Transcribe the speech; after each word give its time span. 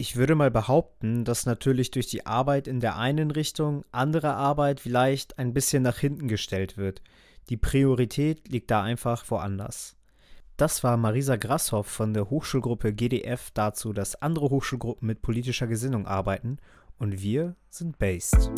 Ich 0.00 0.14
würde 0.14 0.36
mal 0.36 0.52
behaupten, 0.52 1.24
dass 1.24 1.44
natürlich 1.44 1.90
durch 1.90 2.06
die 2.06 2.24
Arbeit 2.24 2.68
in 2.68 2.78
der 2.78 2.96
einen 2.96 3.32
Richtung 3.32 3.84
andere 3.90 4.34
Arbeit 4.34 4.78
vielleicht 4.78 5.40
ein 5.40 5.52
bisschen 5.52 5.82
nach 5.82 5.98
hinten 5.98 6.28
gestellt 6.28 6.76
wird. 6.76 7.02
Die 7.48 7.56
Priorität 7.56 8.46
liegt 8.46 8.70
da 8.70 8.84
einfach 8.84 9.28
woanders. 9.28 9.96
Das 10.56 10.84
war 10.84 10.96
Marisa 10.96 11.34
Grasshoff 11.34 11.88
von 11.88 12.14
der 12.14 12.30
Hochschulgruppe 12.30 12.92
GDF 12.92 13.50
dazu, 13.54 13.92
dass 13.92 14.22
andere 14.22 14.50
Hochschulgruppen 14.50 15.06
mit 15.06 15.20
politischer 15.20 15.66
Gesinnung 15.66 16.06
arbeiten 16.06 16.58
und 16.98 17.20
wir 17.20 17.56
sind 17.68 17.98
based. 17.98 18.52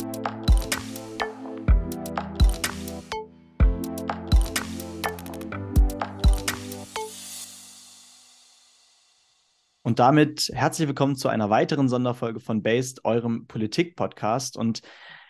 Und 9.91 9.99
damit 9.99 10.49
herzlich 10.53 10.87
willkommen 10.87 11.17
zu 11.17 11.27
einer 11.27 11.49
weiteren 11.49 11.89
Sonderfolge 11.89 12.39
von 12.39 12.63
Based, 12.63 13.03
eurem 13.03 13.45
Politik-Podcast. 13.45 14.55
Und 14.55 14.83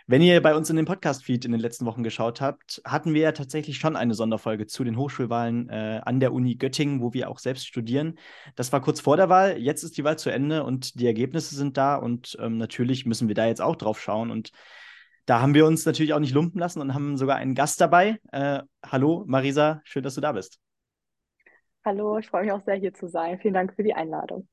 wenn 0.05 0.21
ihr 0.21 0.39
bei 0.39 0.53
uns 0.53 0.69
in 0.69 0.75
den 0.75 0.85
Podcast-Feed 0.85 1.45
in 1.45 1.51
den 1.51 1.59
letzten 1.59 1.87
Wochen 1.87 2.03
geschaut 2.03 2.41
habt, 2.41 2.79
hatten 2.85 3.15
wir 3.15 3.21
ja 3.21 3.31
tatsächlich 3.31 3.79
schon 3.79 3.95
eine 3.95 4.13
Sonderfolge 4.13 4.67
zu 4.67 4.83
den 4.83 4.97
Hochschulwahlen 4.97 5.67
äh, 5.69 6.01
an 6.05 6.19
der 6.19 6.31
Uni 6.31 6.57
Göttingen, 6.57 7.01
wo 7.01 7.11
wir 7.11 7.31
auch 7.31 7.39
selbst 7.39 7.65
studieren. 7.65 8.19
Das 8.55 8.71
war 8.71 8.81
kurz 8.81 8.99
vor 9.01 9.17
der 9.17 9.29
Wahl. 9.29 9.57
Jetzt 9.57 9.81
ist 9.81 9.97
die 9.97 10.03
Wahl 10.03 10.19
zu 10.19 10.29
Ende 10.29 10.63
und 10.63 10.99
die 10.99 11.07
Ergebnisse 11.07 11.55
sind 11.55 11.75
da. 11.75 11.95
Und 11.95 12.37
ähm, 12.39 12.59
natürlich 12.59 13.07
müssen 13.07 13.29
wir 13.29 13.33
da 13.33 13.47
jetzt 13.47 13.63
auch 13.63 13.75
drauf 13.75 13.99
schauen. 13.99 14.29
Und 14.29 14.51
da 15.25 15.41
haben 15.41 15.55
wir 15.55 15.65
uns 15.65 15.87
natürlich 15.87 16.13
auch 16.13 16.19
nicht 16.19 16.35
lumpen 16.35 16.59
lassen 16.59 16.81
und 16.81 16.93
haben 16.93 17.17
sogar 17.17 17.37
einen 17.37 17.55
Gast 17.55 17.81
dabei. 17.81 18.19
Äh, 18.31 18.61
hallo, 18.85 19.23
Marisa, 19.25 19.81
schön, 19.85 20.03
dass 20.03 20.13
du 20.13 20.21
da 20.21 20.33
bist. 20.33 20.59
Hallo, 21.83 22.19
ich 22.19 22.27
freue 22.27 22.43
mich 22.43 22.51
auch 22.51 22.63
sehr, 22.63 22.75
hier 22.75 22.93
zu 22.93 23.07
sein. 23.07 23.39
Vielen 23.39 23.55
Dank 23.55 23.73
für 23.75 23.81
die 23.81 23.93
Einladung. 23.93 24.47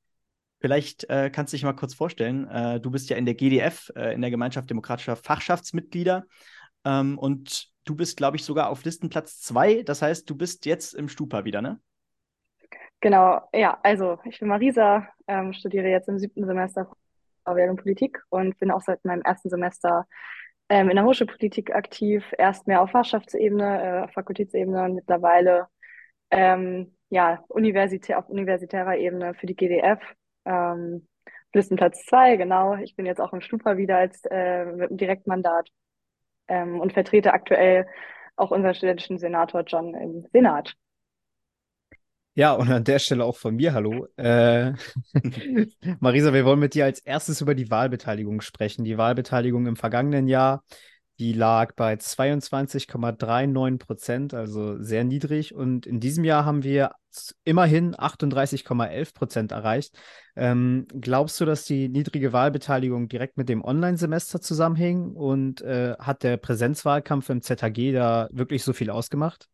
Vielleicht 0.61 1.09
äh, 1.11 1.31
kannst 1.31 1.53
du 1.53 1.57
dich 1.57 1.65
mal 1.65 1.75
kurz 1.75 1.95
vorstellen. 1.95 2.49
Äh, 2.49 2.81
du 2.81 2.91
bist 2.91 3.11
ja 3.11 3.17
in 3.17 3.27
der 3.27 3.35
GDF, 3.35 3.93
äh, 3.95 4.15
in 4.15 4.23
der 4.23 4.31
Gemeinschaft 4.31 4.71
demokratischer 4.71 5.15
Fachschaftsmitglieder. 5.15 6.25
Ähm, 6.87 7.19
und 7.19 7.69
du 7.85 7.95
bist, 7.95 8.17
glaube 8.17 8.39
ich, 8.39 8.45
sogar 8.45 8.71
auf 8.71 8.83
Listenplatz 8.85 9.41
zwei. 9.41 9.83
Das 9.83 10.01
heißt, 10.01 10.29
du 10.29 10.37
bist 10.37 10.65
jetzt 10.65 10.95
im 10.95 11.09
Stupa 11.09 11.45
wieder, 11.45 11.61
ne? 11.61 11.81
Genau, 13.01 13.43
ja, 13.53 13.79
also 13.83 14.19
ich 14.25 14.41
bin 14.41 14.49
Marisa, 14.49 15.07
ähm, 15.29 15.53
studiere 15.53 15.87
jetzt 15.89 16.09
im 16.09 16.19
siebten 16.19 16.47
Semester 16.47 16.91
und 17.45 17.77
Politik 17.77 18.23
und 18.29 18.59
bin 18.59 18.71
auch 18.71 18.83
seit 18.83 19.05
meinem 19.05 19.23
ersten 19.23 19.49
Semester 19.49 20.07
ähm, 20.69 20.91
in 20.91 20.97
der 20.97 21.05
Hochschulpolitik 21.05 21.75
aktiv. 21.75 22.25
Erst 22.37 22.67
mehr 22.67 22.83
auf 22.83 22.91
Fachschaftsebene, 22.91 24.07
äh, 24.07 24.13
Fakultätsebene 24.13 24.83
und 24.85 24.95
mittlerweile 24.97 25.69
ähm, 26.31 26.98
ja, 27.11 27.45
universitär, 27.49 28.19
auf 28.19 28.29
universitärer 28.29 28.97
Ebene 28.97 29.35
für 29.35 29.47
die 29.47 29.57
GDF. 29.57 30.01
Ähm, 30.45 31.07
Listenplatz 31.55 32.05
zwei, 32.07 32.37
genau. 32.37 32.77
Ich 32.77 32.95
bin 32.97 33.07
jetzt 33.07 33.21
auch 33.21 33.33
im 33.33 33.41
Stupa 33.41 33.77
wieder 33.77 33.97
als 33.97 34.23
äh, 34.31 34.67
mit 34.67 34.91
einem 34.91 34.99
Direktmandat 34.99 35.69
ähm, 36.49 36.81
und 36.81 36.93
vertrete 36.93 37.33
aktuell 37.33 37.87
auch 38.37 38.51
unseren 38.51 38.75
studentischen 38.75 39.19
Senator 39.19 39.63
John 39.67 39.95
im 39.95 40.27
Senat. 40.33 40.75
Ja, 42.35 42.53
und 42.53 42.71
an 42.71 42.85
der 42.85 43.01
Stelle 43.01 43.25
auch 43.25 43.37
von 43.37 43.57
mir 43.57 43.73
Hallo. 43.73 44.07
Äh, 44.17 44.73
Marisa, 46.01 46.33
wir 46.33 46.45
wollen 46.45 46.61
mit 46.61 46.75
dir 46.75 46.85
als 46.85 47.01
erstes 47.01 47.41
über 47.41 47.57
die 47.57 47.69
Wahlbeteiligung 47.69 48.43
sprechen. 48.43 48.85
Die 48.85 48.97
Wahlbeteiligung 48.97 49.67
im 49.67 49.75
vergangenen 49.75 50.29
Jahr 50.29 50.63
die 51.19 51.33
lag 51.33 51.75
bei 51.75 51.95
22,39 51.95 53.79
Prozent, 53.79 54.35
also 54.35 54.81
sehr 54.81 55.05
niedrig. 55.05 55.55
Und 55.55 55.85
in 55.87 55.99
diesem 56.01 56.25
Jahr 56.25 56.45
haben 56.45 56.63
wir 56.63 56.93
immerhin 57.45 57.97
38,11 57.97 59.15
Prozent 59.15 59.53
erreicht. 59.53 59.99
Ähm, 60.37 60.87
glaubst 61.01 61.41
du, 61.41 61.45
dass 61.45 61.65
die 61.65 61.89
niedrige 61.89 62.33
Wahlbeteiligung 62.33 63.09
direkt 63.09 63.37
mit 63.37 63.49
dem 63.49 63.65
Online-Semester 63.65 64.41
zusammenhing? 64.41 65.13
Und 65.15 65.61
äh, 65.63 65.95
hat 65.99 66.23
der 66.23 66.37
Präsenzwahlkampf 66.37 67.29
im 67.31 67.43
ZHG 67.43 67.93
da 67.93 68.29
wirklich 68.31 68.63
so 68.63 68.73
viel 68.73 68.91
ausgemacht? 68.91 69.49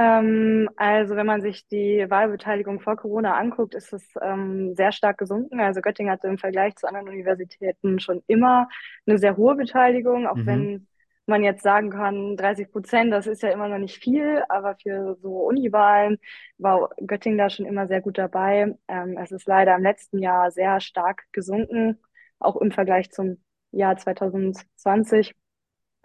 Ähm, 0.00 0.70
also 0.76 1.14
wenn 1.14 1.26
man 1.26 1.42
sich 1.42 1.68
die 1.68 2.06
Wahlbeteiligung 2.08 2.80
vor 2.80 2.96
Corona 2.96 3.36
anguckt, 3.36 3.74
ist 3.74 3.92
es 3.92 4.02
ähm, 4.22 4.74
sehr 4.74 4.92
stark 4.92 5.18
gesunken. 5.18 5.60
Also 5.60 5.82
Göttingen 5.82 6.10
hatte 6.10 6.26
im 6.26 6.38
Vergleich 6.38 6.74
zu 6.76 6.88
anderen 6.88 7.08
Universitäten 7.08 8.00
schon 8.00 8.22
immer 8.26 8.66
eine 9.06 9.18
sehr 9.18 9.36
hohe 9.36 9.56
Beteiligung, 9.56 10.26
auch 10.26 10.36
mhm. 10.36 10.46
wenn 10.46 10.86
man 11.26 11.44
jetzt 11.44 11.62
sagen 11.62 11.90
kann, 11.90 12.34
30 12.38 12.72
Prozent, 12.72 13.12
das 13.12 13.26
ist 13.26 13.42
ja 13.42 13.50
immer 13.50 13.68
noch 13.68 13.76
nicht 13.76 14.02
viel, 14.02 14.42
aber 14.48 14.74
für 14.76 15.16
so 15.20 15.40
Uniwahlen 15.46 16.18
war 16.56 16.88
Göttingen 17.06 17.36
da 17.36 17.50
schon 17.50 17.66
immer 17.66 17.86
sehr 17.86 18.00
gut 18.00 18.16
dabei. 18.16 18.74
Ähm, 18.88 19.18
es 19.18 19.30
ist 19.32 19.46
leider 19.46 19.76
im 19.76 19.82
letzten 19.82 20.18
Jahr 20.18 20.50
sehr 20.50 20.80
stark 20.80 21.24
gesunken, 21.32 21.98
auch 22.38 22.56
im 22.56 22.72
Vergleich 22.72 23.10
zum 23.10 23.36
Jahr 23.70 23.98
2020, 23.98 25.34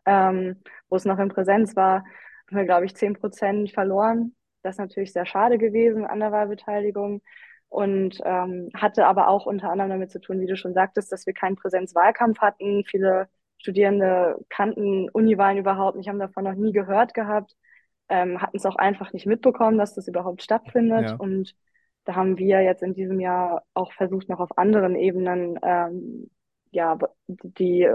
ähm, 0.06 0.57
wo 0.89 0.97
es 0.97 1.06
noch 1.06 1.17
in 1.17 1.29
Präsenz 1.29 1.77
war 1.77 2.03
haben 2.47 2.57
wir, 2.57 2.66
glaube 2.66 2.85
ich, 2.85 2.95
10 2.95 3.13
Prozent 3.13 3.72
verloren. 3.72 4.35
Das 4.61 4.75
ist 4.75 4.79
natürlich 4.79 5.13
sehr 5.13 5.25
schade 5.25 5.57
gewesen 5.57 6.06
an 6.06 6.19
der 6.19 6.31
Wahlbeteiligung 6.31 7.22
und 7.69 8.19
ähm, 8.23 8.69
hatte 8.73 9.06
aber 9.06 9.28
auch 9.28 9.45
unter 9.45 9.69
anderem 9.69 9.91
damit 9.91 10.11
zu 10.11 10.19
tun, 10.19 10.39
wie 10.39 10.47
du 10.47 10.56
schon 10.56 10.73
sagtest, 10.73 11.11
dass 11.11 11.25
wir 11.25 11.33
keinen 11.33 11.56
Präsenzwahlkampf 11.56 12.39
hatten. 12.39 12.83
Viele 12.85 13.28
Studierende 13.57 14.38
kannten 14.50 15.09
Uniwahlen 15.09 15.57
überhaupt 15.57 15.97
nicht, 15.97 16.09
haben 16.09 16.19
davon 16.19 16.44
noch 16.44 16.56
nie 16.56 16.72
gehört 16.72 17.13
gehabt, 17.13 17.56
ähm, 18.09 18.41
hatten 18.41 18.57
es 18.57 18.66
auch 18.66 18.75
einfach 18.75 19.13
nicht 19.13 19.25
mitbekommen, 19.25 19.77
dass 19.77 19.95
das 19.95 20.07
überhaupt 20.07 20.44
stattfindet. 20.44 21.09
Ja. 21.12 21.16
Und 21.16 21.56
da 22.06 22.16
haben 22.16 22.38
wir 22.38 22.62
jetzt 22.62 22.83
in 22.83 22.94
diesem 22.94 23.19
Jahr 23.19 23.63
auch 23.73 23.91
versucht, 23.94 24.29
noch 24.29 24.39
auf 24.39 24.57
anderen 24.57 24.95
Ebenen 24.95 25.59
ähm, 25.63 26.29
ja, 26.72 26.97
die 27.27 27.89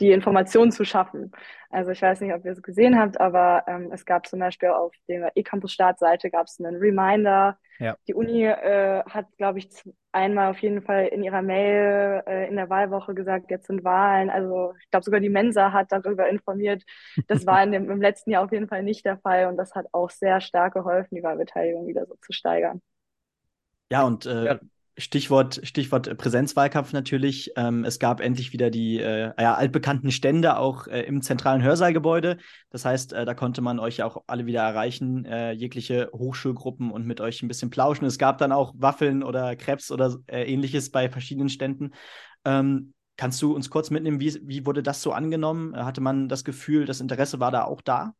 die 0.00 0.12
Informationen 0.12 0.72
zu 0.72 0.84
schaffen. 0.84 1.32
Also 1.70 1.90
ich 1.90 2.02
weiß 2.02 2.20
nicht, 2.20 2.34
ob 2.34 2.44
ihr 2.44 2.52
es 2.52 2.62
gesehen 2.62 2.98
habt, 2.98 3.20
aber 3.20 3.64
ähm, 3.66 3.90
es 3.92 4.04
gab 4.04 4.26
zum 4.26 4.40
Beispiel 4.40 4.68
auf 4.70 4.94
der 5.08 5.32
eCampus-Startseite 5.36 6.30
gab 6.30 6.46
es 6.46 6.60
einen 6.60 6.76
Reminder. 6.76 7.58
Ja. 7.78 7.96
Die 8.06 8.14
Uni 8.14 8.44
äh, 8.44 9.02
hat, 9.04 9.26
glaube 9.36 9.58
ich, 9.58 9.68
einmal 10.12 10.50
auf 10.50 10.58
jeden 10.58 10.82
Fall 10.82 11.06
in 11.06 11.22
ihrer 11.22 11.42
Mail 11.42 12.22
äh, 12.26 12.48
in 12.48 12.56
der 12.56 12.70
Wahlwoche 12.70 13.14
gesagt, 13.14 13.50
jetzt 13.50 13.66
sind 13.66 13.84
Wahlen. 13.84 14.30
Also 14.30 14.74
ich 14.80 14.90
glaube 14.90 15.04
sogar 15.04 15.20
die 15.20 15.28
Mensa 15.28 15.72
hat 15.72 15.92
darüber 15.92 16.28
informiert. 16.28 16.82
Das 17.28 17.46
war 17.46 17.62
in 17.62 17.72
dem, 17.72 17.90
im 17.90 18.00
letzten 18.00 18.30
Jahr 18.30 18.44
auf 18.44 18.52
jeden 18.52 18.68
Fall 18.68 18.82
nicht 18.82 19.04
der 19.04 19.18
Fall 19.18 19.46
und 19.46 19.56
das 19.56 19.74
hat 19.74 19.86
auch 19.92 20.10
sehr 20.10 20.40
stark 20.40 20.74
geholfen, 20.74 21.14
die 21.14 21.22
Wahlbeteiligung 21.22 21.86
wieder 21.86 22.06
so 22.06 22.16
zu 22.20 22.32
steigern. 22.32 22.80
Ja, 23.90 24.04
und 24.04 24.26
äh, 24.26 24.44
ja. 24.44 24.60
Stichwort, 24.98 25.60
Stichwort 25.62 26.16
Präsenzwahlkampf 26.16 26.92
natürlich. 26.94 27.52
Ähm, 27.56 27.84
es 27.84 27.98
gab 27.98 28.20
endlich 28.20 28.54
wieder 28.54 28.70
die 28.70 28.98
äh, 28.98 29.32
ja, 29.38 29.54
altbekannten 29.54 30.10
Stände 30.10 30.56
auch 30.56 30.86
äh, 30.86 31.02
im 31.02 31.20
zentralen 31.20 31.62
Hörsaalgebäude. 31.62 32.38
Das 32.70 32.86
heißt, 32.86 33.12
äh, 33.12 33.26
da 33.26 33.34
konnte 33.34 33.60
man 33.60 33.78
euch 33.78 33.98
ja 33.98 34.06
auch 34.06 34.24
alle 34.26 34.46
wieder 34.46 34.62
erreichen, 34.62 35.26
äh, 35.26 35.52
jegliche 35.52 36.08
Hochschulgruppen 36.14 36.90
und 36.90 37.06
mit 37.06 37.20
euch 37.20 37.42
ein 37.42 37.48
bisschen 37.48 37.68
plauschen. 37.68 38.06
Es 38.06 38.16
gab 38.16 38.38
dann 38.38 38.52
auch 38.52 38.72
Waffeln 38.76 39.22
oder 39.22 39.54
Krebs 39.54 39.90
oder 39.90 40.16
äh, 40.28 40.44
ähnliches 40.44 40.90
bei 40.90 41.10
verschiedenen 41.10 41.50
Ständen. 41.50 41.90
Ähm, 42.46 42.94
kannst 43.18 43.42
du 43.42 43.54
uns 43.54 43.68
kurz 43.68 43.90
mitnehmen, 43.90 44.18
wie, 44.18 44.40
wie 44.44 44.64
wurde 44.64 44.82
das 44.82 45.02
so 45.02 45.12
angenommen? 45.12 45.76
Hatte 45.76 46.00
man 46.00 46.28
das 46.28 46.42
Gefühl, 46.42 46.86
das 46.86 47.02
Interesse 47.02 47.38
war 47.38 47.50
da 47.50 47.64
auch 47.64 47.82
da? 47.82 48.14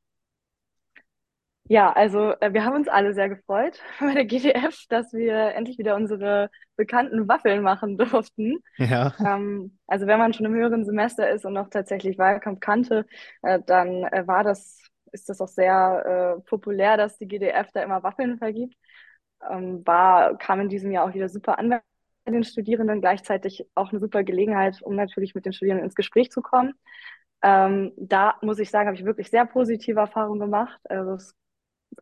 Ja, 1.68 1.92
also 1.92 2.32
äh, 2.40 2.52
wir 2.52 2.64
haben 2.64 2.76
uns 2.76 2.88
alle 2.88 3.14
sehr 3.14 3.28
gefreut 3.28 3.80
bei 4.00 4.14
der 4.14 4.24
GDF, 4.24 4.84
dass 4.88 5.12
wir 5.12 5.54
endlich 5.54 5.78
wieder 5.78 5.96
unsere 5.96 6.50
bekannten 6.76 7.28
Waffeln 7.28 7.62
machen 7.62 7.96
durften. 7.98 8.58
Ja. 8.76 9.14
Ähm, 9.24 9.78
also 9.86 10.06
wenn 10.06 10.18
man 10.18 10.32
schon 10.32 10.46
im 10.46 10.54
höheren 10.54 10.84
Semester 10.84 11.28
ist 11.30 11.44
und 11.44 11.54
noch 11.54 11.68
tatsächlich 11.68 12.18
Wahlkampf 12.18 12.60
kannte, 12.60 13.06
äh, 13.42 13.60
dann 13.66 14.04
äh, 14.04 14.26
war 14.26 14.44
das, 14.44 14.82
ist 15.12 15.28
das 15.28 15.40
auch 15.40 15.48
sehr 15.48 16.36
äh, 16.38 16.42
populär, 16.48 16.96
dass 16.96 17.18
die 17.18 17.26
GDF 17.28 17.68
da 17.72 17.82
immer 17.82 18.02
Waffeln 18.02 18.38
vergibt. 18.38 18.76
Ähm, 19.50 19.86
war, 19.86 20.36
kam 20.38 20.60
in 20.60 20.68
diesem 20.68 20.90
Jahr 20.92 21.04
auch 21.04 21.14
wieder 21.14 21.28
super 21.28 21.58
an 21.58 21.70
bei 21.70 22.32
den 22.32 22.44
Studierenden, 22.44 23.00
gleichzeitig 23.00 23.66
auch 23.74 23.90
eine 23.90 24.00
super 24.00 24.24
Gelegenheit, 24.24 24.82
um 24.82 24.96
natürlich 24.96 25.34
mit 25.34 25.44
den 25.44 25.52
Studierenden 25.52 25.84
ins 25.86 25.94
Gespräch 25.94 26.30
zu 26.30 26.42
kommen. 26.42 26.74
Ähm, 27.42 27.92
da 27.96 28.36
muss 28.42 28.58
ich 28.58 28.70
sagen, 28.70 28.88
habe 28.88 28.96
ich 28.96 29.04
wirklich 29.04 29.30
sehr 29.30 29.46
positive 29.46 30.00
Erfahrungen 30.00 30.40
gemacht. 30.40 30.80
Also 30.88 31.12
es 31.12 31.34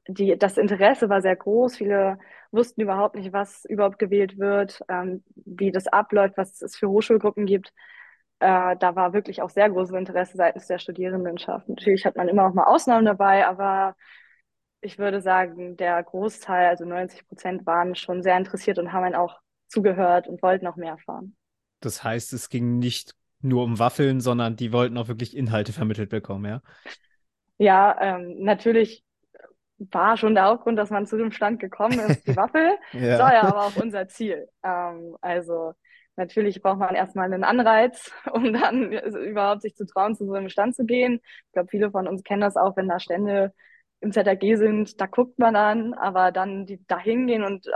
die, 0.09 0.37
das 0.39 0.59
Interesse 0.59 1.09
war 1.09 1.23
sehr 1.23 1.37
groß. 1.37 1.77
Viele 1.77 2.19
wussten 2.51 2.81
überhaupt 2.81 3.17
nicht, 3.17 3.33
was 3.33 3.65
überhaupt 3.65 3.99
gewählt 3.99 4.39
wird, 4.39 4.83
ähm, 4.89 5.25
wie 5.35 5.73
das 5.73 5.87
abläuft, 5.87 6.37
was 6.37 6.61
es 6.63 6.77
für 6.77 6.89
Hochschulgruppen 6.89 7.47
gibt. 7.47 7.73
Äh, 8.41 8.77
da 8.77 8.97
war 8.97 9.13
wirklich 9.13 9.43
auch 9.43 9.51
sehr 9.51 9.71
großes 9.71 9.95
Interesse 9.95 10.37
seitens 10.37 10.67
der 10.67 10.79
Studierendenschaft. 10.79 11.69
Natürlich 11.69 12.05
hat 12.05 12.17
man 12.17 12.29
immer 12.29 12.47
auch 12.47 12.55
mal 12.55 12.65
Ausnahmen 12.65 13.07
dabei, 13.07 13.47
aber 13.47 13.97
ich 14.81 14.99
würde 14.99 15.21
sagen, 15.21 15.77
der 15.77 16.03
Großteil, 16.03 16.69
also 16.69 16.85
90 16.85 17.27
Prozent, 17.27 17.67
waren 17.67 17.95
schon 17.95 18.23
sehr 18.23 18.37
interessiert 18.37 18.79
und 18.79 18.93
haben 18.93 19.05
einen 19.05 19.15
auch 19.15 19.41
zugehört 19.69 20.29
und 20.29 20.43
wollten 20.43 20.67
auch 20.67 20.77
mehr 20.77 20.93
erfahren. 20.93 21.37
Das 21.81 22.05
heißt, 22.05 22.33
es 22.33 22.49
ging 22.49 22.79
nicht 22.79 23.15
nur 23.41 23.65
um 23.65 23.79
Waffeln, 23.79 24.21
sondern 24.21 24.57
die 24.57 24.73
wollten 24.73 24.97
auch 24.97 25.09
wirklich 25.09 25.37
Inhalte 25.37 25.73
vermittelt 25.73 26.11
bekommen, 26.11 26.45
ja? 26.45 26.63
Ja, 27.59 27.97
ähm, 28.01 28.37
natürlich 28.41 29.05
war 29.79 30.17
schon 30.17 30.35
der 30.35 30.45
Hauptgrund, 30.45 30.79
dass 30.79 30.91
man 30.91 31.07
zu 31.07 31.17
dem 31.17 31.33
Stand 31.33 31.61
gekommen 31.61 31.99
ist, 31.99 32.27
die 32.27 32.37
Waffel. 32.37 32.77
ja. 32.93 33.01
Das 33.01 33.21
war 33.21 33.35
ja 33.35 33.43
aber 33.43 33.67
auch 33.67 33.77
unser 33.77 34.09
Ziel. 34.09 34.49
Ähm, 34.63 35.17
also 35.21 35.73
natürlich 36.17 36.63
braucht 36.63 36.79
man 36.79 36.95
erstmal 36.95 37.33
einen 37.33 37.45
Anreiz, 37.45 38.13
um 38.33 38.53
dann 38.53 38.93
überhaupt 38.93 39.63
sich 39.63 39.75
zu 39.75 39.87
trauen, 39.87 40.15
zu 40.15 40.27
so 40.27 40.33
einem 40.33 40.49
Stand 40.49 40.77
zu 40.77 40.85
gehen. 40.85 41.21
Ich 41.47 41.53
glaube, 41.53 41.69
viele 41.71 41.91
von 41.91 42.09
uns 42.09 42.23
kennen 42.23 42.43
das 42.43 42.57
auch, 42.57 42.77
wenn 42.77 42.89
da 42.89 42.99
Stände 43.01 43.53
im 44.01 44.13
ZAG 44.13 44.43
sind, 44.57 45.01
da 45.01 45.07
guckt 45.07 45.39
man 45.39 45.55
dann, 45.55 45.95
aber 45.95 46.31
dann 46.31 46.67
die, 46.67 46.85
da 46.87 46.99
hingehen 46.99 47.43
und 47.43 47.67
äh, 47.67 47.73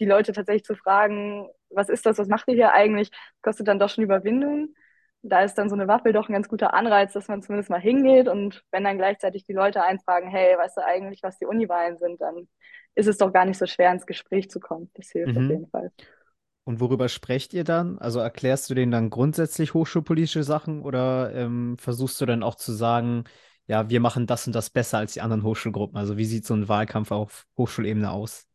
die 0.00 0.04
Leute 0.04 0.32
tatsächlich 0.32 0.64
zu 0.64 0.74
fragen, 0.74 1.48
was 1.70 1.88
ist 1.88 2.04
das, 2.06 2.18
was 2.18 2.26
macht 2.26 2.48
ihr 2.48 2.54
hier 2.54 2.72
eigentlich, 2.72 3.10
kostet 3.40 3.68
dann 3.68 3.78
doch 3.78 3.88
schon 3.88 4.02
Überwindung. 4.02 4.74
Da 5.22 5.42
ist 5.42 5.54
dann 5.54 5.68
so 5.68 5.74
eine 5.74 5.86
Waffel 5.86 6.12
doch 6.12 6.28
ein 6.28 6.32
ganz 6.32 6.48
guter 6.48 6.72
Anreiz, 6.72 7.12
dass 7.12 7.28
man 7.28 7.42
zumindest 7.42 7.68
mal 7.68 7.80
hingeht 7.80 8.28
und 8.28 8.64
wenn 8.70 8.84
dann 8.84 8.96
gleichzeitig 8.96 9.44
die 9.44 9.52
Leute 9.52 9.82
einfragen, 9.82 10.30
hey, 10.30 10.56
weißt 10.56 10.78
du 10.78 10.84
eigentlich, 10.84 11.22
was 11.22 11.38
die 11.38 11.44
Uniwahlen 11.44 11.98
sind, 11.98 12.20
dann 12.20 12.48
ist 12.94 13.06
es 13.06 13.18
doch 13.18 13.32
gar 13.32 13.44
nicht 13.44 13.58
so 13.58 13.66
schwer, 13.66 13.92
ins 13.92 14.06
Gespräch 14.06 14.50
zu 14.50 14.60
kommen. 14.60 14.90
Das 14.94 15.10
hilft 15.10 15.34
mhm. 15.34 15.44
auf 15.44 15.50
jeden 15.50 15.68
Fall. 15.68 15.92
Und 16.64 16.80
worüber 16.80 17.08
sprecht 17.08 17.52
ihr 17.54 17.64
dann? 17.64 17.98
Also 17.98 18.20
erklärst 18.20 18.70
du 18.70 18.74
denen 18.74 18.92
dann 18.92 19.10
grundsätzlich 19.10 19.74
hochschulpolitische 19.74 20.44
Sachen 20.44 20.82
oder 20.82 21.34
ähm, 21.34 21.76
versuchst 21.78 22.20
du 22.20 22.26
dann 22.26 22.42
auch 22.42 22.54
zu 22.54 22.72
sagen, 22.72 23.24
ja, 23.66 23.88
wir 23.88 24.00
machen 24.00 24.26
das 24.26 24.46
und 24.46 24.52
das 24.54 24.70
besser 24.70 24.98
als 24.98 25.12
die 25.14 25.20
anderen 25.20 25.42
Hochschulgruppen. 25.42 25.96
Also 25.96 26.16
wie 26.16 26.24
sieht 26.24 26.44
so 26.46 26.54
ein 26.54 26.68
Wahlkampf 26.68 27.12
auf 27.12 27.46
Hochschulebene 27.56 28.10
aus? 28.10 28.49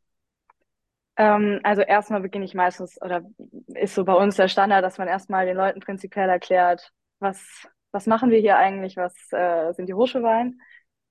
Ähm, 1.18 1.60
also 1.64 1.82
erstmal 1.82 2.22
beginne 2.22 2.46
ich 2.46 2.54
meistens, 2.54 3.02
oder 3.02 3.24
ist 3.68 3.96
so 3.96 4.04
bei 4.06 4.14
uns 4.14 4.36
der 4.36 4.48
Standard, 4.48 4.84
dass 4.84 4.98
man 4.98 5.08
erstmal 5.08 5.46
den 5.46 5.58
Leuten 5.58 5.80
prinzipiell 5.80 6.30
erklärt, 6.30 6.92
was, 7.20 7.68
was 7.92 8.08
machen 8.08 8.30
wir 8.32 8.40
hier 8.40 8.58
eigentlich, 8.58 8.98
was 8.98 9.14
äh, 9.32 9.74
sind 9.74 9.88
die 9.88 9.94
Hochschulwahlen? 9.94 10.60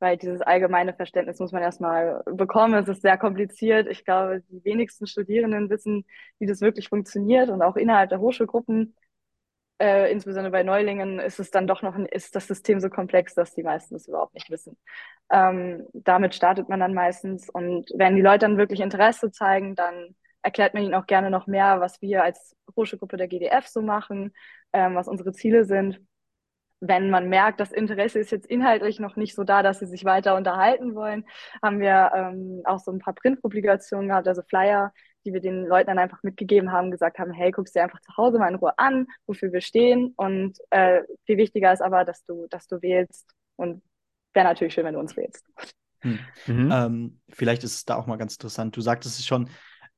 Weil 0.00 0.18
dieses 0.18 0.42
allgemeine 0.42 0.92
Verständnis 0.92 1.38
muss 1.38 1.52
man 1.52 1.62
erstmal 1.62 2.22
bekommen. 2.26 2.74
Es 2.74 2.88
ist 2.88 3.02
sehr 3.02 3.16
kompliziert. 3.16 3.88
Ich 3.88 4.04
glaube, 4.04 4.42
die 4.50 4.62
wenigsten 4.64 5.06
Studierenden 5.06 5.70
wissen, 5.70 6.04
wie 6.38 6.46
das 6.46 6.60
wirklich 6.60 6.88
funktioniert 6.88 7.48
und 7.48 7.62
auch 7.62 7.76
innerhalb 7.76 8.10
der 8.10 8.20
Hochschulgruppen 8.20 8.94
äh, 9.80 10.10
insbesondere 10.10 10.52
bei 10.52 10.62
Neulingen 10.62 11.18
ist 11.18 11.40
es 11.40 11.50
dann 11.50 11.66
doch 11.66 11.82
noch 11.82 11.94
ein, 11.94 12.06
ist 12.06 12.36
das 12.36 12.46
System 12.46 12.80
so 12.80 12.88
komplex, 12.88 13.34
dass 13.34 13.54
die 13.54 13.62
meisten 13.62 13.96
es 13.96 14.06
überhaupt 14.08 14.34
nicht 14.34 14.50
wissen. 14.50 14.76
Ähm, 15.30 15.86
damit 15.92 16.34
startet 16.34 16.68
man 16.68 16.80
dann 16.80 16.94
meistens 16.94 17.48
und 17.50 17.90
wenn 17.94 18.16
die 18.16 18.22
Leute 18.22 18.40
dann 18.40 18.58
wirklich 18.58 18.80
Interesse 18.80 19.30
zeigen, 19.32 19.74
dann 19.74 20.14
erklärt 20.42 20.74
man 20.74 20.84
ihnen 20.84 20.94
auch 20.94 21.06
gerne 21.06 21.30
noch 21.30 21.46
mehr, 21.46 21.80
was 21.80 22.00
wir 22.02 22.22
als 22.22 22.54
Hochschulgruppe 22.76 23.16
der 23.16 23.28
GDF 23.28 23.66
so 23.66 23.82
machen, 23.82 24.32
ähm, 24.72 24.94
was 24.94 25.08
unsere 25.08 25.32
Ziele 25.32 25.64
sind. 25.64 26.00
Wenn 26.80 27.08
man 27.10 27.28
merkt, 27.28 27.60
das 27.60 27.72
Interesse 27.72 28.18
ist 28.18 28.30
jetzt 28.30 28.46
inhaltlich 28.46 29.00
noch 29.00 29.16
nicht 29.16 29.34
so 29.34 29.42
da, 29.42 29.62
dass 29.62 29.78
sie 29.78 29.86
sich 29.86 30.04
weiter 30.04 30.36
unterhalten 30.36 30.94
wollen, 30.94 31.24
haben 31.62 31.80
wir 31.80 32.12
ähm, 32.14 32.62
auch 32.64 32.78
so 32.78 32.92
ein 32.92 32.98
paar 32.98 33.14
Printpublikationen 33.14 34.08
gehabt, 34.08 34.28
also 34.28 34.42
Flyer, 34.42 34.92
die 35.24 35.32
wir 35.32 35.40
den 35.40 35.66
Leuten 35.66 35.88
dann 35.88 35.98
einfach 35.98 36.22
mitgegeben 36.22 36.72
haben, 36.72 36.90
gesagt 36.90 37.18
haben, 37.18 37.32
hey, 37.32 37.50
guckst 37.50 37.74
dir 37.74 37.82
einfach 37.82 38.00
zu 38.00 38.16
Hause 38.16 38.38
mal 38.38 38.48
in 38.48 38.56
Ruhe 38.56 38.78
an, 38.78 39.06
wofür 39.26 39.52
wir 39.52 39.60
stehen. 39.60 40.12
Und 40.16 40.58
äh, 40.70 41.02
viel 41.24 41.36
wichtiger 41.36 41.72
ist 41.72 41.82
aber, 41.82 42.04
dass 42.04 42.24
du, 42.24 42.46
dass 42.48 42.66
du 42.66 42.80
wählst. 42.82 43.30
Und 43.56 43.82
wäre 44.32 44.46
natürlich 44.46 44.74
schön, 44.74 44.84
wenn 44.84 44.94
du 44.94 45.00
uns 45.00 45.16
wählst. 45.16 45.44
Hm. 46.00 46.18
Mhm. 46.46 46.70
Ähm, 46.72 47.20
vielleicht 47.30 47.64
ist 47.64 47.74
es 47.74 47.84
da 47.84 47.96
auch 47.96 48.06
mal 48.06 48.16
ganz 48.16 48.34
interessant. 48.34 48.76
Du 48.76 48.80
sagtest 48.80 49.18
es 49.18 49.26
schon, 49.26 49.48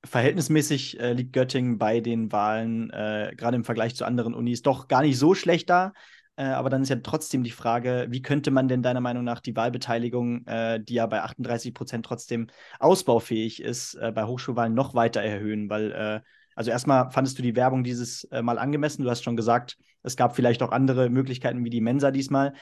verhältnismäßig 0.04 1.00
äh, 1.00 1.12
liegt 1.12 1.32
Göttingen 1.32 1.78
bei 1.78 2.00
den 2.00 2.30
Wahlen, 2.32 2.90
äh, 2.90 3.32
gerade 3.36 3.56
im 3.56 3.64
Vergleich 3.64 3.96
zu 3.96 4.04
anderen 4.04 4.34
Unis, 4.34 4.62
doch 4.62 4.88
gar 4.88 5.02
nicht 5.02 5.18
so 5.18 5.34
schlecht 5.34 5.68
da. 5.68 5.92
Äh, 6.36 6.44
aber 6.44 6.68
dann 6.68 6.82
ist 6.82 6.90
ja 6.90 6.96
trotzdem 6.96 7.42
die 7.42 7.50
Frage, 7.50 8.06
wie 8.10 8.22
könnte 8.22 8.50
man 8.50 8.68
denn 8.68 8.82
deiner 8.82 9.00
Meinung 9.00 9.24
nach 9.24 9.40
die 9.40 9.56
Wahlbeteiligung, 9.56 10.46
äh, 10.46 10.78
die 10.80 10.94
ja 10.94 11.06
bei 11.06 11.22
38 11.22 11.72
Prozent 11.72 12.04
trotzdem 12.04 12.48
ausbaufähig 12.78 13.62
ist, 13.62 13.94
äh, 13.94 14.12
bei 14.12 14.24
Hochschulwahlen 14.24 14.74
noch 14.74 14.94
weiter 14.94 15.22
erhöhen? 15.22 15.70
Weil, 15.70 16.22
also 16.54 16.70
erstmal 16.70 17.10
fandest 17.10 17.38
du 17.38 17.42
die 17.42 17.56
Werbung 17.56 17.84
dieses 17.84 18.28
Mal 18.30 18.58
angemessen. 18.58 19.02
Du 19.02 19.10
hast 19.10 19.22
schon 19.22 19.36
gesagt, 19.36 19.76
es 20.02 20.16
gab 20.16 20.34
vielleicht 20.36 20.62
auch 20.62 20.72
andere 20.72 21.10
Möglichkeiten 21.10 21.64
wie 21.64 21.70
die 21.70 21.82
Mensa 21.82 22.10
diesmal. 22.10 22.54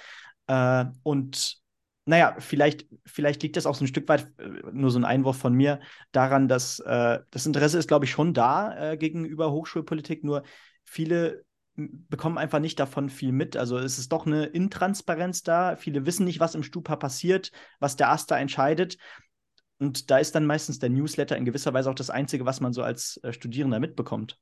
Und 1.02 1.56
naja, 2.04 2.34
vielleicht, 2.40 2.86
vielleicht 3.06 3.42
liegt 3.44 3.56
das 3.56 3.66
auch 3.66 3.76
so 3.76 3.84
ein 3.84 3.88
Stück 3.88 4.08
weit, 4.08 4.32
nur 4.72 4.90
so 4.90 4.98
ein 4.98 5.04
Einwurf 5.04 5.36
von 5.36 5.54
mir, 5.54 5.78
daran, 6.10 6.48
dass 6.48 6.78
das 6.78 7.46
Interesse 7.46 7.78
ist, 7.78 7.86
glaube 7.86 8.04
ich, 8.04 8.10
schon 8.10 8.34
da 8.34 8.96
gegenüber 8.96 9.52
Hochschulpolitik. 9.52 10.24
Nur 10.24 10.42
viele 10.82 11.44
bekommen 11.76 12.38
einfach 12.38 12.60
nicht 12.60 12.78
davon 12.78 13.08
viel 13.08 13.32
mit. 13.32 13.56
Also 13.56 13.78
es 13.78 13.98
ist 13.98 14.12
doch 14.12 14.26
eine 14.26 14.44
Intransparenz 14.46 15.42
da. 15.42 15.76
Viele 15.76 16.06
wissen 16.06 16.24
nicht, 16.24 16.40
was 16.40 16.54
im 16.54 16.62
Stupa 16.62 16.96
passiert, 16.96 17.50
was 17.80 17.96
der 17.96 18.10
AStA 18.10 18.38
entscheidet. 18.38 18.96
Und 19.78 20.10
da 20.10 20.18
ist 20.18 20.34
dann 20.34 20.46
meistens 20.46 20.78
der 20.78 20.90
Newsletter 20.90 21.36
in 21.36 21.44
gewisser 21.44 21.74
Weise 21.74 21.90
auch 21.90 21.94
das 21.94 22.10
Einzige, 22.10 22.46
was 22.46 22.60
man 22.60 22.72
so 22.72 22.82
als 22.82 23.18
äh, 23.24 23.32
Studierender 23.32 23.80
mitbekommt. 23.80 24.38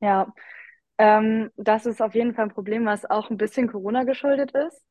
Ja, 0.00 0.32
ähm, 0.98 1.50
das 1.56 1.86
ist 1.86 2.02
auf 2.02 2.14
jeden 2.14 2.34
Fall 2.34 2.46
ein 2.46 2.54
Problem, 2.54 2.84
was 2.84 3.08
auch 3.08 3.30
ein 3.30 3.38
bisschen 3.38 3.68
Corona 3.68 4.04
geschuldet 4.04 4.52
ist. 4.52 4.82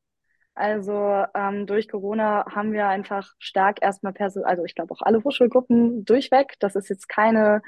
Also 0.53 1.25
ähm, 1.33 1.65
durch 1.67 1.87
Corona 1.87 2.45
haben 2.53 2.73
wir 2.73 2.87
einfach 2.87 3.33
stark 3.39 3.81
erstmal 3.81 4.13
Person, 4.13 4.43
also 4.43 4.65
ich 4.65 4.75
glaube 4.75 4.93
auch 4.93 5.01
alle 5.01 5.23
Hochschulgruppen 5.23 6.03
durchweg. 6.03 6.55
Das 6.59 6.75
ist 6.75 6.89
jetzt 6.89 7.07
keine 7.07 7.61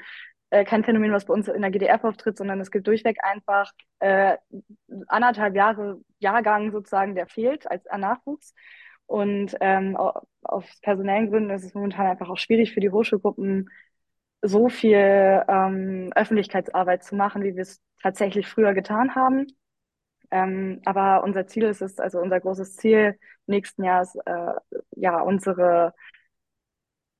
äh, 0.54 0.64
kein 0.64 0.84
Phänomen, 0.84 1.12
was 1.12 1.24
bei 1.24 1.34
uns 1.34 1.48
in 1.48 1.62
der 1.62 1.70
GDF 1.72 2.04
auftritt, 2.04 2.38
sondern 2.38 2.60
es 2.60 2.70
gibt 2.70 2.86
durchweg 2.86 3.18
einfach 3.24 3.72
äh, 3.98 4.36
anderthalb 5.08 5.56
Jahre 5.56 6.00
Jahrgang 6.18 6.70
sozusagen, 6.70 7.14
der 7.14 7.26
fehlt 7.26 7.68
als 7.70 7.84
Nachwuchs. 7.96 8.54
Und 9.06 9.56
ähm, 9.60 9.96
aus 10.42 10.64
personellen 10.80 11.30
Gründen 11.30 11.50
ist 11.50 11.64
es 11.64 11.74
momentan 11.74 12.06
einfach 12.06 12.30
auch 12.30 12.38
schwierig 12.38 12.72
für 12.72 12.80
die 12.80 12.90
Hochschulgruppen, 12.90 13.68
so 14.42 14.68
viel 14.68 15.42
ähm, 15.48 16.10
Öffentlichkeitsarbeit 16.14 17.02
zu 17.02 17.16
machen, 17.16 17.42
wie 17.42 17.56
wir 17.56 17.62
es 17.62 17.82
tatsächlich 18.02 18.46
früher 18.46 18.74
getan 18.74 19.14
haben. 19.14 19.46
Ähm, 20.30 20.80
aber 20.84 21.24
unser 21.24 21.46
Ziel 21.46 21.64
ist 21.64 21.82
es, 21.82 21.98
also 21.98 22.20
unser 22.20 22.40
großes 22.40 22.76
Ziel 22.76 23.18
nächsten 23.46 23.84
Jahres, 23.84 24.14
äh, 24.24 24.52
ja, 24.92 25.20
unsere 25.20 25.94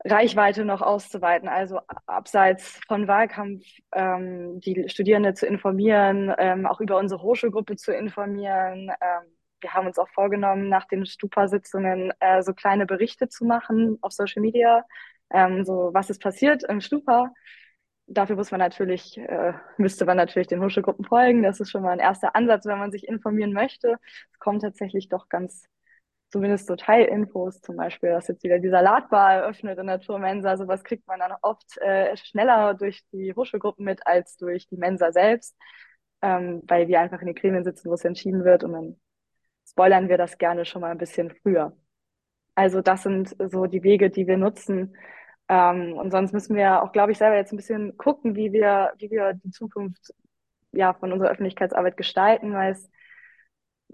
Reichweite 0.04 0.64
noch 0.64 0.82
auszuweiten, 0.82 1.48
also 1.48 1.80
abseits 2.06 2.80
von 2.86 3.08
Wahlkampf 3.08 3.64
ähm, 3.92 4.60
die 4.60 4.88
Studierende 4.88 5.32
zu 5.34 5.46
informieren, 5.46 6.32
ähm, 6.38 6.66
auch 6.66 6.80
über 6.80 6.98
unsere 6.98 7.22
Hochschulgruppe 7.22 7.76
zu 7.76 7.92
informieren. 7.92 8.90
Ähm, 9.00 9.34
wir 9.60 9.72
haben 9.72 9.86
uns 9.86 9.98
auch 9.98 10.08
vorgenommen, 10.10 10.68
nach 10.68 10.86
den 10.86 11.06
Stupa-Sitzungen 11.06 12.12
äh, 12.20 12.42
so 12.42 12.52
kleine 12.52 12.84
Berichte 12.84 13.28
zu 13.28 13.46
machen 13.46 13.98
auf 14.02 14.12
Social 14.12 14.42
Media, 14.42 14.84
ähm, 15.30 15.64
so 15.64 15.90
was 15.94 16.10
ist 16.10 16.20
passiert 16.20 16.64
im 16.64 16.82
Stupa. 16.82 17.32
Dafür 18.06 18.36
muss 18.36 18.50
man 18.50 18.60
natürlich, 18.60 19.16
äh, 19.16 19.54
müsste 19.78 20.04
man 20.04 20.18
natürlich 20.18 20.48
den 20.48 20.62
Hochschulgruppen 20.62 21.06
folgen. 21.06 21.42
Das 21.42 21.60
ist 21.60 21.70
schon 21.70 21.82
mal 21.82 21.92
ein 21.92 21.98
erster 21.98 22.36
Ansatz, 22.36 22.66
wenn 22.66 22.78
man 22.78 22.92
sich 22.92 23.08
informieren 23.08 23.54
möchte. 23.54 23.96
Es 24.32 24.38
kommt 24.38 24.60
tatsächlich 24.60 25.08
doch 25.08 25.30
ganz 25.30 25.64
zumindest 26.34 26.66
so 26.66 26.74
Teilinfos, 26.74 27.60
zum 27.60 27.76
Beispiel, 27.76 28.10
dass 28.10 28.26
jetzt 28.26 28.42
wieder 28.42 28.58
die 28.58 28.68
Salatbar 28.68 29.34
eröffnet 29.34 29.78
in 29.78 29.86
der 29.86 30.00
Turmensa, 30.00 30.56
sowas 30.56 30.82
kriegt 30.82 31.06
man 31.06 31.20
dann 31.20 31.32
oft 31.42 31.78
äh, 31.78 32.16
schneller 32.16 32.74
durch 32.74 33.04
die 33.12 33.32
Hochschulgruppen 33.36 33.84
mit 33.84 34.04
als 34.04 34.36
durch 34.36 34.66
die 34.66 34.76
Mensa 34.76 35.12
selbst, 35.12 35.56
ähm, 36.22 36.60
weil 36.66 36.88
wir 36.88 36.98
einfach 36.98 37.20
in 37.20 37.28
den 37.28 37.36
Gremien 37.36 37.62
sitzen, 37.62 37.88
wo 37.88 37.94
es 37.94 38.04
entschieden 38.04 38.44
wird 38.44 38.64
und 38.64 38.72
dann 38.72 39.00
spoilern 39.64 40.08
wir 40.08 40.18
das 40.18 40.36
gerne 40.38 40.64
schon 40.64 40.82
mal 40.82 40.90
ein 40.90 40.98
bisschen 40.98 41.30
früher. 41.30 41.76
Also 42.56 42.80
das 42.80 43.04
sind 43.04 43.36
so 43.38 43.66
die 43.66 43.84
Wege, 43.84 44.10
die 44.10 44.26
wir 44.26 44.36
nutzen. 44.36 44.96
Ähm, 45.48 45.92
und 45.94 46.10
sonst 46.10 46.32
müssen 46.32 46.56
wir 46.56 46.82
auch, 46.82 46.90
glaube 46.90 47.12
ich, 47.12 47.18
selber 47.18 47.36
jetzt 47.36 47.52
ein 47.52 47.58
bisschen 47.58 47.96
gucken, 47.96 48.34
wie 48.34 48.52
wir, 48.52 48.92
wie 48.98 49.10
wir 49.12 49.34
die 49.34 49.50
Zukunft 49.52 50.12
ja 50.72 50.94
von 50.94 51.12
unserer 51.12 51.30
Öffentlichkeitsarbeit 51.30 51.96
gestalten, 51.96 52.54
weil 52.54 52.72
es 52.72 52.90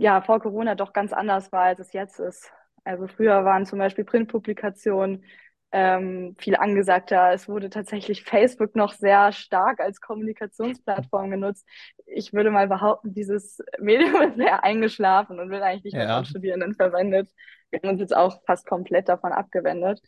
ja 0.00 0.20
vor 0.22 0.40
Corona 0.40 0.74
doch 0.74 0.92
ganz 0.92 1.12
anders 1.12 1.52
war, 1.52 1.62
als 1.62 1.80
es 1.80 1.92
jetzt 1.92 2.18
ist. 2.18 2.50
Also 2.84 3.06
früher 3.06 3.44
waren 3.44 3.66
zum 3.66 3.78
Beispiel 3.78 4.04
Printpublikationen 4.04 5.24
ähm, 5.72 6.34
viel 6.38 6.56
angesagter. 6.56 7.32
Es 7.32 7.48
wurde 7.48 7.70
tatsächlich 7.70 8.24
Facebook 8.24 8.74
noch 8.74 8.92
sehr 8.92 9.30
stark 9.32 9.80
als 9.80 10.00
Kommunikationsplattform 10.00 11.30
genutzt. 11.30 11.66
Ich 12.06 12.32
würde 12.32 12.50
mal 12.50 12.66
behaupten, 12.66 13.12
dieses 13.12 13.62
Medium 13.78 14.22
ist 14.22 14.36
sehr 14.36 14.64
eingeschlafen 14.64 15.38
und 15.38 15.50
wird 15.50 15.62
eigentlich 15.62 15.84
nicht 15.84 15.94
mehr 15.94 16.16
von 16.16 16.24
Studierenden 16.24 16.74
verwendet. 16.74 17.30
Wir 17.70 17.80
haben 17.80 17.90
uns 17.90 18.00
jetzt 18.00 18.16
auch 18.16 18.42
fast 18.46 18.66
komplett 18.66 19.08
davon 19.08 19.32
abgewendet. 19.32 20.00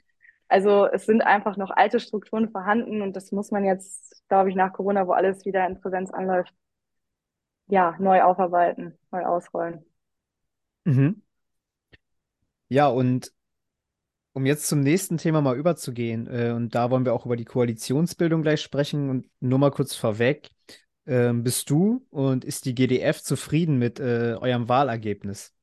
Also 0.49 0.87
es 0.87 1.07
sind 1.07 1.23
einfach 1.23 1.57
noch 1.57 1.71
alte 1.71 2.01
Strukturen 2.01 2.51
vorhanden 2.51 3.03
und 3.03 3.15
das 3.15 3.31
muss 3.31 3.51
man 3.51 3.65
jetzt, 3.65 4.23
glaube 4.29 4.51
ich, 4.51 4.57
nach 4.57 4.73
Corona, 4.73 5.07
wo 5.07 5.13
alles 5.13 5.45
wieder 5.45 5.67
in 5.67 5.81
Präsenz 5.81 6.11
anläuft, 6.11 6.53
ja, 7.67 7.97
neu 7.99 8.23
aufarbeiten, 8.23 8.99
neu 9.11 9.25
ausrollen. 9.25 9.85
Mhm. 10.85 11.23
Ja, 12.69 12.89
und 12.89 13.33
um 14.33 14.47
jetzt 14.47 14.67
zum 14.67 14.81
nächsten 14.81 15.19
Thema 15.19 15.43
mal 15.43 15.57
überzugehen, 15.57 16.27
äh, 16.27 16.53
und 16.53 16.75
da 16.75 16.91
wollen 16.91 17.05
wir 17.05 17.13
auch 17.13 17.27
über 17.27 17.37
die 17.37 17.45
Koalitionsbildung 17.45 18.43
gleich 18.43 18.63
sprechen 18.63 19.11
und 19.11 19.27
nur 19.41 19.59
mal 19.59 19.71
kurz 19.71 19.95
vorweg, 19.95 20.51
äh, 21.05 21.33
bist 21.33 21.69
du 21.71 22.07
und 22.11 22.45
ist 22.45 22.65
die 22.65 22.75
GDF 22.75 23.23
zufrieden 23.23 23.79
mit 23.79 24.01
äh, 24.01 24.37
eurem 24.41 24.69
Wahlergebnis? 24.69 25.55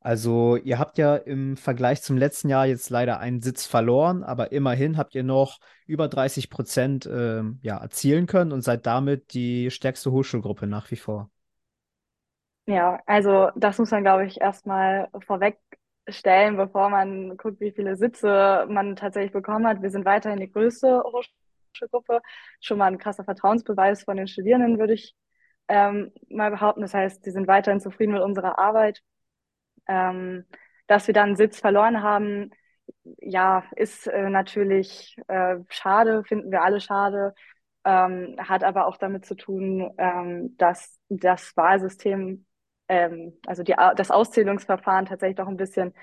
Also 0.00 0.56
ihr 0.56 0.78
habt 0.78 0.98
ja 0.98 1.16
im 1.16 1.56
Vergleich 1.56 2.00
zum 2.00 2.16
letzten 2.16 2.48
Jahr 2.48 2.64
jetzt 2.66 2.90
leider 2.90 3.18
einen 3.18 3.42
Sitz 3.42 3.66
verloren, 3.66 4.22
aber 4.22 4.52
immerhin 4.52 4.96
habt 4.96 5.16
ihr 5.16 5.24
noch 5.24 5.58
über 5.84 6.08
30 6.08 6.48
Prozent 6.48 7.06
äh, 7.06 7.42
ja, 7.62 7.78
erzielen 7.78 8.26
können 8.26 8.52
und 8.52 8.62
seid 8.62 8.86
damit 8.86 9.34
die 9.34 9.70
stärkste 9.70 10.12
Hochschulgruppe 10.12 10.68
nach 10.68 10.90
wie 10.92 10.96
vor. 10.96 11.30
Ja, 12.66 13.00
also 13.06 13.50
das 13.54 13.78
muss 13.78 13.90
man, 13.92 14.02
glaube 14.02 14.26
ich, 14.26 14.40
erstmal 14.40 15.08
vorwegstellen, 15.24 16.56
bevor 16.56 16.88
man 16.90 17.36
guckt, 17.36 17.60
wie 17.60 17.70
viele 17.72 17.96
Sitze 17.96 18.66
man 18.68 18.96
tatsächlich 18.96 19.32
bekommen 19.32 19.66
hat. 19.68 19.82
Wir 19.82 19.90
sind 19.90 20.04
weiterhin 20.04 20.40
die 20.40 20.50
größte 20.50 21.02
Hochschulgruppe. 21.04 22.20
Schon 22.60 22.78
mal 22.78 22.86
ein 22.86 22.98
krasser 22.98 23.24
Vertrauensbeweis 23.24 24.02
von 24.04 24.16
den 24.16 24.26
Studierenden, 24.26 24.78
würde 24.80 24.94
ich 24.94 25.14
ähm, 25.68 26.12
mal 26.28 26.50
behaupten. 26.50 26.80
Das 26.82 26.94
heißt, 26.94 27.22
sie 27.24 27.30
sind 27.30 27.46
weiterhin 27.46 27.80
zufrieden 27.80 28.12
mit 28.14 28.22
unserer 28.22 28.58
Arbeit. 28.58 29.00
Ähm, 29.88 30.44
dass 30.86 31.06
wir 31.06 31.14
dann 31.14 31.28
einen 31.30 31.36
Sitz 31.36 31.60
verloren 31.60 32.02
haben, 32.02 32.50
ja, 33.18 33.64
ist 33.76 34.06
äh, 34.06 34.28
natürlich 34.30 35.16
äh, 35.28 35.56
schade, 35.68 36.24
finden 36.24 36.50
wir 36.50 36.62
alle 36.62 36.80
schade, 36.80 37.34
ähm, 37.84 38.36
hat 38.38 38.64
aber 38.64 38.86
auch 38.86 38.96
damit 38.96 39.26
zu 39.26 39.34
tun, 39.34 39.90
ähm, 39.98 40.56
dass 40.58 40.98
das 41.08 41.56
Wahlsystem, 41.56 42.46
ähm, 42.88 43.38
also 43.46 43.62
die, 43.62 43.74
das 43.96 44.10
Auszählungsverfahren 44.10 45.06
tatsächlich 45.06 45.36
doch 45.36 45.48
ein 45.48 45.56
bisschen 45.56 45.94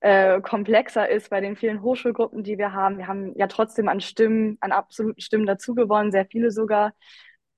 äh, 0.00 0.40
komplexer 0.40 1.08
ist 1.08 1.30
bei 1.30 1.40
den 1.40 1.56
vielen 1.56 1.82
Hochschulgruppen, 1.82 2.44
die 2.44 2.58
wir 2.58 2.72
haben. 2.72 2.98
Wir 2.98 3.08
haben 3.08 3.34
ja 3.36 3.46
trotzdem 3.48 3.88
an 3.88 4.00
Stimmen, 4.00 4.56
an 4.60 4.72
absoluten 4.72 5.20
Stimmen 5.20 5.46
dazu 5.46 5.74
gewonnen, 5.74 6.12
sehr 6.12 6.26
viele 6.26 6.50
sogar. 6.50 6.92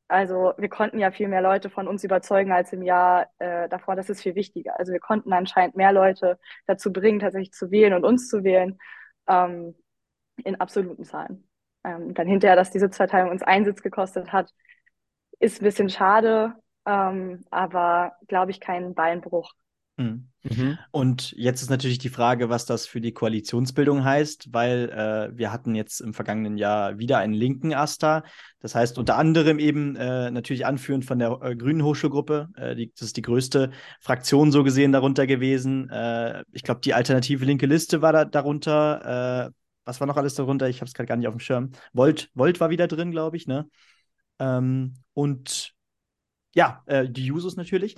Also 0.09 0.55
wir 0.59 0.69
konnten 0.69 0.99
ja 0.99 1.12
viel 1.12 1.29
mehr 1.29 1.43
Leute 1.43 1.71
von 1.71 1.87
uns 1.87 2.03
überzeugen 2.03 2.50
als 2.50 2.73
im 2.73 2.83
Jahr 2.83 3.29
äh, 3.39 3.69
davor. 3.69 3.95
Das 3.95 4.11
ist 4.11 4.23
viel 4.23 4.35
wichtiger. 4.35 4.79
Also 4.79 4.93
wir 4.93 4.99
konnten 5.00 5.33
anscheinend 5.33 5.77
mehr 5.77 5.93
Leute 5.93 6.39
dazu 6.67 6.93
bringen, 6.93 7.21
tatsächlich 7.21 7.53
zu 7.53 7.71
wählen 7.71 7.93
und 7.95 8.05
uns 8.05 8.29
zu 8.29 8.43
wählen 8.43 8.79
ähm, 9.29 9.77
in 10.45 10.61
absoluten 10.61 11.05
Zahlen. 11.05 11.49
Ähm, 11.85 12.15
dann 12.15 12.27
hinterher, 12.27 12.57
dass 12.57 12.71
die 12.71 12.81
Sitzverteilung 12.81 13.31
uns 13.31 13.43
einen 13.43 13.65
Sitz 13.65 13.83
gekostet 13.83 14.33
hat, 14.33 14.53
ist 15.39 15.61
ein 15.62 15.65
bisschen 15.65 15.89
schade, 15.89 16.55
ähm, 16.87 17.45
aber 17.51 18.13
glaube 18.29 18.51
ich 18.51 18.61
kein 18.61 18.95
Beinbruch. 18.95 19.53
Mhm. 19.97 20.31
Mhm. 20.43 20.79
Und 20.91 21.33
jetzt 21.33 21.61
ist 21.61 21.69
natürlich 21.69 21.99
die 21.99 22.09
Frage, 22.09 22.49
was 22.49 22.65
das 22.65 22.87
für 22.87 23.03
die 23.03 23.13
Koalitionsbildung 23.13 24.03
heißt, 24.03 24.49
weil 24.53 24.89
äh, 24.89 25.37
wir 25.37 25.53
hatten 25.53 25.75
jetzt 25.75 26.01
im 26.01 26.15
vergangenen 26.15 26.57
Jahr 26.57 26.99
wieder 26.99 27.19
einen 27.19 27.35
linken 27.35 27.75
Asta. 27.75 28.25
Das 28.61 28.75
heißt 28.75 28.97
unter 28.97 29.19
anderem 29.19 29.59
eben 29.59 29.97
äh, 29.97 30.31
natürlich 30.31 30.65
anführend 30.65 31.05
von 31.05 31.19
der 31.19 31.39
äh, 31.43 31.55
Grünen 31.55 31.85
Hochschulgruppe. 31.85 32.49
Äh, 32.57 32.75
die, 32.75 32.91
das 32.93 33.09
ist 33.09 33.19
die 33.19 33.23
größte 33.23 33.71
Fraktion 34.01 34.51
so 34.51 34.65
gesehen 34.65 34.93
darunter 34.93 35.27
gewesen. 35.27 35.91
Äh, 35.91 36.45
ich 36.53 36.63
glaube, 36.63 36.81
die 36.81 36.95
alternative 36.95 37.45
linke 37.45 37.67
Liste 37.67 38.01
war 38.01 38.15
da 38.15 38.25
darunter. 38.25 39.49
Äh, 39.49 39.53
was 39.85 40.01
war 40.01 40.07
noch 40.07 40.17
alles 40.17 40.35
darunter? 40.35 40.69
Ich 40.71 40.81
habe 40.81 40.87
es 40.87 40.95
gerade 40.95 41.09
gar 41.09 41.17
nicht 41.17 41.29
auf 41.29 41.35
dem 41.35 41.41
Schirm. 41.41 41.73
Volt, 41.93 42.31
Volt 42.33 42.61
war 42.61 42.71
wieder 42.71 42.87
drin, 42.87 43.11
glaube 43.11 43.37
ich, 43.37 43.47
ne? 43.47 43.69
Ähm, 44.39 44.95
und 45.13 45.75
ja, 46.54 46.83
die 46.88 47.26
Jusos 47.26 47.57
natürlich. 47.57 47.97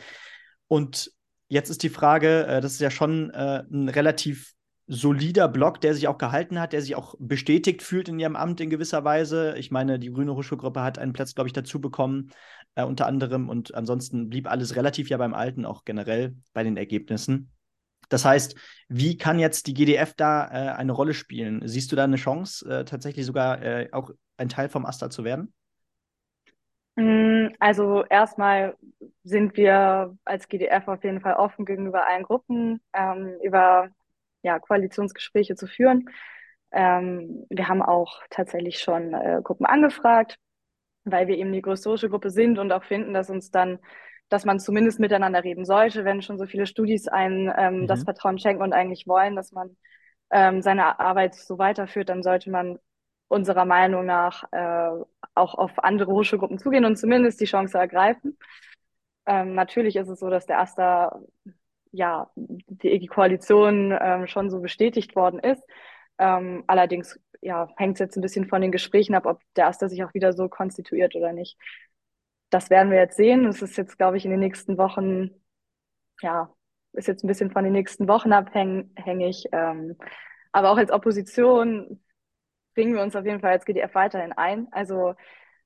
Und 0.68 1.12
Jetzt 1.52 1.68
ist 1.68 1.82
die 1.82 1.90
Frage, 1.90 2.47
äh, 2.47 2.61
das 2.62 2.73
ist 2.73 2.80
ja 2.80 2.90
schon 2.90 3.28
äh, 3.28 3.62
ein 3.71 3.90
relativ 3.90 4.54
solider 4.87 5.49
Block, 5.49 5.82
der 5.82 5.94
sich 5.94 6.09
auch 6.09 6.16
gehalten 6.16 6.59
hat, 6.59 6.73
der 6.73 6.80
sich 6.80 6.97
auch 6.97 7.14
bestätigt 7.18 7.82
fühlt 7.82 8.09
in 8.09 8.18
ihrem 8.18 8.37
Amt 8.37 8.59
in 8.62 8.71
gewisser 8.71 9.04
Weise. 9.04 9.54
Ich 9.59 9.71
meine, 9.71 9.99
die 9.99 10.11
Grüne 10.11 10.35
Hochschulgruppe 10.35 10.82
hat 10.82 10.99
einen 10.99 11.12
Platz, 11.12 11.35
glaube 11.35 11.49
ich, 11.49 11.52
dazu 11.52 11.78
bekommen, 11.78 12.30
äh, 12.75 12.85
unter 12.85 13.06
anderem. 13.06 13.50
Und 13.50 13.75
ansonsten 13.75 14.30
blieb 14.30 14.50
alles 14.50 14.75
relativ 14.75 15.11
ja 15.11 15.18
beim 15.18 15.35
Alten, 15.35 15.66
auch 15.66 15.85
generell 15.85 16.35
bei 16.54 16.64
den 16.64 16.78
Ergebnissen. 16.78 17.52
Das 18.09 18.25
heißt, 18.25 18.54
wie 18.88 19.18
kann 19.18 19.38
jetzt 19.38 19.66
die 19.66 19.75
GDF 19.75 20.14
da 20.16 20.47
äh, 20.47 20.73
eine 20.73 20.92
Rolle 20.92 21.12
spielen? 21.12 21.61
Siehst 21.68 21.92
du 21.92 21.97
da 21.97 22.04
eine 22.04 22.16
Chance, 22.16 22.66
äh, 22.66 22.87
tatsächlich 22.87 23.26
sogar 23.26 23.61
äh, 23.61 23.90
auch 23.92 24.09
ein 24.38 24.49
Teil 24.49 24.71
vom 24.71 24.87
AStA 24.87 25.11
zu 25.11 25.23
werden? 25.23 25.52
Mm, 26.96 27.49
also 27.58 28.04
erstmal 28.04 28.76
sind 29.25 29.56
wir 29.56 30.16
als 30.25 30.49
GDF 30.49 30.88
auf 30.88 31.02
jeden 31.04 31.20
Fall 31.20 31.34
offen 31.34 31.64
gegenüber 31.64 32.06
allen 32.06 32.22
Gruppen, 32.25 32.80
ähm, 32.92 33.38
über 33.42 33.88
ja, 34.42 34.58
Koalitionsgespräche 34.58 35.54
zu 35.54 35.66
führen. 35.66 36.08
Ähm, 36.72 37.46
wir 37.50 37.68
haben 37.68 37.82
auch 37.82 38.20
tatsächlich 38.30 38.80
schon 38.80 39.14
äh, 39.14 39.40
Gruppen 39.42 39.66
angefragt, 39.66 40.38
weil 41.04 41.28
wir 41.28 41.37
eben 41.37 41.52
die 41.52 41.62
größte 41.62 42.08
Gruppe 42.08 42.30
sind 42.30 42.58
und 42.58 42.72
auch 42.72 42.84
finden, 42.84 43.14
dass 43.14 43.30
uns 43.30 43.50
dann, 43.50 43.78
dass 44.28 44.44
man 44.44 44.61
zumindest 44.61 45.00
miteinander 45.00 45.44
reden 45.44 45.64
sollte, 45.64 46.04
wenn 46.04 46.22
schon 46.22 46.38
so 46.38 46.46
viele 46.46 46.66
Studis 46.66 47.08
einen 47.08 47.52
ähm, 47.56 47.82
mhm. 47.82 47.87
das 47.87 48.04
Vertrauen 48.04 48.38
schenken 48.38 48.62
und 48.62 48.72
eigentlich 48.72 49.06
wollen, 49.06 49.37
dass 49.37 49.52
man 49.52 49.76
ähm, 50.30 50.62
seine 50.62 50.99
Arbeit 51.00 51.34
so 51.34 51.58
weiterführt, 51.58 52.08
dann 52.08 52.22
sollte 52.22 52.50
man 52.50 52.78
unserer 53.28 53.64
Meinung 53.64 54.06
nach 54.06 54.44
äh, 54.52 55.04
auch 55.35 55.55
auf 55.55 55.83
andere 55.83 56.12
Hochschulgruppen 56.12 56.59
zugehen 56.59 56.85
und 56.85 56.97
zumindest 56.97 57.41
die 57.41 57.47
Chance 57.47 57.79
ergreifen. 57.79 58.39
Ähm, 59.27 59.55
natürlich 59.55 59.97
ist 59.97 60.09
es 60.09 60.21
so, 60.21 60.31
dass 60.31 60.47
der 60.47 60.61
AStA, 60.61 61.21
ja, 61.93 62.31
die, 62.37 62.99
die 62.99 63.07
Koalition 63.07 63.97
ähm, 64.01 64.27
schon 64.27 64.51
so 64.51 64.61
bestätigt 64.61 65.15
worden 65.17 65.39
ist. 65.41 65.62
Ähm, 66.19 66.65
allerdings 66.67 67.19
ja, 67.41 67.69
hängt 67.77 67.95
es 67.95 68.01
jetzt 68.01 68.17
ein 68.17 68.23
bisschen 68.23 68.49
von 68.49 68.62
den 68.62 68.73
Gesprächen 68.73 69.15
ab, 69.15 69.27
ob 69.27 69.41
der 69.57 69.67
AStA 69.67 69.89
sich 69.89 70.05
auch 70.05 70.15
wieder 70.15 70.33
so 70.33 70.49
konstituiert 70.49 71.15
oder 71.17 71.33
nicht. 71.33 71.59
Das 72.51 72.71
werden 72.71 72.91
wir 72.91 72.99
jetzt 72.99 73.17
sehen. 73.17 73.47
Es 73.47 73.62
ist 73.62 73.77
jetzt, 73.77 73.99
glaube 73.99 74.17
ich, 74.17 74.25
in 74.25 74.31
den 74.31 74.41
nächsten 74.41 74.79
Wochen, 74.79 75.31
ja, 76.21 76.53
ist 76.93 77.09
jetzt 77.09 77.25
ein 77.25 77.29
bisschen 77.29 77.51
von 77.51 77.65
den 77.65 77.73
nächsten 77.73 78.09
Wochen 78.09 78.33
abhängig. 78.33 79.47
Ähm, 79.53 79.97
aber 80.53 80.71
auch 80.71 80.77
als 80.77 80.91
Opposition 80.93 82.01
bringen 82.75 82.95
wir 82.95 83.02
uns 83.02 83.17
auf 83.17 83.25
jeden 83.25 83.41
Fall 83.41 83.52
als 83.52 83.64
GDF 83.64 83.95
weiterhin 83.95 84.33
ein. 84.33 84.69
Also 84.71 85.14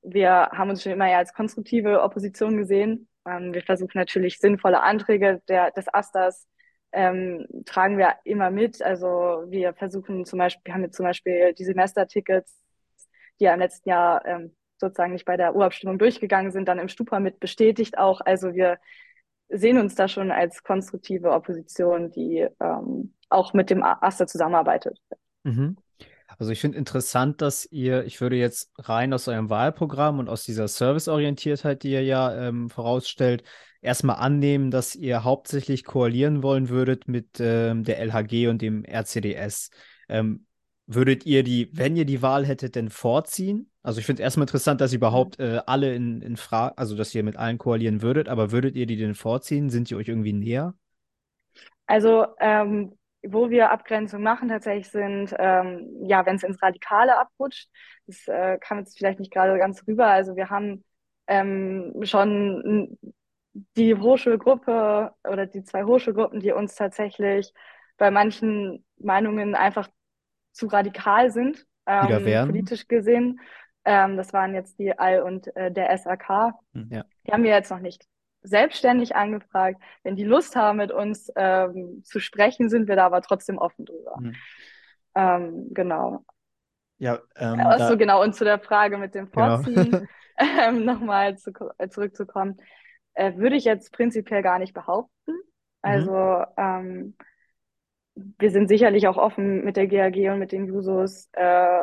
wir 0.03 0.51
haben 0.53 0.71
uns 0.71 0.83
schon 0.83 0.93
immer 0.93 1.09
ja 1.11 1.19
als 1.19 1.33
konstruktive 1.33 2.03
Opposition 2.03 2.57
gesehen. 2.57 3.09
Ähm, 3.27 3.53
wir 3.53 3.63
versuchen 3.63 3.93
natürlich 3.95 4.39
sinnvolle 4.39 4.83
Anträge 4.83 5.43
der, 5.49 5.71
des 5.73 5.93
Asters 5.93 6.47
ähm, 6.93 7.47
tragen 7.67 7.99
wir 7.99 8.15
immer 8.25 8.51
mit. 8.51 8.81
Also 8.83 9.45
wir 9.49 9.75
versuchen 9.75 10.25
zum 10.25 10.39
Beispiel, 10.39 10.63
wir 10.65 10.75
haben 10.75 10.83
jetzt 10.83 10.97
zum 10.97 11.05
Beispiel 11.05 11.53
die 11.53 11.65
Semestertickets, 11.65 12.59
die 13.39 13.45
ja 13.45 13.55
im 13.55 13.61
letzten 13.61 13.89
Jahr 13.89 14.25
ähm, 14.25 14.57
sozusagen 14.79 15.13
nicht 15.13 15.25
bei 15.25 15.37
der 15.37 15.55
Urabstimmung 15.55 15.99
durchgegangen 15.99 16.53
sind, 16.53 16.69
dann 16.69 16.79
im 16.79 16.89
Stupa 16.89 17.21
mit 17.21 17.41
bestätigt 17.41 17.99
auch. 17.99 18.21
Also 18.21 18.55
wir 18.55 18.79
sehen 19.49 19.79
uns 19.79 19.95
da 19.95 20.09
schon 20.09 20.31
als 20.31 20.63
konstruktive 20.63 21.33
Opposition, 21.33 22.11
die 22.11 22.47
ähm, 22.61 23.15
auch 23.29 23.53
mit 23.53 23.71
dem 23.71 23.83
Aster 23.83 24.27
zusammenarbeitet. 24.27 24.99
Mhm. 25.45 25.77
Also 26.39 26.53
ich 26.53 26.61
finde 26.61 26.79
interessant, 26.79 27.41
dass 27.41 27.67
ihr, 27.71 28.05
ich 28.05 28.21
würde 28.21 28.37
jetzt 28.37 28.71
rein 28.79 29.13
aus 29.13 29.27
eurem 29.29 29.49
Wahlprogramm 29.51 30.19
und 30.19 30.29
aus 30.29 30.45
dieser 30.45 30.69
Serviceorientiertheit, 30.69 31.83
die 31.83 31.93
ihr 31.93 32.03
ja 32.03 32.49
ähm, 32.49 32.69
vorausstellt, 32.69 33.43
erstmal 33.81 34.17
annehmen, 34.17 34.71
dass 34.71 34.95
ihr 34.95 35.25
hauptsächlich 35.25 35.85
koalieren 35.85 36.43
wollen 36.43 36.69
würdet 36.69 37.09
mit 37.09 37.41
ähm, 37.41 37.85
der 37.85 38.01
LHG 38.01 38.49
und 38.49 38.61
dem 38.61 38.85
RCDS. 38.85 39.71
Ähm, 40.09 40.47
würdet 40.87 41.27
ihr 41.27 41.43
die, 41.43 41.71
wenn 41.73 41.97
ihr 41.97 42.05
die 42.05 42.23
Wahl 42.23 42.47
hättet, 42.47 42.75
denn 42.75 42.91
vorziehen? 42.91 43.71
Also 43.83 44.01
ich 44.01 44.07
finde 44.07 44.23
es 44.23 44.25
erstmal 44.25 44.45
interessant, 44.45 44.81
dass 44.81 44.93
ihr 44.93 44.99
überhaupt 44.99 45.41
äh, 45.41 45.61
alle 45.67 45.95
in, 45.95 46.21
in 46.21 46.37
Frage, 46.37 46.77
also 46.79 46.97
dass 46.97 47.15
ihr 47.15 47.23
mit 47.23 47.37
allen 47.37 47.59
koalieren 47.59 48.03
würdet, 48.03 48.29
aber 48.29 48.53
würdet 48.53 48.77
ihr 48.77 48.87
die 48.87 48.97
denn 48.97 49.15
vorziehen? 49.15 49.71
Sind 49.71 49.91
die 49.91 49.95
euch 49.95 50.09
irgendwie 50.09 50.33
näher? 50.33 50.75
Also 51.87 52.27
ähm, 52.41 52.93
wo 53.29 53.51
wir 53.51 53.71
Abgrenzung 53.71 54.23
machen 54.23 54.49
tatsächlich 54.49 54.89
sind, 54.89 55.35
ähm, 55.39 55.89
ja, 56.03 56.25
wenn 56.27 56.37
es 56.37 56.43
ins 56.43 56.63
Radikale 56.63 57.19
abrutscht, 57.19 57.69
das 58.07 58.27
äh, 58.29 58.59
kam 58.59 58.79
jetzt 58.79 58.97
vielleicht 58.97 59.19
nicht 59.19 59.33
gerade 59.33 59.59
ganz 59.59 59.87
rüber. 59.87 60.07
Also 60.07 60.37
wir 60.37 60.51
haben 60.51 60.85
ähm, 61.27 61.95
schon 62.03 62.99
die 63.77 63.95
Hochschulgruppe 63.95 65.13
oder 65.29 65.47
die 65.47 65.65
zwei 65.65 65.85
Hochschulgruppen, 65.85 66.41
die 66.41 66.53
uns 66.53 66.75
tatsächlich 66.75 67.53
bei 67.97 68.11
manchen 68.11 68.85
Meinungen 68.99 69.55
einfach 69.55 69.89
zu 70.53 70.67
radikal 70.67 71.31
sind, 71.31 71.67
ähm, 71.87 72.47
politisch 72.47 72.89
gesehen. 72.89 73.41
Ähm, 73.85 74.17
das 74.17 74.33
waren 74.33 74.55
jetzt 74.55 74.79
die 74.79 74.99
All 74.99 75.23
und 75.23 75.55
äh, 75.57 75.71
der 75.71 75.97
SAK. 75.97 76.53
Hm, 76.73 76.89
ja. 76.91 77.05
Die 77.27 77.33
haben 77.33 77.45
wir 77.45 77.51
jetzt 77.51 77.71
noch 77.71 77.81
nicht 77.81 78.07
selbstständig 78.47 79.17
angefragt. 79.17 79.81
Wenn 80.03 80.17
die 80.17 80.25
Lust 80.25 80.57
haben, 80.57 80.79
mit 80.79 80.93
uns 80.93 81.31
ähm, 81.37 82.03
zu 82.05 82.21
sprechen, 82.21 82.69
sind 82.69 82.89
wir 82.89 82.97
da 82.97 83.07
aber 83.07 83.23
trotzdem 83.23 83.59
offen 83.59 83.85
drüber. 83.85 84.17
Mhm. 84.21 84.35
Ähm, 85.15 85.69
genau. 85.73 86.25
Ja, 86.99 87.21
ähm, 87.37 87.61
also, 87.61 87.91
da... 87.91 87.95
genau, 87.97 88.23
und 88.23 88.35
zu 88.35 88.45
der 88.45 88.59
Frage 88.59 88.99
mit 88.99 89.15
dem 89.15 89.31
genau. 89.31 89.57
Vorziehen 89.57 89.91
genau. 89.91 90.05
ähm, 90.39 90.85
nochmal 90.85 91.37
zu, 91.37 91.53
äh, 91.79 91.89
zurückzukommen, 91.89 92.57
äh, 93.15 93.35
würde 93.37 93.57
ich 93.57 93.65
jetzt 93.65 93.93
prinzipiell 93.93 94.43
gar 94.43 94.59
nicht 94.59 94.75
behaupten. 94.75 95.33
Mhm. 95.33 95.43
Also 95.83 96.45
mhm. 96.57 97.15
wir 98.15 98.51
sind 98.51 98.69
sicherlich 98.69 99.09
auch 99.09 99.17
offen 99.17 99.65
mit 99.65 99.77
der 99.77 99.87
GAG 99.87 100.17
und 100.33 100.39
mit 100.39 100.53
den 100.53 100.67
Jusos 100.67 101.29
äh, 101.33 101.83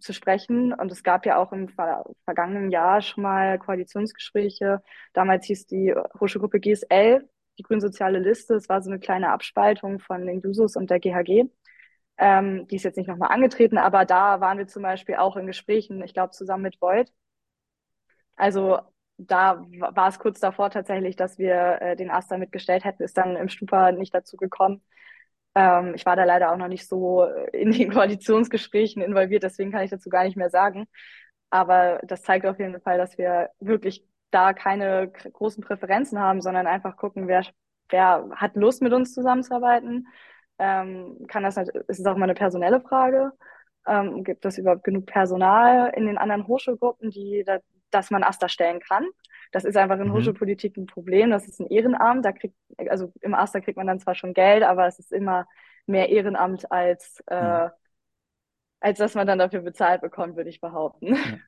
zu 0.00 0.12
sprechen. 0.12 0.72
Und 0.72 0.90
es 0.92 1.02
gab 1.02 1.26
ja 1.26 1.36
auch 1.38 1.52
im 1.52 1.68
ver 1.68 2.04
vergangenen 2.24 2.70
Jahr 2.70 3.02
schon 3.02 3.22
mal 3.22 3.58
Koalitionsgespräche. 3.58 4.82
Damals 5.12 5.46
hieß 5.46 5.66
die 5.66 5.94
Hochschulgruppe 6.20 6.60
GSL 6.60 7.28
die 7.58 7.62
Grünsoziale 7.62 8.18
Liste. 8.18 8.54
Es 8.54 8.68
war 8.68 8.82
so 8.82 8.90
eine 8.90 9.00
kleine 9.00 9.30
Abspaltung 9.30 10.00
von 10.00 10.26
den 10.26 10.40
Jusos 10.40 10.76
und 10.76 10.90
der 10.90 11.00
GHG. 11.00 11.44
Ähm, 12.18 12.66
die 12.68 12.76
ist 12.76 12.84
jetzt 12.84 12.96
nicht 12.96 13.08
nochmal 13.08 13.32
angetreten, 13.32 13.78
aber 13.78 14.04
da 14.04 14.40
waren 14.40 14.58
wir 14.58 14.66
zum 14.68 14.82
Beispiel 14.82 15.16
auch 15.16 15.36
in 15.36 15.46
Gesprächen, 15.46 16.02
ich 16.02 16.14
glaube, 16.14 16.30
zusammen 16.32 16.62
mit 16.62 16.80
Void. 16.80 17.12
Also 18.36 18.78
da 19.16 19.62
war 19.78 20.08
es 20.08 20.18
kurz 20.18 20.40
davor 20.40 20.70
tatsächlich, 20.70 21.16
dass 21.16 21.38
wir 21.38 21.80
äh, 21.80 21.96
den 21.96 22.10
Aster 22.10 22.38
mitgestellt 22.38 22.84
hätten, 22.84 23.02
ist 23.02 23.16
dann 23.16 23.36
im 23.36 23.48
Stupa 23.48 23.92
nicht 23.92 24.14
dazu 24.14 24.36
gekommen. 24.36 24.82
Ähm, 25.54 25.94
ich 25.94 26.04
war 26.06 26.16
da 26.16 26.24
leider 26.24 26.52
auch 26.52 26.56
noch 26.56 26.68
nicht 26.68 26.88
so 26.88 27.24
in 27.52 27.72
den 27.72 27.90
Koalitionsgesprächen 27.92 29.02
involviert, 29.02 29.42
deswegen 29.42 29.72
kann 29.72 29.84
ich 29.84 29.90
dazu 29.90 30.08
gar 30.08 30.24
nicht 30.24 30.36
mehr 30.36 30.50
sagen. 30.50 30.86
Aber 31.50 32.00
das 32.04 32.22
zeigt 32.22 32.46
auf 32.46 32.58
jeden 32.58 32.80
Fall, 32.80 32.98
dass 32.98 33.16
wir 33.18 33.50
wirklich 33.60 34.04
da 34.30 34.52
keine 34.52 35.10
großen 35.10 35.62
Präferenzen 35.62 36.18
haben, 36.18 36.40
sondern 36.40 36.66
einfach 36.66 36.96
gucken, 36.96 37.28
wer, 37.28 37.44
wer 37.88 38.28
hat 38.34 38.56
Lust 38.56 38.82
mit 38.82 38.92
uns 38.92 39.14
zusammenzuarbeiten. 39.14 40.08
Ähm, 40.58 41.26
kann 41.28 41.44
das 41.44 41.56
ist 41.56 42.00
es 42.00 42.06
auch 42.06 42.16
mal 42.16 42.24
eine 42.24 42.34
personelle 42.34 42.80
Frage. 42.80 43.32
Ähm, 43.86 44.24
gibt 44.24 44.44
es 44.44 44.58
überhaupt 44.58 44.84
genug 44.84 45.06
Personal 45.06 45.92
in 45.94 46.06
den 46.06 46.18
anderen 46.18 46.46
Hochschulgruppen, 46.48 47.10
die 47.10 47.44
da, 47.46 47.58
dass 47.90 48.10
man 48.10 48.24
Aster 48.24 48.48
stellen 48.48 48.80
kann? 48.80 49.06
Das 49.54 49.64
ist 49.64 49.76
einfach 49.76 50.00
in 50.00 50.08
mhm. 50.08 50.14
Hochschulpolitik 50.14 50.76
ein 50.76 50.86
Problem. 50.86 51.30
Das 51.30 51.46
ist 51.46 51.60
ein 51.60 51.68
Ehrenamt. 51.68 52.24
Da 52.24 52.32
kriegt, 52.32 52.56
also 52.88 53.12
im 53.20 53.34
Aster 53.34 53.60
kriegt 53.60 53.76
man 53.76 53.86
dann 53.86 54.00
zwar 54.00 54.16
schon 54.16 54.34
Geld, 54.34 54.64
aber 54.64 54.88
es 54.88 54.98
ist 54.98 55.12
immer 55.12 55.46
mehr 55.86 56.08
Ehrenamt 56.08 56.72
als, 56.72 57.22
äh, 57.26 57.68
als 58.80 58.98
dass 58.98 59.14
man 59.14 59.28
dann 59.28 59.38
dafür 59.38 59.60
bezahlt 59.60 60.00
bekommt, 60.00 60.34
würde 60.34 60.50
ich 60.50 60.60
behaupten. 60.60 61.14
Ja. 61.14 61.38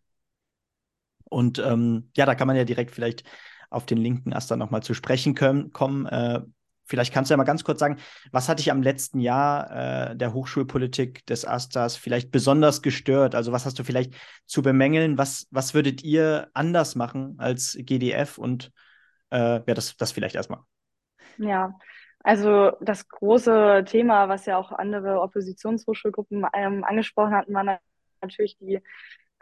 Und 1.28 1.58
ähm, 1.58 2.12
ja, 2.16 2.26
da 2.26 2.36
kann 2.36 2.46
man 2.46 2.54
ja 2.54 2.62
direkt 2.62 2.92
vielleicht 2.92 3.24
auf 3.70 3.86
den 3.86 3.98
linken 3.98 4.32
Aster 4.32 4.56
nochmal 4.56 4.84
zu 4.84 4.94
sprechen 4.94 5.34
können, 5.34 5.72
kommen. 5.72 6.06
Äh, 6.06 6.42
vielleicht 6.86 7.12
kannst 7.12 7.30
du 7.30 7.32
ja 7.34 7.36
mal 7.36 7.44
ganz 7.44 7.64
kurz 7.64 7.80
sagen, 7.80 7.98
was 8.32 8.48
hat 8.48 8.58
dich 8.58 8.70
am 8.70 8.82
letzten 8.82 9.20
Jahr 9.20 10.10
äh, 10.10 10.16
der 10.16 10.32
Hochschulpolitik 10.32 11.26
des 11.26 11.44
Asters 11.44 11.96
vielleicht 11.96 12.30
besonders 12.30 12.82
gestört? 12.82 13.34
Also 13.34 13.52
was 13.52 13.66
hast 13.66 13.78
du 13.78 13.84
vielleicht 13.84 14.14
zu 14.46 14.62
bemängeln? 14.62 15.18
Was, 15.18 15.46
was 15.50 15.74
würdet 15.74 16.02
ihr 16.02 16.48
anders 16.54 16.94
machen 16.94 17.34
als 17.38 17.76
GDF? 17.78 18.38
Und 18.38 18.72
äh, 19.30 19.60
ja, 19.66 19.74
das, 19.74 19.96
das 19.96 20.12
vielleicht 20.12 20.36
erstmal. 20.36 20.60
Ja, 21.38 21.74
also 22.20 22.72
das 22.80 23.08
große 23.08 23.84
Thema, 23.86 24.28
was 24.28 24.46
ja 24.46 24.56
auch 24.56 24.72
andere 24.72 25.20
Oppositionshochschulgruppen 25.20 26.44
ähm, 26.54 26.82
angesprochen 26.84 27.34
hatten, 27.34 27.54
war 27.54 27.78
natürlich 28.20 28.56
die 28.58 28.80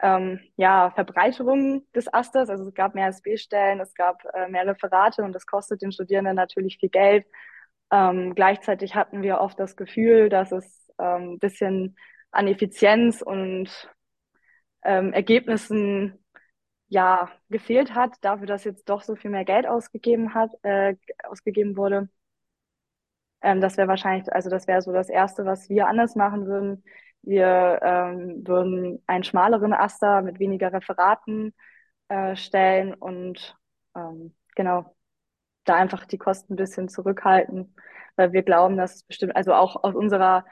ähm, 0.01 0.39
ja, 0.57 0.91
Verbreiterung 0.91 1.85
des 1.93 2.13
Asters. 2.13 2.49
Also 2.49 2.67
es 2.67 2.73
gab 2.73 2.95
mehr 2.95 3.07
SB-Stellen, 3.07 3.79
es 3.79 3.93
gab 3.93 4.23
äh, 4.33 4.47
mehr 4.49 4.67
Referate 4.67 5.23
und 5.23 5.33
das 5.33 5.45
kostet 5.45 5.81
den 5.81 5.91
Studierenden 5.91 6.35
natürlich 6.35 6.77
viel 6.79 6.89
Geld. 6.89 7.25
Ähm, 7.91 8.35
gleichzeitig 8.35 8.95
hatten 8.95 9.21
wir 9.21 9.39
oft 9.39 9.59
das 9.59 9.75
Gefühl, 9.75 10.29
dass 10.29 10.51
es 10.51 10.91
ein 10.97 11.23
ähm, 11.23 11.39
bisschen 11.39 11.95
an 12.31 12.47
Effizienz 12.47 13.21
und 13.21 13.69
ähm, 14.83 15.13
Ergebnissen 15.13 16.19
ja 16.87 17.31
gefehlt 17.49 17.95
hat, 17.95 18.15
dafür, 18.21 18.47
dass 18.47 18.63
jetzt 18.63 18.89
doch 18.89 19.01
so 19.01 19.15
viel 19.15 19.31
mehr 19.31 19.45
Geld 19.45 19.67
ausgegeben 19.67 20.33
hat, 20.33 20.51
äh, 20.63 20.95
ausgegeben 21.23 21.77
wurde. 21.77 22.09
Ähm, 23.41 23.61
das 23.61 23.77
wäre 23.77 23.87
wahrscheinlich, 23.87 24.31
also 24.33 24.49
das 24.49 24.67
wäre 24.67 24.81
so 24.81 24.91
das 24.91 25.09
Erste, 25.09 25.45
was 25.45 25.69
wir 25.69 25.87
anders 25.87 26.15
machen 26.15 26.47
würden. 26.47 26.83
Wir 27.25 27.79
ähm, 27.81 28.47
würden 28.47 29.03
einen 29.07 29.23
schmaleren 29.23 29.73
Aster 29.73 30.21
mit 30.21 30.39
weniger 30.39 30.71
Referaten 30.71 31.53
äh, 32.09 32.35
stellen 32.35 32.93
und 32.93 33.57
ähm, 33.95 34.35
genau 34.55 34.95
da 35.63 35.75
einfach 35.75 36.05
die 36.05 36.17
Kosten 36.17 36.53
ein 36.53 36.57
bisschen 36.57 36.89
zurückhalten, 36.89 37.75
weil 38.15 38.31
wir 38.33 38.43
glauben, 38.43 38.77
dass 38.77 38.95
es 38.95 39.03
bestimmt, 39.03 39.35
also 39.35 39.53
auch 39.53 39.83
aus 39.83 39.95
unserer, 39.95 40.45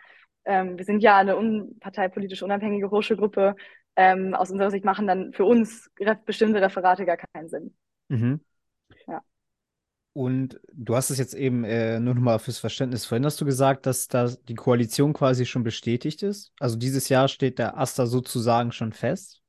ähm, 0.46 0.78
wir 0.78 0.86
sind 0.86 1.02
ja 1.02 1.18
eine 1.18 1.38
unparteipolitisch 1.38 2.44
unabhängige 2.44 2.90
Hochschulgruppe, 2.90 3.56
ähm, 3.96 4.34
aus 4.34 4.50
unserer 4.50 4.72
Sicht 4.72 4.86
machen 4.86 5.08
dann 5.08 5.34
für 5.34 5.46
uns 5.46 5.92
bestimmte 6.26 6.62
Referate 6.62 7.06
gar 7.06 7.18
keinen 7.18 7.48
Sinn. 7.48 7.76
Mhm. 8.10 8.42
Und 10.14 10.60
du 10.72 10.96
hast 10.96 11.10
es 11.10 11.18
jetzt 11.18 11.34
eben 11.34 11.64
äh, 11.64 12.00
nur 12.00 12.14
nochmal 12.14 12.38
fürs 12.38 12.60
Verständnis. 12.60 13.06
Vorhin 13.06 13.26
hast 13.26 13.42
du 13.42 13.46
gesagt, 13.46 13.88
dass 13.88 14.08
da 14.08 14.30
die 14.48 14.54
Koalition 14.54 15.12
quasi 15.12 15.48
schon 15.48 15.64
bestätigt 15.64 16.22
ist. 16.22 16.54
Also 16.60 16.78
dieses 16.78 17.10
Jahr 17.10 17.28
steht 17.28 17.58
der 17.58 17.78
Aster 17.78 18.06
sozusagen 18.06 18.72
schon 18.72 18.94
fest. 18.94 19.42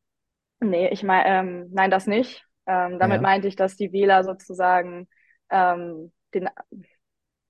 Nee, 0.60 0.88
ich 0.88 1.02
meine, 1.02 1.28
ähm, 1.28 1.68
nein, 1.70 1.90
das 1.90 2.06
nicht. 2.06 2.46
Ähm, 2.66 2.98
damit 2.98 3.16
ja. 3.16 3.20
meinte 3.20 3.46
ich, 3.46 3.56
dass 3.56 3.76
die 3.76 3.92
Wähler 3.92 4.24
sozusagen 4.24 5.06
ähm, 5.50 6.12
den, 6.32 6.48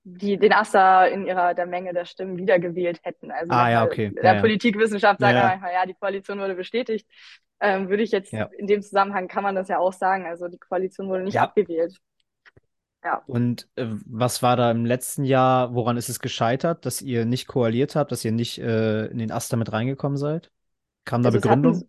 die, 0.03 0.37
den 0.37 0.51
Aster 0.51 1.09
in 1.09 1.25
ihrer 1.25 1.53
der 1.53 1.67
Menge 1.67 1.93
der 1.93 2.03
Stimmen 2.03 2.37
wiedergewählt 2.37 2.99
hätten. 3.03 3.31
Also 3.31 3.53
ah, 3.53 3.69
ja, 3.69 3.85
okay. 3.85 4.11
der 4.21 4.35
ja, 4.35 4.41
Politikwissenschaft 4.41 5.21
sagt 5.21 5.33
ja. 5.33 5.47
einfach, 5.47 5.71
ja, 5.71 5.85
die 5.85 5.93
Koalition 5.93 6.39
wurde 6.39 6.55
bestätigt. 6.55 7.07
Ähm, 7.61 7.87
würde 7.87 8.03
ich 8.03 8.11
jetzt 8.11 8.33
in 8.33 8.67
dem 8.67 8.81
Zusammenhang 8.81 9.29
kann 9.29 9.43
man 9.43 9.55
das 9.55 9.69
ja 9.69 9.79
auch 9.79 9.93
sagen. 9.93 10.25
Also 10.25 10.49
die 10.49 10.59
Koalition 10.59 11.07
wurde 11.07 11.23
nicht 11.23 11.39
abgewählt. 11.39 11.97
Ja. 13.05 13.21
Und 13.27 13.69
äh, 13.75 13.85
was 14.07 14.41
war 14.41 14.57
da 14.57 14.71
im 14.71 14.83
letzten 14.83 15.25
Jahr, 15.25 15.75
woran 15.75 15.95
ist 15.95 16.09
es 16.09 16.19
gescheitert, 16.19 16.87
dass 16.87 17.03
ihr 17.03 17.25
nicht 17.25 17.47
koaliert 17.47 17.95
habt, 17.95 18.11
dass 18.11 18.25
ihr 18.25 18.31
nicht 18.31 18.57
äh, 18.57 19.05
in 19.05 19.19
den 19.19 19.31
Aster 19.31 19.57
mit 19.57 19.71
reingekommen 19.71 20.17
seid? 20.17 20.51
Kam 21.05 21.21
da 21.21 21.29
also 21.29 21.39
Begründung? 21.39 21.87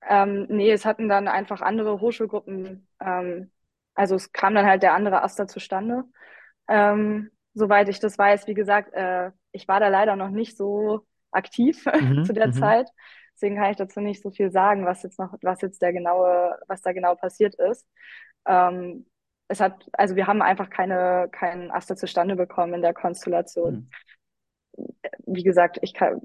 Hatten, 0.00 0.40
ähm, 0.40 0.46
nee, 0.48 0.70
es 0.70 0.86
hatten 0.86 1.10
dann 1.10 1.28
einfach 1.28 1.60
andere 1.60 2.00
Hochschulgruppen, 2.00 2.88
ähm, 2.98 3.50
also 3.94 4.14
es 4.14 4.32
kam 4.32 4.54
dann 4.54 4.64
halt 4.64 4.82
der 4.82 4.94
andere 4.94 5.22
Aster 5.22 5.46
zustande. 5.46 6.04
Ähm, 6.66 7.30
soweit 7.52 7.90
ich 7.90 8.00
das 8.00 8.16
weiß, 8.16 8.46
wie 8.46 8.54
gesagt, 8.54 8.94
äh, 8.94 9.32
ich 9.52 9.68
war 9.68 9.80
da 9.80 9.88
leider 9.88 10.16
noch 10.16 10.30
nicht 10.30 10.56
so 10.56 11.06
aktiv 11.30 11.84
mhm, 12.00 12.24
zu 12.24 12.32
der 12.32 12.48
mhm. 12.48 12.52
Zeit. 12.54 12.88
Deswegen 13.34 13.56
kann 13.56 13.70
ich 13.70 13.76
dazu 13.76 14.00
nicht 14.00 14.22
so 14.22 14.30
viel 14.30 14.50
sagen, 14.50 14.86
was 14.86 15.02
jetzt 15.02 15.18
noch, 15.18 15.34
was 15.42 15.60
jetzt 15.60 15.82
der 15.82 15.92
genaue, 15.92 16.56
was 16.68 16.80
da 16.80 16.92
genau 16.92 17.16
passiert 17.16 17.54
ist. 17.56 17.86
Ähm, 18.46 19.04
es 19.48 19.60
hat, 19.60 19.88
also 19.92 20.16
wir 20.16 20.26
haben 20.26 20.42
einfach 20.42 20.70
keine, 20.70 21.28
keinen 21.30 21.70
Aster 21.70 21.96
zustande 21.96 22.36
bekommen 22.36 22.74
in 22.74 22.82
der 22.82 22.94
Konstellation. 22.94 23.90
Mhm. 24.76 24.96
Wie 25.26 25.42
gesagt, 25.42 25.78
ich 25.82 25.94
kann, 25.94 26.22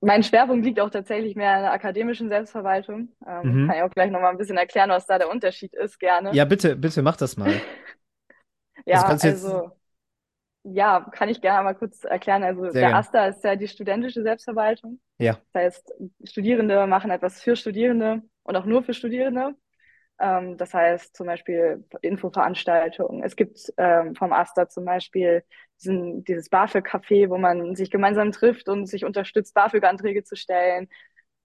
mein 0.00 0.22
Schwerpunkt 0.22 0.64
liegt 0.64 0.80
auch 0.80 0.90
tatsächlich 0.90 1.36
mehr 1.36 1.56
in 1.56 1.62
der 1.62 1.72
akademischen 1.72 2.28
Selbstverwaltung. 2.28 3.08
Ähm, 3.26 3.62
mhm. 3.62 3.68
Kann 3.68 3.76
ich 3.76 3.82
auch 3.82 3.90
gleich 3.90 4.10
nochmal 4.10 4.30
ein 4.30 4.38
bisschen 4.38 4.56
erklären, 4.56 4.90
was 4.90 5.06
da 5.06 5.18
der 5.18 5.30
Unterschied 5.30 5.74
ist, 5.74 5.98
gerne. 5.98 6.32
Ja, 6.32 6.44
bitte, 6.44 6.76
bitte 6.76 7.02
mach 7.02 7.16
das 7.16 7.36
mal. 7.36 7.52
ja, 8.86 9.02
also, 9.02 9.28
also 9.28 9.70
ja, 10.64 11.06
kann 11.12 11.28
ich 11.28 11.40
gerne 11.40 11.64
mal 11.64 11.74
kurz 11.74 12.04
erklären. 12.04 12.42
Also 12.42 12.62
Sehr 12.64 12.72
der 12.72 12.82
gern. 12.82 12.94
AStA 12.94 13.26
ist 13.26 13.44
ja 13.44 13.56
die 13.56 13.68
studentische 13.68 14.22
Selbstverwaltung. 14.22 15.00
Ja. 15.18 15.38
Das 15.52 15.62
heißt, 15.62 15.94
Studierende 16.24 16.86
machen 16.86 17.10
etwas 17.10 17.42
für 17.42 17.56
Studierende 17.56 18.22
und 18.42 18.56
auch 18.56 18.64
nur 18.64 18.82
für 18.82 18.94
Studierende. 18.94 19.54
Ähm, 20.20 20.56
das 20.56 20.74
heißt 20.74 21.16
zum 21.16 21.26
Beispiel 21.26 21.84
Infoveranstaltungen. 22.02 23.22
Es 23.22 23.36
gibt 23.36 23.72
ähm, 23.76 24.14
vom 24.14 24.32
AStA 24.32 24.68
zum 24.68 24.84
Beispiel 24.84 25.44
diesen, 25.80 26.24
dieses 26.24 26.50
BAföG-Café, 26.50 27.30
wo 27.30 27.38
man 27.38 27.74
sich 27.76 27.90
gemeinsam 27.90 28.32
trifft 28.32 28.68
und 28.68 28.86
sich 28.86 29.04
unterstützt, 29.04 29.54
BAföG-Anträge 29.54 30.24
zu 30.24 30.36
stellen. 30.36 30.88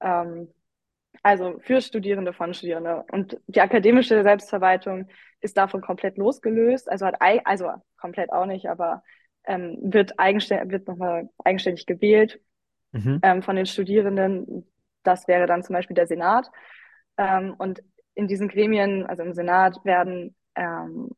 Ähm, 0.01 0.51
also 1.21 1.59
für 1.59 1.81
Studierende 1.81 2.33
von 2.33 2.53
Studierenden. 2.53 3.01
Und 3.11 3.39
die 3.47 3.61
akademische 3.61 4.23
Selbstverwaltung 4.23 5.07
ist 5.41 5.57
davon 5.57 5.81
komplett 5.81 6.17
losgelöst. 6.17 6.89
Also 6.89 7.05
hat 7.05 7.15
also 7.45 7.71
komplett 7.97 8.31
auch 8.31 8.45
nicht, 8.45 8.67
aber 8.67 9.03
ähm, 9.45 9.77
wird 9.81 10.17
wird 10.17 10.87
nochmal 10.87 11.29
eigenständig 11.43 11.85
gewählt 11.85 12.39
mhm. 12.91 13.19
ähm, 13.21 13.43
von 13.43 13.55
den 13.55 13.65
Studierenden. 13.65 14.67
Das 15.03 15.27
wäre 15.27 15.45
dann 15.45 15.63
zum 15.63 15.73
Beispiel 15.73 15.95
der 15.95 16.07
Senat. 16.07 16.49
Ähm, 17.17 17.53
und 17.57 17.83
in 18.15 18.27
diesen 18.27 18.47
Gremien, 18.47 19.05
also 19.05 19.23
im 19.23 19.33
Senat, 19.33 19.83
werden 19.83 20.35
ähm, 20.55 21.09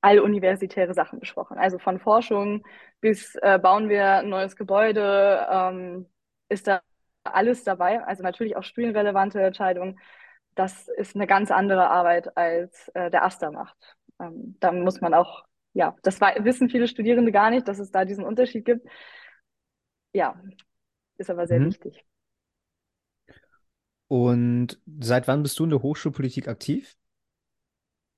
alluniversitäre 0.00 0.94
Sachen 0.94 1.20
besprochen. 1.20 1.58
Also 1.58 1.78
von 1.78 1.98
Forschung 1.98 2.62
bis 3.00 3.34
äh, 3.36 3.58
bauen 3.58 3.88
wir 3.88 4.18
ein 4.18 4.28
neues 4.28 4.56
Gebäude, 4.56 5.46
ähm, 5.50 6.06
ist 6.48 6.66
da 6.66 6.82
alles 7.24 7.64
dabei. 7.64 8.04
Also 8.04 8.22
natürlich 8.22 8.56
auch 8.56 8.64
studienrelevante 8.64 9.40
Entscheidungen. 9.40 9.98
Das 10.54 10.88
ist 10.88 11.16
eine 11.16 11.26
ganz 11.26 11.50
andere 11.50 11.90
Arbeit, 11.90 12.36
als 12.36 12.88
äh, 12.94 13.10
der 13.10 13.24
Aster 13.24 13.50
macht. 13.50 13.96
Ähm, 14.20 14.56
da 14.60 14.72
muss 14.72 15.00
man 15.00 15.14
auch, 15.14 15.44
ja, 15.72 15.96
das 16.02 16.20
wissen 16.20 16.68
viele 16.68 16.86
Studierende 16.86 17.32
gar 17.32 17.50
nicht, 17.50 17.66
dass 17.66 17.78
es 17.78 17.90
da 17.90 18.04
diesen 18.04 18.24
Unterschied 18.24 18.64
gibt. 18.64 18.86
Ja, 20.12 20.40
ist 21.16 21.30
aber 21.30 21.46
sehr 21.46 21.60
mhm. 21.60 21.66
wichtig. 21.66 22.04
Und 24.14 24.78
seit 25.00 25.26
wann 25.26 25.42
bist 25.42 25.58
du 25.58 25.64
in 25.64 25.70
der 25.70 25.82
Hochschulpolitik 25.82 26.46
aktiv? 26.46 26.96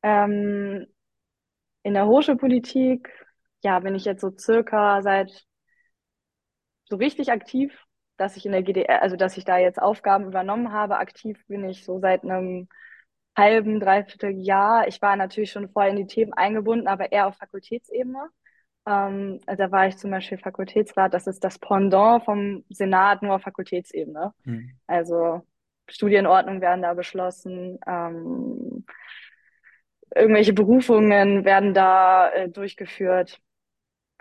Ähm, 0.02 0.86
in 1.84 1.94
der 1.94 2.06
Hochschulpolitik, 2.06 3.08
ja, 3.62 3.80
bin 3.80 3.94
ich 3.94 4.04
jetzt 4.04 4.20
so 4.20 4.30
circa 4.36 5.00
seit 5.00 5.46
so 6.84 6.96
richtig 6.96 7.32
aktiv, 7.32 7.72
dass 8.18 8.36
ich 8.36 8.44
in 8.44 8.52
der 8.52 8.62
GDR, 8.62 9.00
also 9.00 9.16
dass 9.16 9.38
ich 9.38 9.46
da 9.46 9.56
jetzt 9.56 9.80
Aufgaben 9.80 10.26
übernommen 10.26 10.70
habe. 10.70 10.98
Aktiv 10.98 11.42
bin 11.46 11.64
ich 11.64 11.82
so 11.82 11.98
seit 11.98 12.24
einem 12.24 12.68
halben, 13.34 13.80
dreiviertel 13.80 14.32
Jahr. 14.32 14.88
Ich 14.88 15.00
war 15.00 15.16
natürlich 15.16 15.50
schon 15.50 15.70
vorher 15.70 15.92
in 15.92 15.96
die 15.96 16.06
Themen 16.06 16.34
eingebunden, 16.34 16.88
aber 16.88 17.10
eher 17.10 17.26
auf 17.26 17.38
Fakultätsebene. 17.38 18.28
Ähm, 18.84 19.40
da 19.46 19.72
war 19.72 19.86
ich 19.86 19.96
zum 19.96 20.10
Beispiel 20.10 20.36
Fakultätsrat. 20.36 21.14
Das 21.14 21.26
ist 21.26 21.42
das 21.42 21.58
Pendant 21.58 22.22
vom 22.26 22.64
Senat 22.68 23.22
nur 23.22 23.36
auf 23.36 23.42
Fakultätsebene. 23.42 24.34
Mhm. 24.44 24.78
Also 24.86 25.40
Studienordnungen 25.88 26.60
werden 26.60 26.82
da 26.82 26.94
beschlossen. 26.94 27.78
Ähm, 27.86 28.84
irgendwelche 30.14 30.52
Berufungen 30.52 31.44
werden 31.44 31.74
da 31.74 32.30
äh, 32.30 32.48
durchgeführt, 32.48 33.40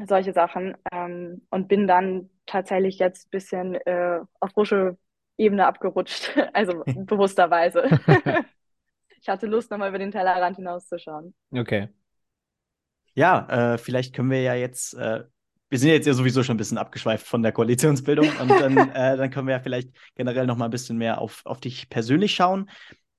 solche 0.06 0.34
Sachen. 0.34 0.78
Ähm, 0.92 1.46
und 1.50 1.68
bin 1.68 1.88
dann 1.88 2.30
tatsächlich 2.46 3.00
jetzt 3.00 3.28
ein 3.28 3.32
bisschen 3.32 3.76
äh, 3.76 4.20
auf 4.40 4.52
frische 4.52 4.98
Ebene 5.38 5.66
abgerutscht, 5.66 6.38
also 6.54 6.84
bewussterweise. 6.96 7.84
ich 9.22 9.28
hatte 9.28 9.48
Lust, 9.48 9.72
nochmal 9.72 9.90
über 9.90 10.00
den 10.00 10.12
Tellerrand 10.12 10.58
hinauszuschauen. 10.58 11.34
Okay. 11.52 11.90
Ja, 13.16 13.74
äh, 13.74 13.78
vielleicht 13.78 14.14
können 14.14 14.30
wir 14.30 14.42
ja 14.42 14.56
jetzt, 14.56 14.94
äh, 14.94 15.24
wir 15.70 15.80
sind 15.80 15.90
jetzt 15.90 16.06
ja 16.06 16.14
sowieso 16.14 16.44
schon 16.44 16.56
ein 16.56 16.58
bisschen 16.58 16.78
abgeschweift 16.78 17.26
von 17.26 17.42
der 17.42 17.52
Koalitionsbildung 17.52 18.30
und 18.40 18.50
dann, 18.50 18.78
äh, 18.94 19.18
dann 19.18 19.30
können 19.32 19.48
wir 19.48 19.56
ja 19.56 19.60
vielleicht 19.60 19.90
generell 20.16 20.46
noch 20.46 20.58
mal 20.58 20.66
ein 20.66 20.72
bisschen 20.72 20.98
mehr 20.98 21.20
auf, 21.20 21.42
auf 21.46 21.60
dich 21.60 21.90
persönlich 21.90 22.36
schauen. 22.36 22.70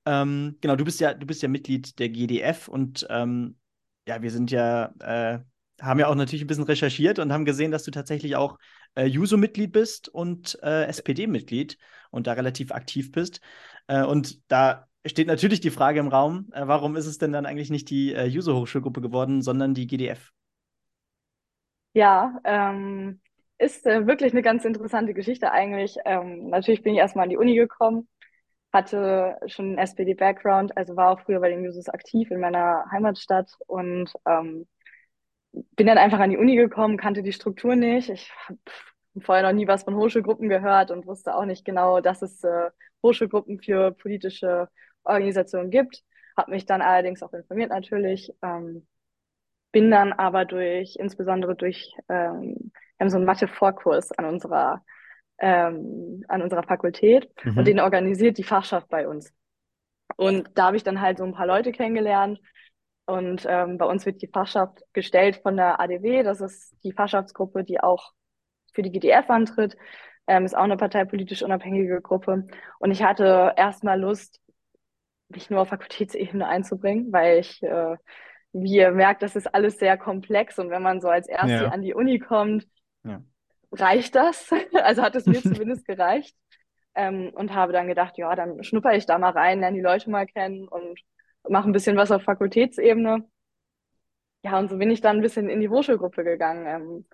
Ähm, 0.05 0.57
genau, 0.61 0.75
du 0.75 0.85
bist 0.85 0.99
ja, 0.99 1.13
du 1.13 1.25
bist 1.25 1.41
ja 1.41 1.49
Mitglied 1.49 1.99
der 1.99 2.09
GDF 2.09 2.67
und 2.67 3.05
ähm, 3.09 3.57
ja, 4.07 4.21
wir 4.21 4.31
sind 4.31 4.51
ja, 4.51 4.93
äh, 4.99 5.39
haben 5.81 5.99
ja 5.99 6.07
auch 6.07 6.15
natürlich 6.15 6.43
ein 6.43 6.47
bisschen 6.47 6.63
recherchiert 6.63 7.19
und 7.19 7.33
haben 7.33 7.45
gesehen, 7.45 7.71
dass 7.71 7.83
du 7.83 7.91
tatsächlich 7.91 8.35
auch 8.37 8.57
äh, 8.95 9.05
Juso-Mitglied 9.05 9.71
bist 9.71 10.07
und 10.09 10.57
äh, 10.63 10.85
SPD-Mitglied 10.85 11.77
und 12.09 12.25
da 12.25 12.33
relativ 12.33 12.71
aktiv 12.71 13.11
bist. 13.11 13.41
Äh, 13.87 14.03
und 14.03 14.39
da 14.49 14.87
steht 15.05 15.27
natürlich 15.27 15.59
die 15.59 15.69
Frage 15.69 15.99
im 15.99 16.07
Raum, 16.07 16.49
äh, 16.53 16.65
warum 16.65 16.95
ist 16.95 17.05
es 17.05 17.17
denn 17.17 17.33
dann 17.33 17.45
eigentlich 17.45 17.69
nicht 17.69 17.89
die 17.89 18.13
äh, 18.13 18.25
Juso-Hochschulgruppe 18.25 19.01
geworden, 19.01 19.41
sondern 19.41 19.73
die 19.73 19.87
GDF? 19.87 20.31
Ja, 21.97 22.39
ähm, 22.43 23.19
ist 23.57 23.85
äh, 23.87 24.05
wirklich 24.05 24.31
eine 24.33 24.43
ganz 24.43 24.65
interessante 24.65 25.13
Geschichte 25.15 25.51
eigentlich. 25.51 25.97
Ähm, 26.05 26.49
natürlich 26.49 26.83
bin 26.83 26.93
ich 26.93 26.99
erstmal 26.99 27.23
an 27.23 27.29
die 27.29 27.37
Uni 27.37 27.55
gekommen 27.55 28.07
hatte 28.73 29.37
schon 29.47 29.67
einen 29.67 29.77
SPD-Background, 29.79 30.77
also 30.77 30.95
war 30.95 31.11
auch 31.11 31.21
früher 31.21 31.39
bei 31.39 31.49
den 31.49 31.63
Jusos 31.63 31.89
aktiv 31.89 32.29
in 32.31 32.39
meiner 32.39 32.85
Heimatstadt 32.91 33.49
und 33.67 34.11
ähm, 34.27 34.67
bin 35.51 35.87
dann 35.87 35.97
einfach 35.97 36.19
an 36.19 36.29
die 36.29 36.37
Uni 36.37 36.55
gekommen, 36.55 36.97
kannte 36.97 37.23
die 37.23 37.33
Struktur 37.33 37.75
nicht. 37.75 38.09
Ich 38.09 38.31
habe 38.47 38.59
vorher 39.21 39.43
noch 39.43 39.53
nie 39.53 39.67
was 39.67 39.83
von 39.83 39.95
Hochschulgruppen 39.95 40.49
gehört 40.49 40.91
und 40.91 41.07
wusste 41.07 41.35
auch 41.35 41.45
nicht 41.45 41.65
genau, 41.65 42.01
dass 42.01 42.21
es 42.21 42.43
äh, 42.43 42.69
Hochschulgruppen 43.03 43.59
für 43.61 43.91
politische 43.93 44.69
Organisationen 45.03 45.71
gibt. 45.71 46.03
Habe 46.37 46.51
mich 46.51 46.65
dann 46.65 46.81
allerdings 46.81 47.23
auch 47.23 47.33
informiert 47.33 47.71
natürlich. 47.71 48.31
Ähm, 48.43 48.85
bin 49.77 49.91
dann 49.91 50.11
aber 50.11 50.43
durch, 50.43 50.95
insbesondere 50.95 51.55
durch, 51.55 51.93
ähm, 52.09 52.71
wir 52.71 52.99
haben 52.99 53.11
so 53.11 53.17
einen 53.17 53.27
Mathe-Vorkurs 53.27 54.11
an 54.11 54.25
unserer 54.25 54.83
ähm, 55.37 56.25
an 56.27 56.41
unserer 56.41 56.63
Fakultät 56.63 57.29
mhm. 57.43 57.59
und 57.59 57.67
den 57.67 57.79
organisiert 57.79 58.39
die 58.39 58.43
Fachschaft 58.43 58.89
bei 58.89 59.07
uns. 59.07 59.31
Und 60.15 60.49
da 60.55 60.65
habe 60.65 60.77
ich 60.77 60.83
dann 60.83 60.99
halt 60.99 61.19
so 61.19 61.25
ein 61.25 61.33
paar 61.33 61.45
Leute 61.45 61.71
kennengelernt. 61.71 62.39
Und 63.05 63.45
ähm, 63.47 63.77
bei 63.77 63.85
uns 63.85 64.03
wird 64.07 64.23
die 64.23 64.31
Fachschaft 64.33 64.81
gestellt 64.93 65.41
von 65.43 65.55
der 65.55 65.79
ADW. 65.79 66.23
Das 66.23 66.41
ist 66.41 66.75
die 66.83 66.91
Fachschaftsgruppe, 66.91 67.63
die 67.63 67.79
auch 67.79 68.13
für 68.73 68.81
die 68.81 68.91
GDF 68.91 69.29
antritt. 69.29 69.77
Ähm, 70.25 70.43
ist 70.43 70.57
auch 70.57 70.63
eine 70.63 70.77
parteipolitisch 70.77 71.43
unabhängige 71.43 72.01
Gruppe. 72.01 72.47
Und 72.79 72.89
ich 72.89 73.03
hatte 73.03 73.53
erstmal 73.55 73.99
Lust, 73.99 74.41
mich 75.29 75.51
nur 75.51 75.61
auf 75.61 75.69
Fakultätsebene 75.69 76.47
einzubringen, 76.47 77.13
weil 77.13 77.37
ich, 77.37 77.61
äh, 77.61 77.95
wie 78.63 78.75
ihr 78.75 78.91
merkt, 78.91 79.21
das 79.21 79.35
ist 79.35 79.53
alles 79.53 79.79
sehr 79.79 79.97
komplex. 79.97 80.59
Und 80.59 80.69
wenn 80.69 80.81
man 80.81 81.01
so 81.01 81.09
als 81.09 81.27
Erste 81.27 81.51
ja. 81.51 81.67
an 81.69 81.81
die 81.81 81.93
Uni 81.93 82.19
kommt, 82.19 82.67
ja 83.03 83.21
reicht 83.71 84.15
das? 84.15 84.51
Also 84.73 85.01
hat 85.01 85.15
es 85.15 85.25
mir 85.25 85.41
zumindest 85.41 85.85
gereicht. 85.85 86.35
Ähm, 86.95 87.31
und 87.35 87.53
habe 87.53 87.73
dann 87.73 87.87
gedacht, 87.87 88.17
ja, 88.17 88.35
dann 88.35 88.63
schnupper 88.63 88.93
ich 88.95 89.05
da 89.05 89.19
mal 89.19 89.29
rein, 89.29 89.59
lerne 89.59 89.77
die 89.77 89.83
Leute 89.83 90.09
mal 90.09 90.25
kennen 90.25 90.67
und 90.67 90.99
mache 91.47 91.69
ein 91.69 91.73
bisschen 91.73 91.95
was 91.95 92.11
auf 92.11 92.23
Fakultätsebene. 92.23 93.29
Ja, 94.43 94.57
und 94.57 94.69
so 94.69 94.77
bin 94.77 94.89
ich 94.89 95.01
dann 95.01 95.17
ein 95.17 95.21
bisschen 95.21 95.49
in 95.49 95.59
die 95.59 95.69
Hochschulgruppe 95.69 96.23
gegangen. 96.23 96.65
Ähm, 96.65 97.05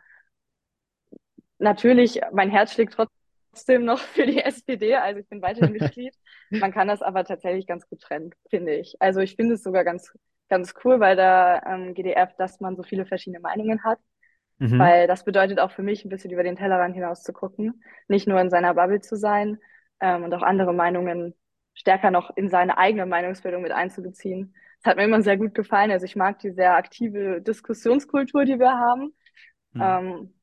natürlich, 1.57 2.21
mein 2.31 2.49
Herz 2.49 2.73
schlägt 2.73 2.93
trotzdem 2.93 3.83
noch 3.83 3.99
für 4.15 4.25
die 4.25 4.39
SPD, 4.41 4.95
also 4.95 5.19
ich 5.19 5.27
bin 5.27 5.41
weiterhin 5.41 5.73
Mitglied. 5.73 6.15
Man 6.49 6.71
kann 6.71 6.87
das 6.87 7.01
aber 7.01 7.25
tatsächlich 7.25 7.67
ganz 7.67 7.87
gut 7.89 7.99
trennen, 7.99 8.33
finde 8.49 8.75
ich. 8.75 8.95
Also 9.01 9.19
ich 9.19 9.35
finde 9.35 9.55
es 9.55 9.63
sogar 9.63 9.83
ganz, 9.83 10.13
ganz 10.49 10.73
cool 10.83 10.99
bei 10.99 11.15
der 11.15 11.63
ähm, 11.65 11.93
GDF, 11.93 12.35
dass 12.37 12.59
man 12.59 12.75
so 12.75 12.83
viele 12.83 13.05
verschiedene 13.05 13.39
Meinungen 13.39 13.83
hat. 13.83 13.99
Mhm. 14.59 14.79
Weil 14.79 15.07
das 15.07 15.23
bedeutet 15.23 15.59
auch 15.59 15.71
für 15.71 15.83
mich, 15.83 16.05
ein 16.05 16.09
bisschen 16.09 16.31
über 16.31 16.43
den 16.43 16.55
Tellerrand 16.55 16.95
hinaus 16.95 17.23
zu 17.23 17.33
gucken, 17.33 17.83
nicht 18.07 18.27
nur 18.27 18.39
in 18.39 18.49
seiner 18.49 18.73
Bubble 18.73 19.01
zu 19.01 19.15
sein 19.15 19.59
ähm, 19.99 20.23
und 20.23 20.33
auch 20.33 20.43
andere 20.43 20.73
Meinungen 20.73 21.33
stärker 21.73 22.11
noch 22.11 22.35
in 22.35 22.49
seine 22.49 22.77
eigene 22.77 23.05
Meinungsbildung 23.05 23.61
mit 23.61 23.71
einzubeziehen. 23.71 24.53
Das 24.81 24.91
hat 24.91 24.97
mir 24.97 25.05
immer 25.05 25.21
sehr 25.21 25.37
gut 25.37 25.53
gefallen. 25.53 25.91
Also 25.91 26.05
ich 26.05 26.15
mag 26.15 26.39
die 26.39 26.51
sehr 26.51 26.75
aktive 26.75 27.41
Diskussionskultur, 27.41 28.45
die 28.45 28.59
wir 28.59 28.71
haben. 28.71 29.13
Mhm. 29.71 29.81
Ähm, 29.81 30.33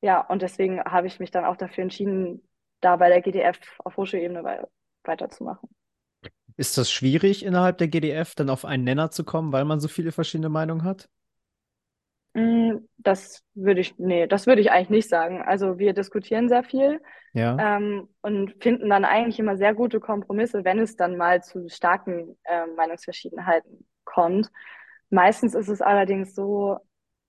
ja, 0.00 0.20
und 0.20 0.42
deswegen 0.42 0.80
habe 0.84 1.08
ich 1.08 1.18
mich 1.18 1.30
dann 1.30 1.44
auch 1.44 1.56
dafür 1.56 1.82
entschieden, 1.82 2.46
da 2.80 2.96
bei 2.96 3.08
der 3.08 3.22
GDF 3.22 3.58
auf 3.78 3.96
Hochschulebene 3.96 4.68
weiterzumachen. 5.04 5.68
Ist 6.58 6.76
das 6.76 6.90
schwierig, 6.90 7.44
innerhalb 7.44 7.78
der 7.78 7.86
GDF 7.86 8.34
dann 8.34 8.50
auf 8.50 8.64
einen 8.64 8.82
Nenner 8.82 9.12
zu 9.12 9.22
kommen, 9.22 9.52
weil 9.52 9.64
man 9.64 9.78
so 9.78 9.86
viele 9.86 10.10
verschiedene 10.10 10.48
Meinungen 10.48 10.82
hat? 10.82 11.08
Mm, 12.34 12.78
das 12.96 13.44
würde 13.54 13.80
ich, 13.80 13.96
nee, 13.96 14.26
das 14.26 14.48
würde 14.48 14.60
ich 14.60 14.72
eigentlich 14.72 14.90
nicht 14.90 15.08
sagen. 15.08 15.40
Also 15.40 15.78
wir 15.78 15.92
diskutieren 15.92 16.48
sehr 16.48 16.64
viel 16.64 17.00
ja. 17.32 17.76
ähm, 17.76 18.08
und 18.22 18.60
finden 18.60 18.90
dann 18.90 19.04
eigentlich 19.04 19.38
immer 19.38 19.56
sehr 19.56 19.72
gute 19.72 20.00
Kompromisse, 20.00 20.64
wenn 20.64 20.80
es 20.80 20.96
dann 20.96 21.16
mal 21.16 21.44
zu 21.44 21.68
starken 21.68 22.36
äh, 22.42 22.66
Meinungsverschiedenheiten 22.76 23.86
kommt. 24.04 24.50
Meistens 25.10 25.54
ist 25.54 25.68
es 25.68 25.80
allerdings 25.80 26.34
so, 26.34 26.78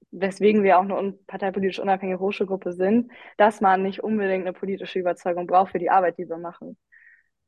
weswegen 0.09 0.63
wir 0.63 0.79
auch 0.79 0.83
eine 0.83 0.97
un 0.97 1.23
parteipolitisch 1.27 1.77
unabhängige 1.77 2.19
Hochschulgruppe 2.19 2.73
sind, 2.73 3.11
dass 3.37 3.61
man 3.61 3.83
nicht 3.83 4.03
unbedingt 4.03 4.47
eine 4.47 4.53
politische 4.53 4.97
Überzeugung 4.97 5.45
braucht 5.45 5.73
für 5.73 5.79
die 5.79 5.91
Arbeit, 5.91 6.17
die 6.17 6.27
wir 6.27 6.37
machen. 6.39 6.77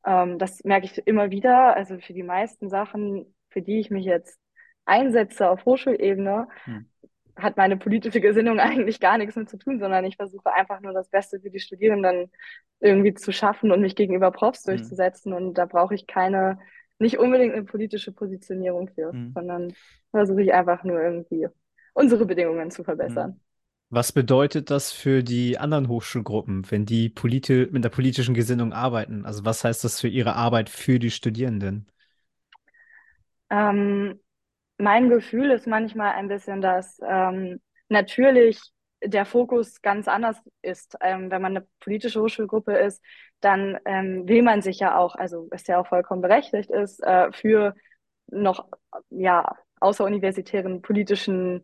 Ähm, 0.04 0.38
das 0.38 0.64
merke 0.64 0.86
ich 0.86 1.06
immer 1.06 1.30
wieder. 1.30 1.76
Also 1.76 1.98
für 1.98 2.12
die 2.12 2.22
meisten 2.22 2.68
Sachen, 2.68 3.34
für 3.50 3.62
die 3.62 3.80
ich 3.80 3.90
mich 3.90 4.04
jetzt 4.04 4.38
einsetze 4.84 5.48
auf 5.48 5.64
Hochschulebene, 5.64 6.48
hm 6.64 6.86
hat 7.36 7.56
meine 7.56 7.76
politische 7.76 8.20
Gesinnung 8.20 8.58
eigentlich 8.60 9.00
gar 9.00 9.18
nichts 9.18 9.36
mit 9.36 9.48
zu 9.48 9.58
tun, 9.58 9.78
sondern 9.78 10.04
ich 10.04 10.16
versuche 10.16 10.52
einfach 10.52 10.80
nur 10.80 10.92
das 10.92 11.08
Beste 11.08 11.40
für 11.40 11.50
die 11.50 11.60
Studierenden 11.60 12.30
irgendwie 12.80 13.14
zu 13.14 13.32
schaffen 13.32 13.70
und 13.70 13.80
mich 13.80 13.96
gegenüber 13.96 14.30
Profs 14.30 14.66
mhm. 14.66 14.72
durchzusetzen. 14.72 15.32
Und 15.32 15.54
da 15.54 15.66
brauche 15.66 15.94
ich 15.94 16.06
keine, 16.06 16.58
nicht 16.98 17.18
unbedingt 17.18 17.54
eine 17.54 17.64
politische 17.64 18.12
Positionierung 18.12 18.88
für, 18.88 19.12
mhm. 19.12 19.32
sondern 19.34 19.72
versuche 20.10 20.42
ich 20.42 20.52
einfach 20.52 20.84
nur 20.84 21.00
irgendwie 21.00 21.48
unsere 21.94 22.26
Bedingungen 22.26 22.70
zu 22.70 22.84
verbessern. 22.84 23.40
Was 23.94 24.10
bedeutet 24.10 24.70
das 24.70 24.90
für 24.90 25.22
die 25.22 25.58
anderen 25.58 25.86
Hochschulgruppen, 25.86 26.64
wenn 26.70 26.86
die 26.86 27.10
politi 27.10 27.68
mit 27.70 27.84
der 27.84 27.90
politischen 27.90 28.32
Gesinnung 28.32 28.72
arbeiten? 28.72 29.26
Also 29.26 29.44
was 29.44 29.64
heißt 29.64 29.84
das 29.84 30.00
für 30.00 30.08
ihre 30.08 30.34
Arbeit 30.34 30.70
für 30.70 30.98
die 30.98 31.10
Studierenden? 31.10 31.86
Ähm, 33.50 34.18
mein 34.78 35.10
Gefühl 35.10 35.50
ist 35.50 35.66
manchmal 35.66 36.12
ein 36.12 36.28
bisschen, 36.28 36.62
dass 36.62 36.98
ähm, 37.06 37.60
natürlich 37.90 38.62
der 39.04 39.26
Fokus 39.26 39.82
ganz 39.82 40.08
anders 40.08 40.38
ist. 40.62 40.96
Ähm, 41.02 41.30
wenn 41.30 41.42
man 41.42 41.58
eine 41.58 41.66
politische 41.80 42.22
Hochschulgruppe 42.22 42.74
ist, 42.74 43.02
dann 43.40 43.78
ähm, 43.84 44.26
will 44.26 44.40
man 44.40 44.62
sich 44.62 44.78
ja 44.78 44.96
auch, 44.96 45.16
also 45.16 45.48
ist 45.50 45.68
ja 45.68 45.78
auch 45.78 45.86
vollkommen 45.86 46.22
berechtigt 46.22 46.70
ist, 46.70 47.02
äh, 47.02 47.30
für 47.30 47.74
noch 48.28 48.68
ja 49.10 49.54
außeruniversitären 49.80 50.80
politischen 50.80 51.62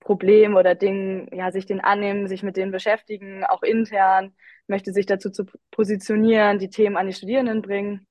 Problemen 0.00 0.56
oder 0.56 0.74
Dingen, 0.74 1.28
ja, 1.32 1.50
sich 1.50 1.66
den 1.66 1.80
annehmen, 1.80 2.28
sich 2.28 2.42
mit 2.42 2.56
denen 2.56 2.72
beschäftigen, 2.72 3.44
auch 3.44 3.62
intern, 3.62 4.34
möchte 4.66 4.92
sich 4.92 5.06
dazu 5.06 5.30
zu 5.30 5.46
positionieren, 5.70 6.58
die 6.58 6.70
Themen 6.70 6.96
an 6.96 7.06
die 7.06 7.12
Studierenden 7.12 7.62
bringen. 7.62 8.06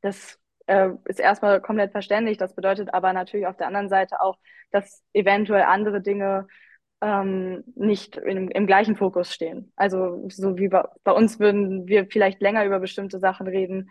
Das 0.00 0.38
äh, 0.66 0.90
ist 1.06 1.20
erstmal 1.20 1.60
komplett 1.60 1.92
verständlich. 1.92 2.38
Das 2.38 2.54
bedeutet 2.54 2.94
aber 2.94 3.12
natürlich 3.12 3.46
auf 3.46 3.56
der 3.56 3.66
anderen 3.66 3.88
Seite 3.88 4.20
auch, 4.20 4.38
dass 4.70 5.02
eventuell 5.12 5.62
andere 5.62 6.00
Dinge 6.00 6.46
ähm, 7.00 7.64
nicht 7.74 8.16
im, 8.16 8.48
im 8.48 8.66
gleichen 8.66 8.96
Fokus 8.96 9.32
stehen. 9.32 9.72
Also 9.76 10.28
so 10.28 10.58
wie 10.58 10.68
bei, 10.68 10.84
bei 11.04 11.12
uns 11.12 11.38
würden 11.38 11.86
wir 11.86 12.06
vielleicht 12.06 12.40
länger 12.40 12.64
über 12.64 12.80
bestimmte 12.80 13.18
Sachen 13.18 13.46
reden. 13.46 13.90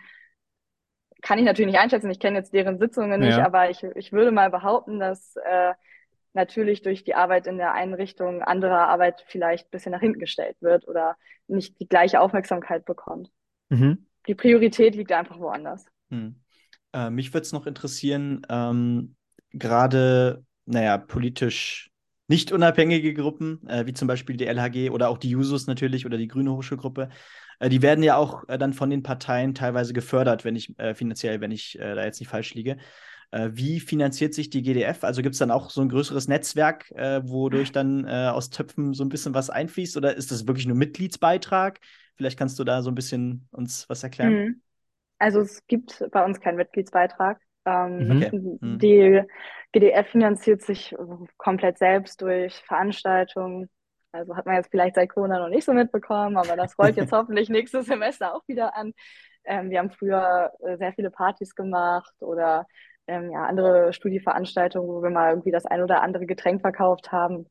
Kann 1.21 1.39
ich 1.39 1.45
natürlich 1.45 1.71
nicht 1.71 1.81
einschätzen. 1.81 2.11
Ich 2.11 2.19
kenne 2.19 2.37
jetzt 2.37 2.53
deren 2.53 2.79
Sitzungen 2.79 3.19
nicht, 3.19 3.37
ja. 3.37 3.45
aber 3.45 3.69
ich, 3.69 3.83
ich 3.83 4.11
würde 4.11 4.31
mal 4.31 4.49
behaupten, 4.49 4.99
dass 4.99 5.35
äh, 5.37 5.73
natürlich 6.33 6.81
durch 6.81 7.03
die 7.03 7.15
Arbeit 7.15 7.47
in 7.47 7.57
der 7.57 7.73
Einrichtung 7.73 8.41
andere 8.41 8.79
Arbeit 8.79 9.23
vielleicht 9.27 9.67
ein 9.67 9.71
bisschen 9.71 9.91
nach 9.91 10.01
hinten 10.01 10.19
gestellt 10.19 10.57
wird 10.61 10.87
oder 10.87 11.15
nicht 11.47 11.79
die 11.79 11.87
gleiche 11.87 12.21
Aufmerksamkeit 12.21 12.85
bekommt. 12.85 13.29
Mhm. 13.69 14.05
Die 14.27 14.35
Priorität 14.35 14.95
liegt 14.95 15.11
einfach 15.11 15.39
woanders. 15.39 15.85
Mhm. 16.09 16.35
Äh, 16.93 17.09
mich 17.09 17.33
würde 17.33 17.43
es 17.43 17.53
noch 17.53 17.65
interessieren, 17.65 18.41
ähm, 18.49 19.15
gerade, 19.51 20.43
naja, 20.65 20.97
politisch 20.97 21.91
nicht 22.27 22.51
unabhängige 22.51 23.13
Gruppen, 23.13 23.65
äh, 23.67 23.85
wie 23.85 23.93
zum 23.93 24.07
Beispiel 24.07 24.35
die 24.35 24.45
LHG 24.45 24.89
oder 24.89 25.09
auch 25.09 25.17
die 25.17 25.29
Jusos 25.29 25.67
natürlich 25.67 26.05
oder 26.05 26.17
die 26.17 26.27
Grüne 26.27 26.51
Hochschulgruppe, 26.51 27.09
äh, 27.59 27.69
die 27.69 27.81
werden 27.81 28.03
ja 28.03 28.17
auch 28.17 28.47
äh, 28.49 28.57
dann 28.57 28.73
von 28.73 28.89
den 28.89 29.03
Parteien 29.03 29.55
teilweise 29.55 29.93
gefördert, 29.93 30.43
wenn 30.43 30.55
ich 30.55 30.77
äh, 30.77 30.93
finanziell, 30.93 31.41
wenn 31.41 31.51
ich 31.51 31.79
äh, 31.79 31.95
da 31.95 32.03
jetzt 32.03 32.19
nicht 32.19 32.29
falsch 32.29 32.53
liege. 32.53 32.77
Wie 33.31 33.79
finanziert 33.79 34.33
sich 34.33 34.49
die 34.49 34.61
GDF? 34.61 35.03
Also 35.03 35.21
gibt 35.21 35.33
es 35.35 35.39
dann 35.39 35.51
auch 35.51 35.69
so 35.69 35.81
ein 35.81 35.89
größeres 35.89 36.27
Netzwerk, 36.27 36.89
wodurch 37.23 37.71
dann 37.71 38.07
aus 38.07 38.49
Töpfen 38.49 38.93
so 38.93 39.03
ein 39.03 39.09
bisschen 39.09 39.33
was 39.33 39.49
einfließt? 39.49 39.97
Oder 39.97 40.15
ist 40.15 40.31
das 40.31 40.47
wirklich 40.47 40.65
nur 40.67 40.77
Mitgliedsbeitrag? 40.77 41.79
Vielleicht 42.15 42.39
kannst 42.39 42.57
du 42.59 42.63
da 42.63 42.81
so 42.81 42.89
ein 42.89 42.95
bisschen 42.95 43.47
uns 43.51 43.87
was 43.89 44.03
erklären. 44.03 44.33
Mhm. 44.33 44.61
Also 45.19 45.41
es 45.41 45.65
gibt 45.67 46.03
bei 46.11 46.23
uns 46.23 46.39
keinen 46.39 46.57
Mitgliedsbeitrag. 46.57 47.39
Ähm, 47.65 48.07
Mhm. 48.07 48.11
Okay. 48.15 48.31
Mhm. 48.33 48.77
Die 48.79 49.21
GDF 49.71 50.07
finanziert 50.09 50.61
sich 50.61 50.95
komplett 51.37 51.77
selbst 51.77 52.21
durch 52.21 52.55
Veranstaltungen. 52.65 53.69
Also 54.11 54.35
hat 54.35 54.45
man 54.45 54.55
jetzt 54.55 54.71
vielleicht 54.71 54.95
seit 54.95 55.09
Corona 55.09 55.39
noch 55.39 55.49
nicht 55.49 55.65
so 55.65 55.73
mitbekommen, 55.73 56.37
aber 56.37 56.55
das 56.55 56.77
rollt 56.79 56.97
jetzt 56.97 57.11
hoffentlich 57.11 57.49
nächstes 57.49 57.87
Semester 57.87 58.33
auch 58.35 58.47
wieder 58.47 58.75
an. 58.75 58.93
Ähm, 59.43 59.69
wir 59.69 59.79
haben 59.79 59.91
früher 59.91 60.51
äh, 60.65 60.77
sehr 60.77 60.93
viele 60.93 61.11
Partys 61.11 61.55
gemacht 61.55 62.13
oder 62.21 62.65
ähm, 63.07 63.31
ja, 63.31 63.45
andere 63.45 63.93
Studieveranstaltungen, 63.93 64.89
wo 64.89 65.01
wir 65.01 65.09
mal 65.09 65.31
irgendwie 65.31 65.51
das 65.51 65.65
ein 65.65 65.81
oder 65.81 66.01
andere 66.01 66.25
Getränk 66.25 66.61
verkauft 66.61 67.11
haben. 67.11 67.47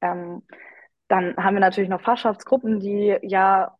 Ähm, 0.00 0.42
dann 1.08 1.36
haben 1.36 1.54
wir 1.54 1.60
natürlich 1.60 1.90
noch 1.90 2.00
Fachschaftsgruppen, 2.00 2.80
die 2.80 3.16
ja 3.22 3.76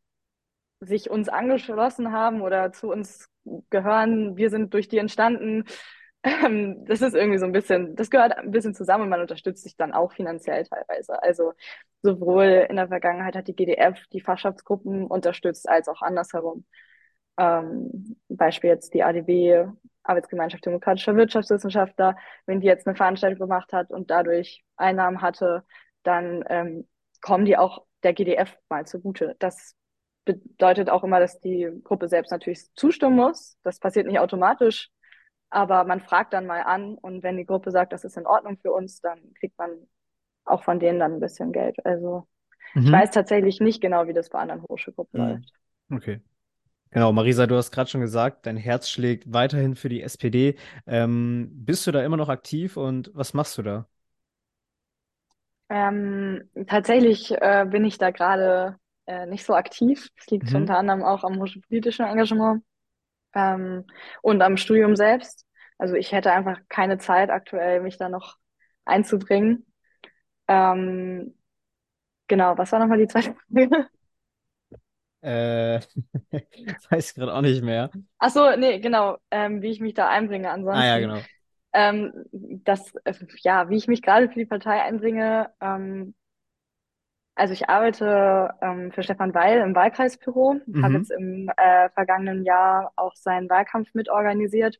sich 0.81 1.11
uns 1.11 1.29
angeschlossen 1.29 2.13
haben 2.13 2.43
oder 2.43 2.73
zu 2.73 2.91
uns 2.91 3.29
gehören. 3.71 4.37
Wir 4.37 4.51
sind 4.51 4.75
durch 4.75 4.89
die 4.89 4.99
entstanden. 4.99 5.65
Ähm, 6.23 6.85
das 6.85 7.01
ist 7.01 7.15
irgendwie 7.15 7.39
so 7.39 7.47
ein 7.47 7.53
bisschen, 7.53 7.97
das 7.97 8.11
gehört 8.11 8.37
ein 8.37 8.51
bisschen 8.51 8.75
zusammen 8.75 9.09
man 9.09 9.23
unterstützt 9.23 9.63
sich 9.63 9.77
dann 9.77 9.95
auch 9.95 10.13
finanziell 10.13 10.65
teilweise. 10.65 11.23
Also 11.23 11.55
sowohl 12.03 12.67
in 12.69 12.77
der 12.77 12.89
Vergangenheit 12.89 13.37
hat 13.37 13.49
die 13.49 13.57
GDF 13.57 13.99
die 14.13 14.21
Fachschaftsgruppen 14.21 15.07
unterstützt, 15.07 15.67
als 15.67 15.89
auch 15.89 16.03
andersherum. 16.03 16.67
Ähm, 17.39 18.19
Beispiel 18.29 18.69
jetzt 18.71 18.93
die 18.93 19.03
ADB, 19.03 19.67
Arbeitsgemeinschaft 20.03 20.65
Demokratischer 20.65 21.17
Wirtschaftswissenschaftler, 21.17 22.17
wenn 22.47 22.61
die 22.61 22.67
jetzt 22.67 22.87
eine 22.87 22.97
Veranstaltung 22.97 23.39
gemacht 23.39 23.73
hat 23.73 23.91
und 23.91 24.11
dadurch 24.11 24.65
Einnahmen 24.77 25.21
hatte, 25.21 25.65
dann 26.03 26.45
ähm, 26.49 26.89
kommen 27.21 27.45
die 27.45 27.57
auch 27.57 27.85
der 28.03 28.15
GDF 28.15 28.57
mal 28.69 28.87
zugute. 28.87 29.37
Das 29.39 29.77
bedeutet 30.25 30.91
auch 30.91 31.05
immer, 31.05 31.21
dass 31.21 31.41
die 31.41 31.71
Gruppe 31.85 32.09
selbst 32.09 32.31
natürlich 32.31 32.73
zustimmen 32.75 33.17
muss. 33.17 33.59
Das 33.63 33.79
passiert 33.79 34.07
nicht 34.07 34.19
automatisch, 34.19 34.91
aber 35.51 35.85
man 35.85 36.01
fragt 36.01 36.33
dann 36.33 36.47
mal 36.47 36.63
an 36.63 36.95
und 36.95 37.23
wenn 37.23 37.37
die 37.37 37.47
Gruppe 37.47 37.71
sagt, 37.71 37.93
das 37.93 38.05
ist 38.05 38.17
in 38.17 38.27
Ordnung 38.27 38.59
für 38.59 38.73
uns, 38.73 39.01
dann 39.01 39.33
kriegt 39.39 39.59
man 39.59 39.71
auch 40.45 40.63
von 40.63 40.81
denen 40.81 40.99
dann 40.99 41.15
ein 41.15 41.21
bisschen 41.21 41.53
Geld. 41.53 41.85
Also 41.85 42.27
mhm. 42.75 42.85
ich 42.85 42.93
weiß 42.93 43.11
tatsächlich 43.11 43.61
nicht 43.61 43.81
genau, 43.81 44.07
wie 44.07 44.13
das 44.13 44.31
bei 44.31 44.39
anderen 44.39 44.63
Hochschulgruppen 44.63 45.21
mhm. 45.21 45.29
läuft. 45.29 45.53
Okay. 45.93 46.21
Genau, 46.92 47.12
Marisa, 47.12 47.46
du 47.46 47.57
hast 47.57 47.70
gerade 47.70 47.88
schon 47.88 48.00
gesagt, 48.00 48.46
dein 48.46 48.57
Herz 48.57 48.88
schlägt 48.88 49.33
weiterhin 49.33 49.76
für 49.76 49.88
die 49.88 50.03
SPD. 50.03 50.57
Ähm, 50.87 51.48
bist 51.53 51.87
du 51.87 51.92
da 51.92 52.05
immer 52.05 52.16
noch 52.16 52.29
aktiv 52.29 52.76
und 52.76 53.12
was 53.14 53.33
machst 53.33 53.57
du 53.59 53.62
da? 53.62 53.87
Ähm, 55.68 56.50
tatsächlich 56.66 57.31
äh, 57.31 57.64
bin 57.70 57.85
ich 57.85 57.98
da 57.98 58.11
gerade 58.11 58.76
äh, 59.07 59.26
nicht 59.26 59.44
so 59.44 59.55
aktiv. 59.55 60.09
Das 60.16 60.26
liegt 60.26 60.50
mhm. 60.50 60.57
unter 60.57 60.79
anderem 60.79 61.05
auch 61.05 61.22
am 61.22 61.38
hochschulpolitischen 61.38 62.07
Engagement 62.07 62.64
ähm, 63.35 63.85
und 64.20 64.42
am 64.42 64.57
Studium 64.57 64.96
selbst. 64.96 65.46
Also 65.79 65.94
ich 65.94 66.11
hätte 66.11 66.33
einfach 66.33 66.59
keine 66.68 66.98
Zeit 66.98 67.31
aktuell, 67.31 67.81
mich 67.83 67.98
da 67.98 68.09
noch 68.09 68.37
einzubringen. 68.85 69.64
Ähm, 70.48 71.38
genau, 72.26 72.59
was 72.59 72.72
war 72.72 72.81
nochmal 72.81 72.98
die 72.98 73.07
zweite 73.07 73.37
Frage? 73.53 73.88
Äh, 75.22 75.80
weiß 76.90 77.11
ich 77.11 77.14
gerade 77.14 77.35
auch 77.35 77.42
nicht 77.42 77.62
mehr. 77.62 77.90
Ach 78.18 78.30
so, 78.30 78.56
nee, 78.56 78.80
genau, 78.80 79.18
ähm, 79.30 79.62
wie 79.62 79.70
ich 79.70 79.80
mich 79.80 79.94
da 79.94 80.09
einbringe. 80.09 80.50
Ansonsten, 80.50 80.83
ah 80.83 80.87
ja, 80.87 80.98
genau. 80.98 81.20
Ähm, 81.72 82.12
das, 82.33 82.94
äh, 83.04 83.14
ja, 83.42 83.68
wie 83.68 83.76
ich 83.76 83.87
mich 83.87 84.02
gerade 84.02 84.28
für 84.28 84.38
die 84.38 84.46
Partei 84.46 84.83
einbringe, 84.83 85.50
ähm, 85.61 86.14
also 87.40 87.54
ich 87.54 87.68
arbeite 87.68 88.50
ähm, 88.61 88.92
für 88.92 89.02
Stefan 89.02 89.35
Weil 89.35 89.61
im 89.61 89.74
Wahlkreisbüro, 89.74 90.56
mhm. 90.66 90.85
habe 90.85 90.94
jetzt 90.94 91.11
im 91.11 91.50
äh, 91.56 91.88
vergangenen 91.90 92.44
Jahr 92.44 92.92
auch 92.96 93.14
seinen 93.14 93.48
Wahlkampf 93.48 93.94
mitorganisiert, 93.94 94.78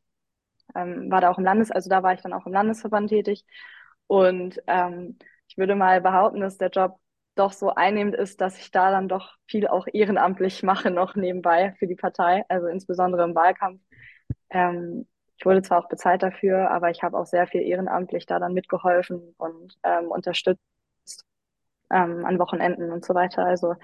ähm, 0.75 1.09
war 1.09 1.21
da 1.21 1.31
auch 1.31 1.37
im 1.37 1.43
Landes, 1.43 1.71
also 1.71 1.89
da 1.89 2.03
war 2.03 2.13
ich 2.13 2.21
dann 2.21 2.33
auch 2.33 2.45
im 2.45 2.53
Landesverband 2.53 3.09
tätig. 3.09 3.45
Und 4.07 4.61
ähm, 4.67 5.17
ich 5.47 5.57
würde 5.57 5.75
mal 5.75 6.01
behaupten, 6.01 6.41
dass 6.41 6.57
der 6.57 6.69
Job 6.69 6.99
doch 7.35 7.53
so 7.53 7.73
einnehmend 7.73 8.15
ist, 8.15 8.41
dass 8.41 8.57
ich 8.57 8.71
da 8.71 8.91
dann 8.91 9.07
doch 9.07 9.35
viel 9.47 9.67
auch 9.67 9.87
ehrenamtlich 9.91 10.63
mache 10.63 10.91
noch 10.91 11.15
nebenbei 11.15 11.73
für 11.79 11.87
die 11.87 11.95
Partei, 11.95 12.43
also 12.49 12.67
insbesondere 12.67 13.23
im 13.23 13.35
Wahlkampf. 13.35 13.81
Ähm, 14.49 15.07
ich 15.37 15.45
wurde 15.45 15.61
zwar 15.61 15.79
auch 15.79 15.89
bezahlt 15.89 16.23
dafür, 16.23 16.69
aber 16.71 16.91
ich 16.91 17.03
habe 17.03 17.17
auch 17.17 17.25
sehr 17.25 17.47
viel 17.47 17.61
ehrenamtlich 17.61 18.25
da 18.25 18.39
dann 18.39 18.53
mitgeholfen 18.53 19.33
und 19.37 19.75
ähm, 19.83 20.11
unterstützt 20.11 20.61
ähm, 21.91 22.25
an 22.25 22.39
Wochenenden 22.39 22.91
und 22.91 23.05
so 23.05 23.13
weiter. 23.15 23.45
Also 23.45 23.75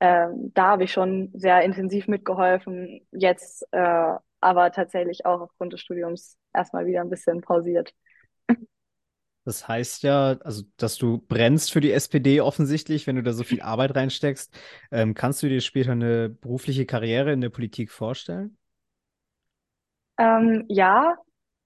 ähm, 0.00 0.52
da 0.54 0.68
habe 0.68 0.84
ich 0.84 0.92
schon 0.92 1.30
sehr 1.34 1.62
intensiv 1.62 2.08
mitgeholfen. 2.08 3.06
Jetzt 3.12 3.66
äh, 3.72 4.14
aber 4.40 4.72
tatsächlich 4.72 5.26
auch 5.26 5.40
aufgrund 5.40 5.72
des 5.72 5.80
Studiums 5.80 6.36
erstmal 6.54 6.86
wieder 6.86 7.00
ein 7.00 7.10
bisschen 7.10 7.40
pausiert. 7.40 7.94
Das 9.48 9.66
heißt 9.66 10.02
ja, 10.02 10.36
also, 10.44 10.62
dass 10.76 10.96
du 10.96 11.18
brennst 11.18 11.72
für 11.72 11.80
die 11.80 11.92
SPD 11.92 12.40
offensichtlich, 12.40 13.06
wenn 13.06 13.16
du 13.16 13.22
da 13.22 13.32
so 13.32 13.44
viel 13.44 13.62
Arbeit 13.62 13.96
reinsteckst. 13.96 14.56
Ähm, 14.90 15.14
kannst 15.14 15.42
du 15.42 15.48
dir 15.48 15.60
später 15.60 15.92
eine 15.92 16.28
berufliche 16.28 16.86
Karriere 16.86 17.32
in 17.32 17.40
der 17.40 17.50
Politik 17.50 17.90
vorstellen? 17.90 18.56
Ähm, 20.18 20.64
ja, 20.68 21.16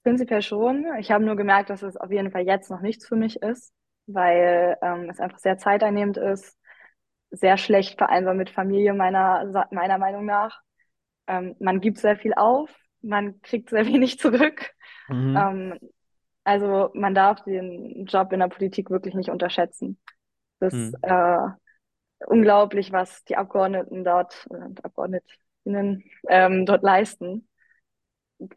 prinzipiell 0.03 0.43
schon. 0.43 0.87
Ich 0.99 1.11
habe 1.11 1.25
nur 1.25 1.37
gemerkt, 1.37 1.71
dass 1.71 1.83
es 1.83 1.97
auf 1.97 2.11
jeden 2.11 2.31
Fall 2.31 2.47
jetzt 2.47 2.71
noch 2.71 2.81
nichts 2.81 3.07
für 3.07 3.17
mich 3.17 3.43
ist 3.43 3.73
weil 4.07 4.77
ähm, 4.83 5.11
es 5.11 5.21
einfach 5.21 5.39
sehr 5.39 5.59
zeiteinnehmend 5.59 6.17
ist, 6.17 6.59
sehr 7.31 7.57
schlecht 7.57 7.99
vereinbar 7.99 8.35
mit 8.35 8.51
Familie 8.51 8.95
meiner, 8.95 9.67
meiner 9.71 9.99
Meinung 9.99 10.25
nach. 10.25 10.61
Ähm, 11.27 11.57
man 11.61 11.81
gibt 11.81 11.99
sehr 11.99 12.17
viel 12.17 12.35
auf, 12.35 12.71
man 13.01 13.41
kriegt 13.43 13.71
sehr 13.71 13.87
wenig 13.87 14.19
zurück. 14.19 14.71
Mhm. 15.09 15.79
Also 16.45 16.91
man 16.95 17.15
darf 17.15 17.43
den 17.45 18.05
Job 18.07 18.33
in 18.33 18.41
der 18.41 18.49
Politik 18.49 18.91
wirklich 18.91 19.15
nicht 19.15 19.31
unterschätzen. 19.31 19.99
Das 20.59 20.75
ist 20.75 20.93
mhm. 20.93 20.99
äh, 21.03 21.49
unglaublich, 22.27 22.93
was 22.93 23.25
die 23.25 23.37
Abgeordneten 23.37 24.05
dort 24.05 24.47
und 24.49 24.85
Abgeordnetinnen 24.85 26.05
ähm, 26.29 26.67
dort 26.67 26.83
leisten. 26.83 27.49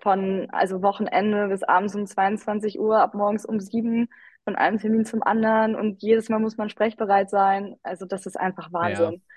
Von 0.02 0.48
also 0.52 0.82
Wochenende 0.82 1.48
bis 1.48 1.62
abends 1.62 1.96
um 1.96 2.08
22 2.08 2.80
Uhr, 2.80 3.00
ab 3.00 3.14
morgens 3.14 3.46
um 3.46 3.60
sieben 3.60 4.10
von 4.46 4.56
einem 4.56 4.80
Termin 4.80 5.06
zum 5.06 5.24
anderen 5.24 5.76
und 5.76 6.02
jedes 6.02 6.30
Mal 6.30 6.40
muss 6.40 6.58
man 6.58 6.70
sprechbereit 6.70 7.30
sein. 7.30 7.76
Also 7.84 8.06
das 8.06 8.26
ist 8.26 8.40
einfach 8.40 8.72
Wahnsinn. 8.72 9.14
Ja. 9.14 9.35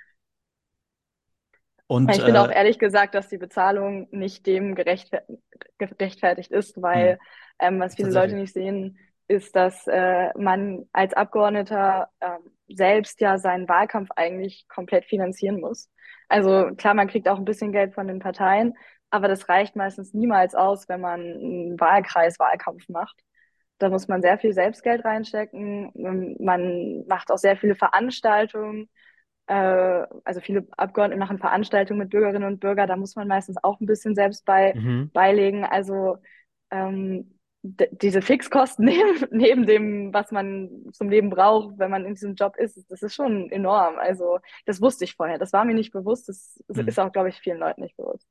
Und, 1.88 2.10
ich 2.10 2.22
finde 2.22 2.38
äh, 2.38 2.42
auch 2.42 2.50
ehrlich 2.50 2.78
gesagt, 2.78 3.14
dass 3.14 3.28
die 3.28 3.38
Bezahlung 3.38 4.08
nicht 4.10 4.46
dem 4.46 4.74
gerechtfertigt 4.74 6.52
ist, 6.52 6.80
weil 6.80 7.12
hm. 7.12 7.18
ähm, 7.58 7.80
was 7.80 7.96
viele 7.96 8.10
Leute 8.10 8.36
nicht 8.36 8.52
sehen, 8.52 8.98
ist, 9.26 9.56
dass 9.56 9.86
äh, 9.86 10.30
man 10.38 10.86
als 10.92 11.14
Abgeordneter 11.14 12.08
äh, 12.20 12.28
selbst 12.68 13.20
ja 13.20 13.38
seinen 13.38 13.68
Wahlkampf 13.68 14.10
eigentlich 14.16 14.66
komplett 14.68 15.06
finanzieren 15.06 15.60
muss. 15.60 15.90
Also 16.28 16.74
klar, 16.76 16.94
man 16.94 17.08
kriegt 17.08 17.28
auch 17.28 17.38
ein 17.38 17.46
bisschen 17.46 17.72
Geld 17.72 17.94
von 17.94 18.06
den 18.06 18.18
Parteien, 18.18 18.74
aber 19.10 19.28
das 19.28 19.48
reicht 19.48 19.74
meistens 19.74 20.12
niemals 20.12 20.54
aus, 20.54 20.88
wenn 20.88 21.00
man 21.00 21.20
einen 21.20 21.80
Wahlkreis-Wahlkampf 21.80 22.88
macht. 22.88 23.16
Da 23.78 23.88
muss 23.88 24.08
man 24.08 24.20
sehr 24.20 24.38
viel 24.38 24.52
Selbstgeld 24.52 25.04
reinstecken. 25.04 25.92
Man 25.94 27.06
macht 27.06 27.30
auch 27.30 27.38
sehr 27.38 27.56
viele 27.56 27.76
Veranstaltungen. 27.76 28.90
Äh, 29.48 30.06
also 30.24 30.40
viele 30.40 30.66
Abgeordnete 30.76 31.18
machen 31.18 31.38
Veranstaltungen 31.38 32.00
mit 32.00 32.10
Bürgerinnen 32.10 32.44
und 32.44 32.60
Bürgern. 32.60 32.86
Da 32.86 32.96
muss 32.96 33.16
man 33.16 33.26
meistens 33.28 33.56
auch 33.62 33.80
ein 33.80 33.86
bisschen 33.86 34.14
selbst 34.14 34.44
bei, 34.44 34.74
mhm. 34.74 35.10
beilegen. 35.10 35.64
Also 35.64 36.18
ähm, 36.70 37.38
diese 37.62 38.20
Fixkosten 38.20 38.84
neben, 38.84 39.26
neben 39.30 39.66
dem, 39.66 40.12
was 40.12 40.30
man 40.30 40.68
zum 40.92 41.08
Leben 41.08 41.30
braucht, 41.30 41.78
wenn 41.78 41.90
man 41.90 42.04
in 42.04 42.14
diesem 42.14 42.34
Job 42.34 42.56
ist, 42.56 42.90
das 42.90 43.02
ist 43.02 43.14
schon 43.14 43.50
enorm. 43.50 43.96
Also 43.98 44.38
das 44.66 44.82
wusste 44.82 45.04
ich 45.04 45.14
vorher. 45.14 45.38
Das 45.38 45.54
war 45.54 45.64
mir 45.64 45.74
nicht 45.74 45.92
bewusst. 45.92 46.28
Das 46.28 46.62
mhm. 46.68 46.86
ist 46.86 47.00
auch, 47.00 47.10
glaube 47.10 47.30
ich, 47.30 47.36
vielen 47.36 47.58
Leuten 47.58 47.80
nicht 47.80 47.96
bewusst. 47.96 48.26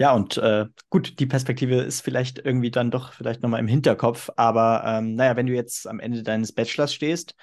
Ja, 0.00 0.14
und 0.14 0.36
äh, 0.38 0.66
gut, 0.90 1.18
die 1.18 1.26
Perspektive 1.26 1.74
ist 1.80 2.02
vielleicht 2.02 2.38
irgendwie 2.38 2.70
dann 2.70 2.92
doch 2.92 3.12
vielleicht 3.12 3.42
nochmal 3.42 3.58
im 3.58 3.66
Hinterkopf, 3.66 4.30
aber 4.36 4.84
ähm, 4.86 5.16
naja, 5.16 5.34
wenn 5.34 5.48
du 5.48 5.54
jetzt 5.54 5.88
am 5.88 5.98
Ende 5.98 6.22
deines 6.22 6.52
Bachelors 6.52 6.94
stehst, 6.94 7.34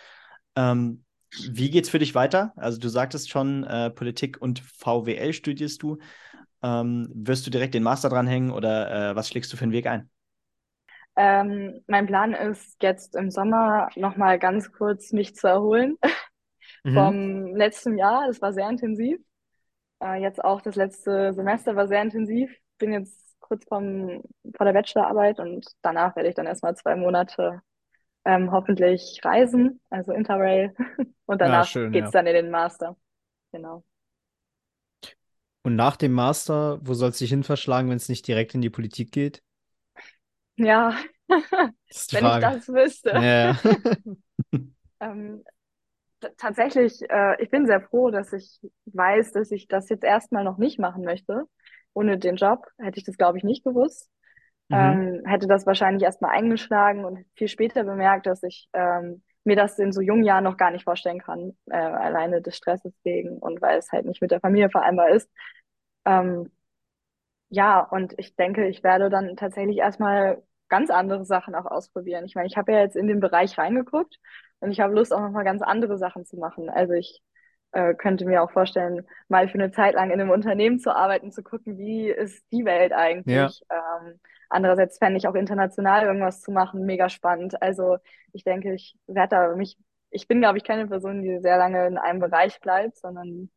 ähm, 0.55 1.04
wie 1.51 1.69
geht's 1.69 1.89
für 1.89 1.99
dich 1.99 2.15
weiter? 2.15 2.53
Also 2.55 2.79
du 2.79 2.89
sagtest 2.89 3.29
schon, 3.29 3.63
äh, 3.63 3.89
Politik 3.89 4.41
und 4.41 4.59
VWL 4.59 5.33
studierst 5.33 5.81
du. 5.83 5.97
Ähm, 6.63 7.11
wirst 7.13 7.45
du 7.45 7.51
direkt 7.51 7.73
den 7.73 7.83
Master 7.83 8.09
dranhängen 8.09 8.51
oder 8.51 9.11
äh, 9.11 9.15
was 9.15 9.29
schlägst 9.29 9.51
du 9.53 9.57
für 9.57 9.63
einen 9.63 9.71
Weg 9.71 9.87
ein? 9.87 10.09
Ähm, 11.15 11.81
mein 11.87 12.07
Plan 12.07 12.33
ist 12.33 12.81
jetzt 12.81 13.15
im 13.15 13.31
Sommer 13.31 13.89
nochmal 13.95 14.39
ganz 14.39 14.71
kurz 14.71 15.11
mich 15.13 15.35
zu 15.35 15.47
erholen 15.47 15.97
mhm. 16.83 16.93
vom 16.93 17.55
letzten 17.55 17.97
Jahr. 17.97 18.27
Das 18.27 18.41
war 18.41 18.53
sehr 18.53 18.69
intensiv. 18.69 19.19
Äh, 20.01 20.21
jetzt 20.21 20.43
auch 20.43 20.61
das 20.61 20.75
letzte 20.75 21.33
Semester 21.33 21.75
war 21.75 21.87
sehr 21.87 22.01
intensiv. 22.01 22.51
Bin 22.77 22.91
jetzt 22.91 23.39
kurz 23.39 23.63
vom, 23.65 24.23
vor 24.57 24.65
der 24.65 24.73
Bachelorarbeit 24.73 25.39
und 25.39 25.65
danach 25.81 26.15
werde 26.15 26.29
ich 26.29 26.35
dann 26.35 26.47
erstmal 26.47 26.75
zwei 26.75 26.95
Monate 26.95 27.61
ähm, 28.25 28.51
hoffentlich 28.51 29.21
reisen, 29.23 29.79
also 29.89 30.11
Interrail. 30.11 30.73
und 31.25 31.39
danach 31.39 31.71
ja, 31.73 31.89
geht 31.89 32.05
es 32.05 32.13
ja. 32.13 32.19
dann 32.19 32.27
in 32.27 32.33
den 32.33 32.51
Master. 32.51 32.97
Genau. 33.51 33.83
Und 35.63 35.75
nach 35.75 35.95
dem 35.95 36.11
Master, 36.11 36.79
wo 36.81 36.93
soll 36.93 37.09
es 37.09 37.17
sich 37.17 37.29
hin 37.29 37.43
verschlagen, 37.43 37.89
wenn 37.89 37.97
es 37.97 38.09
nicht 38.09 38.27
direkt 38.27 38.53
in 38.53 38.61
die 38.61 38.69
Politik 38.69 39.11
geht? 39.11 39.41
Ja, 40.57 40.95
wenn 41.27 41.73
Frage. 42.21 42.45
ich 42.45 42.65
das 42.65 42.67
wüsste. 42.67 43.09
Ja. 43.09 43.59
ähm, 44.99 45.43
tatsächlich, 46.37 47.01
äh, 47.09 47.41
ich 47.41 47.49
bin 47.49 47.65
sehr 47.65 47.81
froh, 47.81 48.11
dass 48.11 48.31
ich 48.33 48.61
weiß, 48.85 49.31
dass 49.31 49.51
ich 49.51 49.67
das 49.67 49.89
jetzt 49.89 50.03
erstmal 50.03 50.43
noch 50.43 50.57
nicht 50.57 50.79
machen 50.79 51.03
möchte. 51.03 51.45
Ohne 51.93 52.17
den 52.17 52.35
Job 52.35 52.67
hätte 52.77 52.99
ich 52.99 53.05
das, 53.05 53.17
glaube 53.17 53.37
ich, 53.37 53.43
nicht 53.43 53.63
gewusst. 53.63 54.09
Mhm. 54.69 54.75
Ähm, 54.77 55.25
hätte 55.25 55.47
das 55.47 55.65
wahrscheinlich 55.65 56.03
erstmal 56.03 56.31
eingeschlagen 56.31 57.05
und 57.05 57.25
viel 57.35 57.47
später 57.47 57.83
bemerkt, 57.83 58.25
dass 58.25 58.43
ich 58.43 58.67
ähm, 58.73 59.21
mir 59.43 59.55
das 59.55 59.77
in 59.77 59.91
so 59.91 60.01
jungen 60.01 60.23
Jahren 60.23 60.43
noch 60.43 60.57
gar 60.57 60.71
nicht 60.71 60.83
vorstellen 60.83 61.19
kann, 61.19 61.55
äh, 61.69 61.77
alleine 61.77 62.41
des 62.41 62.57
Stresses 62.57 62.93
wegen 63.03 63.37
und 63.37 63.61
weil 63.61 63.77
es 63.77 63.91
halt 63.91 64.05
nicht 64.05 64.21
mit 64.21 64.31
der 64.31 64.39
Familie 64.39 64.69
vereinbar 64.69 65.09
ist. 65.09 65.29
Ähm, 66.05 66.51
ja, 67.49 67.79
und 67.81 68.13
ich 68.17 68.35
denke, 68.35 68.67
ich 68.67 68.83
werde 68.83 69.09
dann 69.09 69.35
tatsächlich 69.35 69.77
erstmal 69.77 70.43
ganz 70.69 70.89
andere 70.89 71.25
Sachen 71.25 71.55
auch 71.55 71.65
ausprobieren. 71.65 72.25
Ich 72.25 72.35
meine, 72.35 72.47
ich 72.47 72.57
habe 72.57 72.71
ja 72.73 72.79
jetzt 72.79 72.95
in 72.95 73.07
den 73.07 73.19
Bereich 73.19 73.57
reingeguckt 73.57 74.17
und 74.59 74.71
ich 74.71 74.79
habe 74.79 74.93
Lust, 74.95 75.13
auch 75.13 75.21
nochmal 75.21 75.43
ganz 75.43 75.61
andere 75.61 75.97
Sachen 75.97 76.25
zu 76.25 76.37
machen. 76.37 76.69
Also 76.69 76.93
ich 76.93 77.21
äh, 77.75 77.93
könnte 77.93 78.25
mir 78.25 78.41
auch 78.41 78.51
vorstellen, 78.51 79.05
mal 79.27 79.49
für 79.49 79.55
eine 79.55 79.69
Zeit 79.69 79.95
lang 79.95 80.09
in 80.09 80.19
einem 80.19 80.29
Unternehmen 80.29 80.79
zu 80.79 80.95
arbeiten, 80.95 81.31
zu 81.31 81.43
gucken, 81.43 81.77
wie 81.77 82.09
ist 82.09 82.43
die 82.51 82.63
Welt 82.63 82.93
eigentlich. 82.93 83.61
Ja. 83.69 84.01
Ähm, 84.01 84.19
andererseits 84.49 84.97
fände 84.97 85.17
ich 85.17 85.27
auch 85.27 85.35
international 85.35 86.05
irgendwas 86.05 86.41
zu 86.41 86.51
machen 86.51 86.85
mega 86.85 87.09
spannend. 87.09 87.61
Also 87.61 87.97
ich 88.31 88.45
denke, 88.45 88.73
ich 88.73 88.97
werde 89.07 89.35
da 89.35 89.55
mich, 89.55 89.77
ich 90.09 90.27
bin, 90.27 90.39
glaube 90.39 90.57
ich, 90.57 90.63
keine 90.63 90.87
Person, 90.87 91.21
die 91.21 91.39
sehr 91.41 91.57
lange 91.57 91.85
in 91.85 91.97
einem 91.97 92.21
Bereich 92.21 92.61
bleibt, 92.61 92.97
sondern 92.97 93.49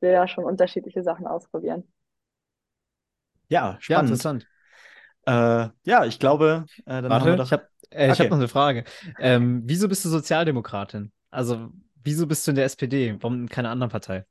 will 0.00 0.10
ja 0.10 0.26
schon 0.26 0.44
unterschiedliche 0.44 1.04
Sachen 1.04 1.28
ausprobieren. 1.28 1.84
Ja, 3.48 3.76
spannend. 3.78 3.88
Ja, 3.88 4.00
interessant. 4.00 4.46
Äh, 5.24 5.68
ja, 5.84 6.04
ich 6.04 6.18
glaube, 6.18 6.66
äh, 6.84 7.00
dann 7.00 7.10
Warte, 7.10 7.14
haben 7.14 7.30
wir 7.30 7.36
doch... 7.36 7.44
ich 7.46 7.52
habe 7.52 7.68
äh, 7.90 8.10
okay. 8.10 8.24
hab 8.24 8.30
noch 8.30 8.38
eine 8.38 8.48
Frage. 8.48 8.84
Ähm, 9.20 9.62
wieso 9.66 9.88
bist 9.88 10.04
du 10.04 10.08
Sozialdemokratin? 10.08 11.12
Also, 11.30 11.70
wieso 12.04 12.26
bist 12.26 12.46
du 12.46 12.52
in 12.52 12.56
der 12.56 12.64
SPD? 12.64 13.16
Warum 13.20 13.42
in 13.42 13.48
keiner 13.48 13.70
anderen 13.70 13.90
Partei? 13.90 14.24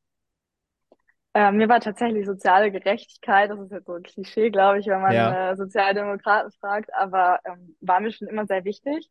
Äh, 1.34 1.52
mir 1.52 1.70
war 1.70 1.80
tatsächlich 1.80 2.26
soziale 2.26 2.72
Gerechtigkeit, 2.72 3.50
das 3.50 3.60
ist 3.60 3.72
jetzt 3.72 3.86
so 3.86 3.94
ein 3.94 4.04
Klischee, 4.04 4.50
glaube 4.50 4.80
ich, 4.80 4.88
wenn 4.88 5.02
man 5.02 5.14
ja. 5.14 5.52
äh, 5.52 5.56
Sozialdemokraten 5.56 6.52
fragt, 6.60 6.94
aber 6.94 7.40
ähm, 7.46 7.76
war 7.80 8.02
mir 8.02 8.12
schon 8.12 8.28
immer 8.28 8.46
sehr 8.46 8.66
wichtig 8.66 9.10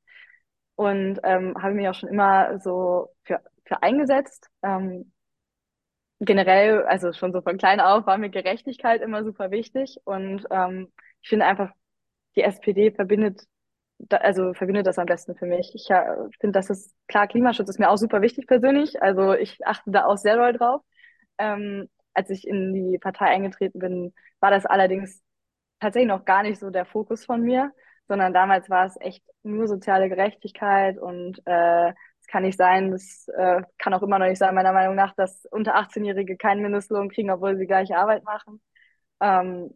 und 0.74 1.18
ähm, 1.24 1.54
habe 1.60 1.74
mich 1.74 1.88
auch 1.88 1.94
schon 1.94 2.10
immer 2.10 2.58
so 2.60 3.08
für, 3.24 3.40
für 3.64 3.82
eingesetzt. 3.82 4.48
Ähm, 4.62 5.12
generell, 6.20 6.82
also 6.82 7.12
schon 7.12 7.32
so 7.32 7.40
von 7.40 7.56
klein 7.56 7.80
auf, 7.80 8.06
war 8.06 8.18
mir 8.18 8.28
Gerechtigkeit 8.28 9.00
immer 9.00 9.24
super 9.24 9.50
wichtig 9.50 9.98
und 10.04 10.46
ähm, 10.50 10.92
ich 11.22 11.28
finde 11.30 11.46
einfach, 11.46 11.72
die 12.36 12.42
SPD 12.42 12.92
verbindet, 12.92 13.46
also 14.10 14.54
verbindet 14.54 14.86
das 14.86 14.98
am 14.98 15.06
besten 15.06 15.34
für 15.36 15.46
mich. 15.46 15.72
Ich 15.74 15.90
äh, 15.90 16.16
finde, 16.40 16.58
das 16.58 16.70
ist 16.70 16.94
klar, 17.08 17.26
Klimaschutz 17.26 17.68
ist 17.68 17.78
mir 17.78 17.90
auch 17.90 17.96
super 17.96 18.22
wichtig 18.22 18.46
persönlich. 18.46 19.02
Also 19.02 19.34
ich 19.34 19.64
achte 19.66 19.90
da 19.90 20.06
auch 20.06 20.16
sehr 20.16 20.36
doll 20.36 20.52
drauf. 20.52 20.82
Ähm, 21.38 21.88
als 22.14 22.30
ich 22.30 22.46
in 22.46 22.74
die 22.74 22.98
Partei 22.98 23.26
eingetreten 23.26 23.78
bin, 23.78 24.14
war 24.40 24.50
das 24.50 24.66
allerdings 24.66 25.22
tatsächlich 25.80 26.08
noch 26.08 26.24
gar 26.24 26.42
nicht 26.42 26.58
so 26.60 26.70
der 26.70 26.86
Fokus 26.86 27.24
von 27.24 27.42
mir, 27.42 27.72
sondern 28.08 28.32
damals 28.34 28.68
war 28.70 28.86
es 28.86 28.96
echt 29.00 29.24
nur 29.42 29.68
soziale 29.68 30.08
Gerechtigkeit 30.08 30.98
und 30.98 31.40
äh, 31.46 31.90
es 32.20 32.26
kann 32.26 32.42
nicht 32.42 32.58
sein, 32.58 32.90
das 32.90 33.28
äh, 33.36 33.62
kann 33.78 33.94
auch 33.94 34.02
immer 34.02 34.18
noch 34.18 34.26
nicht 34.26 34.38
sein, 34.38 34.54
meiner 34.54 34.72
Meinung 34.72 34.96
nach, 34.96 35.14
dass 35.14 35.46
unter 35.50 35.76
18-Jährige 35.76 36.36
keinen 36.36 36.62
Mindestlohn 36.62 37.08
kriegen, 37.08 37.30
obwohl 37.30 37.56
sie 37.56 37.66
gleiche 37.66 37.96
Arbeit 37.96 38.24
machen. 38.24 38.60
Ähm, 39.20 39.72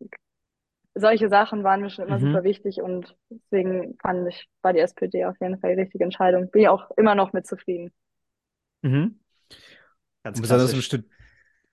solche 0.95 1.29
Sachen 1.29 1.65
waren 1.65 1.81
mir 1.81 1.91
schon 1.91 2.07
immer 2.07 2.19
mhm. 2.19 2.27
super 2.27 2.45
wichtig 2.45 2.81
und 2.81 3.17
deswegen 3.31 3.97
fand 4.01 4.29
ich, 4.29 4.49
war 4.63 4.73
die 4.73 4.81
SPD 4.81 5.25
auf 5.25 5.37
jeden 5.41 5.59
Fall 5.59 5.75
die 5.75 5.83
richtige 5.83 6.05
Entscheidung. 6.05 6.51
Bin 6.51 6.63
ich 6.63 6.69
auch 6.69 6.91
immer 6.97 7.15
noch 7.15 7.33
mit 7.33 7.47
zufrieden. 7.47 7.93
Mhm. 8.83 9.21
Ganz 10.23 10.41
besonders 10.41 10.73
im, 10.73 10.81
Stu 10.81 10.99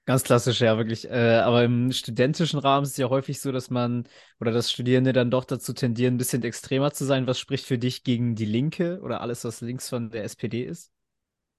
Ganz 0.06 0.24
klassisch, 0.24 0.62
ja, 0.62 0.78
wirklich. 0.78 1.10
Äh, 1.10 1.38
aber 1.38 1.64
im 1.64 1.92
studentischen 1.92 2.60
Rahmen 2.60 2.84
ist 2.84 2.92
es 2.92 2.98
ja 2.98 3.10
häufig 3.10 3.40
so, 3.40 3.52
dass 3.52 3.70
man 3.70 4.08
oder 4.40 4.52
dass 4.52 4.72
Studierende 4.72 5.14
dann 5.14 5.30
doch 5.30 5.46
dazu 5.46 5.74
tendieren, 5.74 6.16
ein 6.16 6.18
bisschen 6.18 6.44
extremer 6.44 6.92
zu 6.92 7.06
sein. 7.06 7.28
Was 7.28 7.40
spricht 7.40 7.68
für 7.68 7.78
dich 7.78 8.04
gegen 8.04 8.34
die 8.34 8.46
Linke 8.46 9.00
oder 9.04 9.22
alles, 9.22 9.46
was 9.46 9.62
links 9.62 9.90
von 9.90 10.10
der 10.10 10.24
SPD 10.24 10.64
ist? 10.64 10.92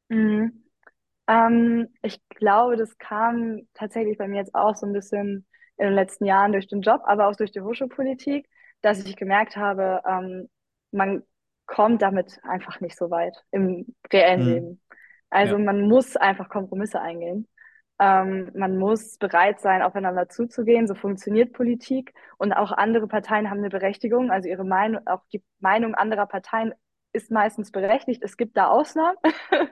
Mhm. 0.09 0.64
Ähm, 1.29 1.88
ich 2.03 2.20
glaube, 2.31 2.77
das 2.77 2.98
kam 2.98 3.61
tatsächlich 3.75 4.18
bei 4.18 4.27
mir 4.27 4.38
jetzt 4.38 4.55
auch 4.57 4.75
so 4.75 4.87
ein 4.87 4.92
bisschen 4.92 5.46
in 5.78 5.87
den 5.87 5.94
letzten 5.94 6.26
Jahren 6.26 6.52
durch 6.52 6.68
den 6.68 6.82
Job, 6.82 7.02
aber 7.04 7.28
auch 7.28 7.37
durch 7.37 7.52
die 7.52 7.61
Hochschulpolitik, 7.61 8.48
dass 8.82 9.04
ich 9.04 9.16
gemerkt 9.16 9.56
habe, 9.56 10.02
ähm, 10.06 10.48
man 10.90 11.22
kommt 11.66 12.02
damit 12.02 12.38
einfach 12.42 12.80
nicht 12.80 12.96
so 12.96 13.11
weit 13.11 13.37
im 13.50 13.94
reellen 14.12 14.42
mhm. 14.42 14.52
Leben. 14.52 14.80
Also 15.30 15.56
ja. 15.56 15.64
man 15.64 15.88
muss 15.88 16.16
einfach 16.16 16.48
Kompromisse 16.48 17.00
eingehen. 17.00 17.48
Ähm, 17.98 18.50
man 18.54 18.78
muss 18.78 19.16
bereit 19.18 19.61
sein, 19.61 19.80
aufeinander 19.80 20.28
zuzugehen. 20.28 20.87
So 20.87 20.94
funktioniert 20.94 21.52
Politik. 21.52 22.12
Und 22.37 22.52
auch 22.52 22.72
andere 22.72 23.06
Parteien 23.06 23.48
haben 23.48 23.58
eine 23.58 23.70
Berechtigung. 23.70 24.30
Also 24.30 24.48
ihre 24.48 24.64
Meinung, 24.64 25.06
auch 25.06 25.22
die 25.32 25.42
Meinung 25.61 25.94
anderer 25.94 26.26
Parteien 26.26 26.74
ist 27.12 27.30
meistens 27.30 27.70
berechtigt. 27.70 28.22
Es 28.22 28.37
gibt 28.37 28.56
da 28.56 28.68
Ausnahmen. 28.68 29.16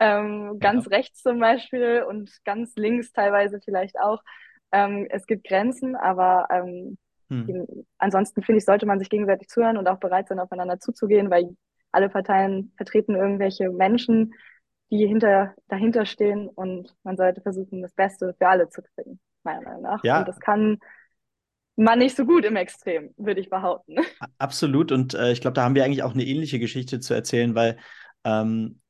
ähm, 0.00 0.58
ganz 0.58 0.86
ja. 0.86 0.96
rechts 0.96 1.22
zum 1.22 1.38
Beispiel 1.38 2.04
und 2.08 2.30
ganz 2.44 2.74
links 2.76 3.12
teilweise 3.12 3.60
vielleicht 3.60 3.98
auch. 4.00 4.22
Ähm, 4.72 5.06
es 5.10 5.26
gibt 5.26 5.46
Grenzen, 5.46 5.96
aber 5.96 6.46
ähm, 6.50 6.98
hm. 7.28 7.46
die, 7.46 7.84
ansonsten 7.98 8.42
finde 8.42 8.58
ich, 8.58 8.64
sollte 8.64 8.86
man 8.86 8.98
sich 8.98 9.10
gegenseitig 9.10 9.48
zuhören 9.48 9.76
und 9.76 9.88
auch 9.88 9.98
bereit 9.98 10.28
sein, 10.28 10.38
aufeinander 10.38 10.78
zuzugehen, 10.78 11.30
weil 11.30 11.56
alle 11.92 12.08
Parteien 12.08 12.72
vertreten 12.76 13.14
irgendwelche 13.14 13.70
Menschen, 13.70 14.34
die 14.90 15.06
hinter, 15.06 15.54
dahinter 15.68 16.04
stehen 16.04 16.48
und 16.48 16.94
man 17.04 17.16
sollte 17.16 17.40
versuchen, 17.40 17.82
das 17.82 17.92
Beste 17.92 18.34
für 18.38 18.48
alle 18.48 18.68
zu 18.68 18.82
kriegen, 18.82 19.20
meiner 19.44 19.62
Meinung 19.62 19.82
nach. 19.82 20.04
Ja. 20.04 20.20
Und 20.20 20.28
das 20.28 20.40
kann 20.40 20.78
man 21.76 21.98
nicht 21.98 22.16
so 22.16 22.26
gut 22.26 22.44
im 22.44 22.56
Extrem, 22.56 23.14
würde 23.16 23.40
ich 23.40 23.48
behaupten. 23.48 23.96
Absolut. 24.38 24.92
Und 24.92 25.14
äh, 25.14 25.32
ich 25.32 25.40
glaube, 25.40 25.54
da 25.54 25.62
haben 25.64 25.74
wir 25.74 25.84
eigentlich 25.84 26.02
auch 26.02 26.14
eine 26.14 26.24
ähnliche 26.24 26.58
Geschichte 26.58 27.00
zu 27.00 27.14
erzählen, 27.14 27.54
weil 27.54 27.78
ähm, 28.24 28.80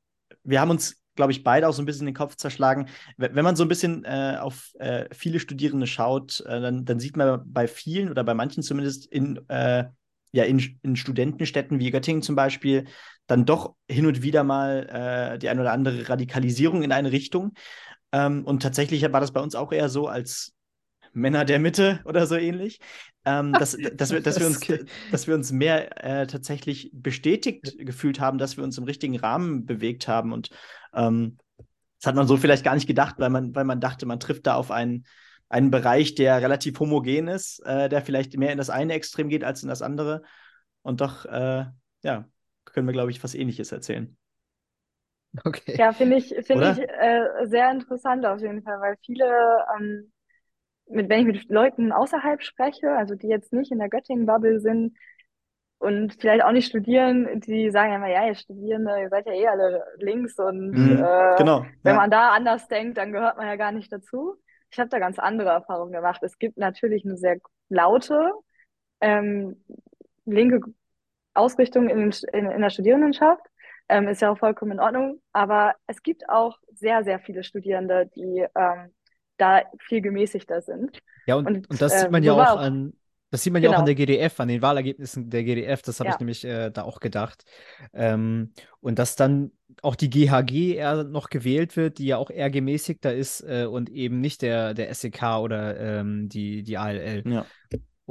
wir 0.43 0.59
haben 0.59 0.71
uns, 0.71 1.00
glaube 1.15 1.31
ich, 1.31 1.43
beide 1.43 1.67
auch 1.67 1.73
so 1.73 1.81
ein 1.81 1.85
bisschen 1.85 2.05
den 2.05 2.15
Kopf 2.15 2.35
zerschlagen. 2.35 2.87
Wenn 3.17 3.43
man 3.43 3.55
so 3.55 3.63
ein 3.63 3.69
bisschen 3.69 4.03
äh, 4.05 4.37
auf 4.39 4.73
äh, 4.79 5.05
viele 5.13 5.39
Studierende 5.39 5.87
schaut, 5.87 6.41
äh, 6.41 6.61
dann, 6.61 6.85
dann, 6.85 6.99
sieht 6.99 7.17
man 7.17 7.41
bei 7.45 7.67
vielen 7.67 8.09
oder 8.09 8.23
bei 8.23 8.33
manchen 8.33 8.63
zumindest 8.63 9.05
in 9.05 9.39
äh, 9.49 9.85
ja 10.31 10.43
in, 10.43 10.79
in 10.83 10.95
Studentenstädten 10.95 11.79
wie 11.79 11.91
Göttingen 11.91 12.21
zum 12.21 12.35
Beispiel 12.35 12.85
dann 13.27 13.45
doch 13.45 13.75
hin 13.89 14.05
und 14.05 14.21
wieder 14.21 14.43
mal 14.43 15.33
äh, 15.35 15.39
die 15.39 15.49
eine 15.49 15.61
oder 15.61 15.73
andere 15.73 16.09
Radikalisierung 16.09 16.83
in 16.83 16.91
eine 16.91 17.11
Richtung. 17.11 17.53
Ähm, 18.11 18.45
und 18.45 18.61
tatsächlich 18.61 19.01
war 19.03 19.21
das 19.21 19.31
bei 19.31 19.41
uns 19.41 19.55
auch 19.55 19.71
eher 19.71 19.89
so 19.89 20.07
als 20.07 20.53
Männer 21.13 21.45
der 21.45 21.59
Mitte 21.59 22.01
oder 22.05 22.25
so 22.25 22.35
ähnlich, 22.35 22.79
ähm, 23.25 23.53
dass, 23.59 23.77
dass, 23.93 24.11
wir, 24.11 24.21
dass, 24.21 24.39
wir 24.39 24.47
uns, 24.47 24.59
dass 25.11 25.27
wir 25.27 25.35
uns 25.35 25.51
mehr 25.51 26.03
äh, 26.03 26.27
tatsächlich 26.27 26.91
bestätigt 26.93 27.75
gefühlt 27.79 28.19
haben, 28.19 28.37
dass 28.37 28.57
wir 28.57 28.63
uns 28.63 28.77
im 28.77 28.83
richtigen 28.83 29.17
Rahmen 29.17 29.65
bewegt 29.65 30.07
haben. 30.07 30.33
Und 30.33 30.49
ähm, 30.93 31.37
das 31.99 32.07
hat 32.07 32.15
man 32.15 32.27
so 32.27 32.37
vielleicht 32.37 32.63
gar 32.63 32.75
nicht 32.75 32.87
gedacht, 32.87 33.15
weil 33.19 33.29
man, 33.29 33.53
weil 33.55 33.65
man 33.65 33.79
dachte, 33.79 34.05
man 34.05 34.19
trifft 34.19 34.47
da 34.47 34.55
auf 34.55 34.71
einen, 34.71 35.05
einen 35.49 35.69
Bereich, 35.69 36.15
der 36.15 36.41
relativ 36.41 36.79
homogen 36.79 37.27
ist, 37.27 37.59
äh, 37.65 37.89
der 37.89 38.01
vielleicht 38.01 38.37
mehr 38.37 38.51
in 38.51 38.57
das 38.57 38.69
eine 38.69 38.93
Extrem 38.93 39.29
geht 39.29 39.43
als 39.43 39.63
in 39.63 39.69
das 39.69 39.81
andere. 39.81 40.23
Und 40.81 41.01
doch, 41.01 41.25
äh, 41.25 41.65
ja, 42.03 42.25
können 42.65 42.87
wir, 42.87 42.93
glaube 42.93 43.11
ich, 43.11 43.23
was 43.23 43.35
Ähnliches 43.35 43.71
erzählen. 43.71 44.17
Okay. 45.45 45.75
Ja, 45.77 45.93
finde 45.93 46.17
ich, 46.17 46.27
find 46.45 46.61
ich 46.61 46.79
äh, 46.79 47.45
sehr 47.45 47.71
interessant 47.71 48.25
auf 48.25 48.41
jeden 48.41 48.63
Fall, 48.63 48.81
weil 48.81 48.97
viele, 49.05 49.25
ähm, 49.79 50.11
mit, 50.91 51.09
wenn 51.09 51.21
ich 51.21 51.25
mit 51.25 51.49
Leuten 51.49 51.91
außerhalb 51.91 52.41
spreche, 52.41 52.91
also 52.91 53.15
die 53.15 53.27
jetzt 53.27 53.53
nicht 53.53 53.71
in 53.71 53.79
der 53.79 53.89
Göttingen-Bubble 53.89 54.59
sind 54.59 54.97
und 55.79 56.15
vielleicht 56.19 56.43
auch 56.43 56.51
nicht 56.51 56.67
studieren, 56.67 57.41
die 57.41 57.71
sagen 57.71 57.93
immer, 57.93 58.09
ja, 58.09 58.27
ihr 58.27 58.35
Studierende, 58.35 58.99
ihr 59.01 59.09
seid 59.09 59.25
ja 59.25 59.33
eh 59.33 59.47
alle 59.47 59.83
links 59.97 60.37
und 60.37 60.71
mhm, 60.71 61.03
äh, 61.03 61.35
genau, 61.37 61.65
wenn 61.83 61.93
ja. 61.93 61.99
man 61.99 62.11
da 62.11 62.29
anders 62.29 62.67
denkt, 62.67 62.97
dann 62.97 63.11
gehört 63.11 63.37
man 63.37 63.47
ja 63.47 63.55
gar 63.55 63.71
nicht 63.71 63.91
dazu. 63.91 64.35
ich 64.69 64.79
habe 64.79 64.89
da 64.89 64.99
ganz 64.99 65.19
andere 65.19 65.49
Erfahrungen 65.49 65.91
gemacht. 65.91 66.21
Es 66.23 66.37
gibt 66.37 66.57
natürlich 66.57 67.05
eine 67.05 67.17
sehr 67.17 67.37
laute 67.69 68.31
ähm, 69.01 69.63
linke 70.25 70.61
Ausrichtung 71.33 71.89
in, 71.89 72.11
in, 72.33 72.45
in 72.51 72.61
der 72.61 72.69
Studierendenschaft. 72.69 73.45
Ähm, 73.89 74.07
ist 74.07 74.21
ja 74.21 74.31
auch 74.31 74.37
vollkommen 74.37 74.73
in 74.73 74.79
Ordnung. 74.79 75.21
Aber 75.33 75.75
es 75.87 76.01
gibt 76.03 76.29
auch 76.29 76.57
sehr, 76.73 77.03
sehr 77.03 77.19
viele 77.19 77.43
Studierende, 77.43 78.09
die 78.15 78.45
ähm, 78.55 78.93
da 79.41 79.63
viel 79.79 80.01
gemäßigter 80.01 80.61
sind. 80.61 80.99
Ja, 81.25 81.35
und, 81.35 81.47
und, 81.47 81.69
und 81.69 81.81
das 81.81 81.99
sieht 81.99 82.11
man 82.11 82.23
ähm, 82.23 82.27
ja 82.27 82.33
auch, 82.33 82.59
an, 82.59 82.93
das 83.31 83.43
sieht 83.43 83.53
man 83.53 83.61
genau. 83.61 83.73
ja 83.73 83.77
auch 83.77 83.81
an 83.81 83.85
genau. 83.85 83.95
der 83.97 84.05
GDF, 84.05 84.39
an 84.39 84.47
den 84.49 84.61
Wahlergebnissen 84.61 85.29
der 85.29 85.43
GDF, 85.43 85.81
das 85.81 85.99
habe 85.99 86.09
ja. 86.09 86.15
ich 86.15 86.19
nämlich 86.19 86.45
äh, 86.45 86.69
da 86.69 86.83
auch 86.83 86.99
gedacht. 86.99 87.43
Ähm, 87.93 88.53
und 88.79 88.99
dass 88.99 89.15
dann 89.15 89.51
auch 89.81 89.95
die 89.95 90.09
GHG 90.09 90.75
eher 90.75 91.03
noch 91.05 91.29
gewählt 91.29 91.75
wird, 91.77 91.97
die 91.97 92.07
ja 92.07 92.17
auch 92.17 92.29
eher 92.29 92.49
gemäßigter 92.49 93.13
ist 93.13 93.41
äh, 93.41 93.65
und 93.65 93.89
eben 93.89 94.19
nicht 94.19 94.41
der, 94.41 94.73
der 94.73 94.93
SEK 94.93 95.39
oder 95.39 95.79
ähm, 95.79 96.29
die, 96.29 96.63
die 96.63 96.77
ALL. 96.77 97.23
Ja. 97.25 97.45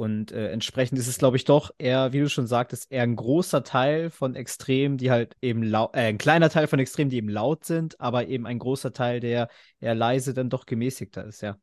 Und 0.00 0.32
äh, 0.32 0.50
entsprechend 0.50 0.98
ist 0.98 1.08
es, 1.08 1.18
glaube 1.18 1.36
ich, 1.36 1.44
doch 1.44 1.72
eher, 1.76 2.14
wie 2.14 2.20
du 2.20 2.30
schon 2.30 2.46
sagtest, 2.46 2.90
eher 2.90 3.02
ein 3.02 3.16
großer 3.16 3.62
Teil 3.64 4.08
von 4.08 4.34
Extremen, 4.34 4.96
die 4.96 5.10
halt 5.10 5.36
eben 5.42 5.62
laut, 5.62 5.94
äh, 5.94 6.08
ein 6.08 6.16
kleiner 6.16 6.48
Teil 6.48 6.68
von 6.68 6.78
Extremen, 6.78 7.10
die 7.10 7.18
eben 7.18 7.28
laut 7.28 7.66
sind, 7.66 8.00
aber 8.00 8.26
eben 8.26 8.46
ein 8.46 8.58
großer 8.58 8.94
Teil, 8.94 9.20
der 9.20 9.48
eher 9.78 9.94
leise 9.94 10.32
dann 10.32 10.48
doch 10.48 10.64
gemäßigter 10.64 11.26
ist, 11.26 11.42
ja. 11.42 11.58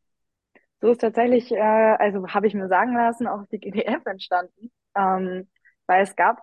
So 0.81 0.91
ist 0.91 1.01
tatsächlich, 1.01 1.51
äh, 1.51 1.57
also 1.57 2.27
habe 2.27 2.45
ich 2.45 2.53
mir 2.53 2.67
sagen 2.67 2.93
lassen, 2.93 3.25
auch 3.25 3.43
die 3.51 3.57
GDF 3.57 4.05
entstanden, 4.05 4.69
ähm, 4.95 5.47
weil 5.87 6.03
es 6.03 6.15
gab, 6.15 6.39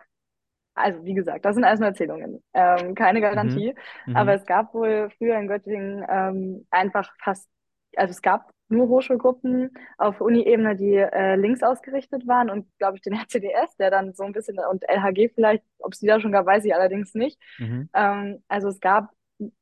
also 0.75 1.05
wie 1.05 1.15
gesagt, 1.15 1.45
das 1.45 1.55
sind 1.55 1.63
alles 1.63 1.79
nur 1.79 1.91
Erzählungen, 1.91 2.43
ähm, 2.55 2.97
keine 2.97 3.21
Garantie, 3.21 3.73
mhm. 4.07 4.17
aber 4.17 4.33
mhm. 4.33 4.39
es 4.41 4.47
gab 4.47 4.75
wohl 4.75 5.11
früher 5.17 5.39
in 5.39 5.47
Göttingen 5.47 6.05
ähm, 6.09 6.67
einfach 6.73 7.09
fast, 7.23 7.49
also 7.95 8.11
es 8.11 8.21
gab 8.21 8.51
nur 8.75 8.89
Hochschulgruppen 8.89 9.71
auf 9.99 10.21
Uni-Ebene, 10.21 10.77
die 10.77 10.97
äh, 10.97 11.37
links 11.37 11.63
ausgerichtet 11.63 12.27
waren 12.27 12.51
und 12.51 12.67
glaube 12.79 12.97
ich 12.97 13.03
den 13.03 13.13
RCDS, 13.15 13.77
der 13.79 13.91
dann 13.91 14.15
so 14.15 14.25
ein 14.25 14.33
bisschen 14.33 14.59
und 14.59 14.85
LHG 14.89 15.31
vielleicht, 15.35 15.65
ob 15.79 15.93
es 15.93 16.01
die 16.01 16.07
da 16.07 16.21
schon 16.21 16.33
gab, 16.33 16.47
weiß 16.47 16.65
ich 16.65 16.75
allerdings 16.75 17.15
nicht. 17.15 17.41
Mhm. 17.59 17.89
Ähm, 17.95 18.43
also 18.49 18.69
es 18.69 18.81
gab 18.81 19.11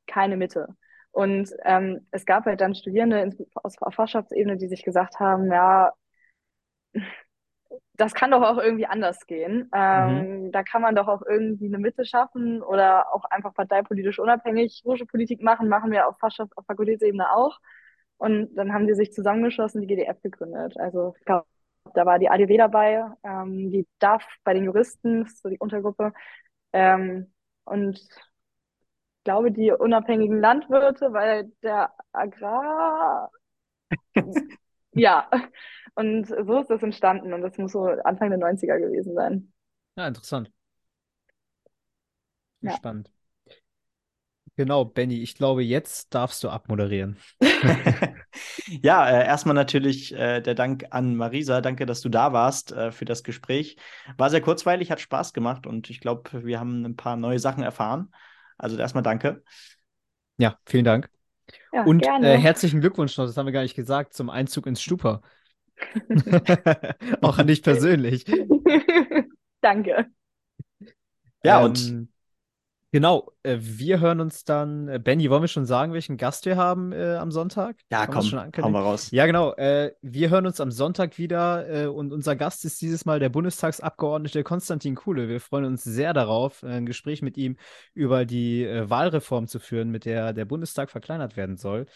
keine 0.07 0.37
Mitte. 0.37 0.69
Und 1.13 1.51
ähm, 1.65 2.07
es 2.11 2.25
gab 2.25 2.47
halt 2.47 2.61
dann 2.61 2.75
Studierende 2.75 3.31
aus 3.55 3.77
Fachschaftsebene, 3.77 4.57
die 4.57 4.69
sich 4.69 4.83
gesagt 4.83 5.21
haben, 5.21 5.53
ja, 5.53 5.93
das 7.95 8.15
kann 8.15 8.31
doch 8.31 8.43
auch 8.43 8.59
irgendwie 8.59 8.87
anders 8.87 9.27
gehen. 9.27 9.71
Ähm, 9.75 10.45
mhm. 10.47 10.53
Da 10.53 10.63
kann 10.63 10.83
man 10.83 10.95
doch 10.95 11.09
auch 11.09 11.23
irgendwie 11.23 11.67
eine 11.67 11.79
Mitte 11.79 12.05
schaffen 12.05 12.63
oder 12.63 13.15
auch 13.15 13.25
einfach 13.27 13.55
parteipolitisch 13.55 14.19
unabhängig 14.19 14.83
Hochschulpolitik 14.85 15.43
machen, 15.43 15.69
machen 15.69 15.91
wir 15.91 16.09
auf 16.09 16.19
Fachschaft, 16.19 16.57
auf 16.57 16.65
Fakultätsebene 16.67 17.31
auch. 17.31 17.59
Und 18.23 18.55
dann 18.55 18.73
haben 18.73 18.87
die 18.87 18.95
sich 18.95 19.13
zusammengeschlossen, 19.13 19.81
die 19.81 19.89
GDF 19.89 20.23
gegründet. 20.23 20.77
Also 20.79 21.13
ich 21.19 21.25
glaube, 21.25 21.45
da 21.93 22.07
war 22.07 22.21
die 22.21 22.29
ADW 22.29 22.57
dabei, 22.57 23.05
ähm, 23.25 23.73
die 23.73 23.85
DAF 23.99 24.25
bei 24.45 24.55
den 24.55 24.63
Juristen, 24.63 25.27
so 25.27 25.49
die 25.49 25.59
Untergruppe. 25.59 26.13
Ähm, 26.73 27.33
und 27.65 27.99
ich 27.99 28.09
glaube, 29.25 29.51
die 29.51 29.73
unabhängigen 29.73 30.39
Landwirte, 30.39 31.13
weil 31.13 31.51
der 31.65 31.93
Agrar. 32.13 33.33
ja, 34.93 35.29
und 35.97 36.27
so 36.29 36.61
ist 36.61 36.71
das 36.71 36.85
entstanden 36.85 37.33
und 37.33 37.43
das 37.43 37.59
muss 37.59 37.73
so 37.73 37.87
Anfang 37.87 38.31
der 38.31 38.39
90er 38.39 38.79
gewesen 38.79 39.15
sein. 39.15 39.53
Ja, 39.97 40.07
interessant. 40.07 40.49
Ja. 42.61 42.77
Spannend. 42.77 43.11
Genau, 44.57 44.85
Benny, 44.85 45.23
ich 45.23 45.35
glaube, 45.35 45.63
jetzt 45.63 46.15
darfst 46.15 46.45
du 46.45 46.51
abmoderieren. 46.51 47.17
ja, 48.83 49.09
äh, 49.09 49.27
erstmal 49.27 49.55
natürlich 49.55 50.15
äh, 50.15 50.41
der 50.43 50.55
Dank 50.55 50.87
an 50.91 51.17
Marisa. 51.17 51.63
Danke, 51.63 51.87
dass 51.87 52.03
du 52.03 52.11
da 52.11 52.35
warst 52.35 52.71
äh, 52.73 52.93
für 52.93 53.07
das 53.07 53.23
Gespräch. 53.23 53.77
War 54.19 54.29
sehr 54.29 54.43
kurzweilig, 54.43 54.91
hat 54.91 55.01
Spaß 55.01 55.33
gemacht 55.33 55.67
und 55.67 55.89
ich 55.89 56.01
glaube, 56.01 56.45
wir 56.45 56.61
haben 56.61 56.85
ein 56.85 56.97
paar 56.97 57.17
neue 57.17 57.39
Sachen 57.39 57.63
erfahren. 57.63 58.13
Also 58.59 58.77
erstmal 58.77 59.03
danke. 59.03 59.43
Ja, 60.37 60.59
vielen 60.67 60.85
Dank. 60.85 61.09
Ja, 61.73 61.85
und 61.85 62.07
äh, 62.07 62.39
herzlichen 62.39 62.81
Glückwunsch 62.81 63.17
noch, 63.17 63.25
das 63.27 63.37
haben 63.37 63.47
wir 63.47 63.53
gar 63.53 63.63
nicht 63.63 63.75
gesagt, 63.75 64.13
zum 64.13 64.29
Einzug 64.29 64.67
ins 64.67 64.83
Stupa. 64.83 65.23
Auch 67.23 67.39
an 67.39 67.47
dich 67.47 67.63
persönlich. 67.63 68.25
Danke. 69.61 70.07
Ja, 71.43 71.61
ähm, 71.61 71.65
und 71.65 72.09
Genau, 72.95 73.33
äh, 73.43 73.57
wir 73.59 74.01
hören 74.01 74.21
uns 74.21 74.45
dann. 74.45 74.87
Äh, 74.87 74.99
Benny, 74.99 75.31
wollen 75.31 75.43
wir 75.43 75.49
schon 75.49 75.65
sagen, 75.65 75.95
welchen 75.95 76.19
Gast 76.19 76.45
wir 76.45 76.59
haben 76.59 76.93
äh, 76.93 77.15
am 77.15 77.31
Sonntag? 77.31 77.77
Ja, 77.91 78.07
komm, 78.07 78.31
hauen 78.31 78.73
wir 78.73 78.81
raus. 78.81 79.11
Ja, 79.13 79.25
genau. 79.25 79.55
Äh, 79.55 79.95
wir 80.03 80.29
hören 80.29 80.45
uns 80.45 80.61
am 80.61 80.71
Sonntag 80.71 81.17
wieder 81.17 81.85
äh, 81.85 81.87
und 81.87 82.13
unser 82.13 82.37
Gast 82.37 82.67
ist 82.67 82.83
dieses 82.83 83.07
Mal 83.07 83.19
der 83.19 83.31
Bundestagsabgeordnete 83.31 84.45
Konstantin 84.45 84.95
Kuhle. 84.95 85.31
Wir 85.31 85.41
freuen 85.41 85.65
uns 85.65 85.83
sehr 85.85 86.13
darauf, 86.13 86.63
ein 86.65 86.85
Gespräch 86.85 87.23
mit 87.23 87.39
ihm 87.39 87.57
über 87.95 88.27
die 88.27 88.67
Wahlreform 88.67 89.47
zu 89.47 89.59
führen, 89.59 89.91
mit 89.91 90.05
der 90.05 90.35
der 90.35 90.45
Bundestag 90.45 90.91
verkleinert 90.91 91.35
werden 91.35 91.57
soll. 91.57 91.87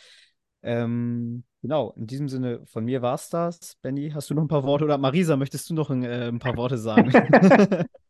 Ähm, 0.62 1.44
genau, 1.61 1.92
in 1.99 2.07
diesem 2.07 2.30
Sinne, 2.30 2.62
von 2.64 2.86
mir 2.86 3.03
war 3.03 3.16
es 3.16 3.28
das. 3.28 3.76
Benny, 3.82 4.12
hast 4.14 4.30
du 4.30 4.34
noch 4.34 4.42
ein 4.42 4.49
paar 4.49 4.64
Worte 4.64 4.84
oder 4.84 4.97
Marisa, 4.97 5.36
möchtest 5.36 5.68
du 5.68 5.74
noch 5.74 5.90
ein, 5.90 6.07
ein 6.07 6.38
paar 6.38 6.57
Worte 6.57 6.78
sagen? 6.78 7.12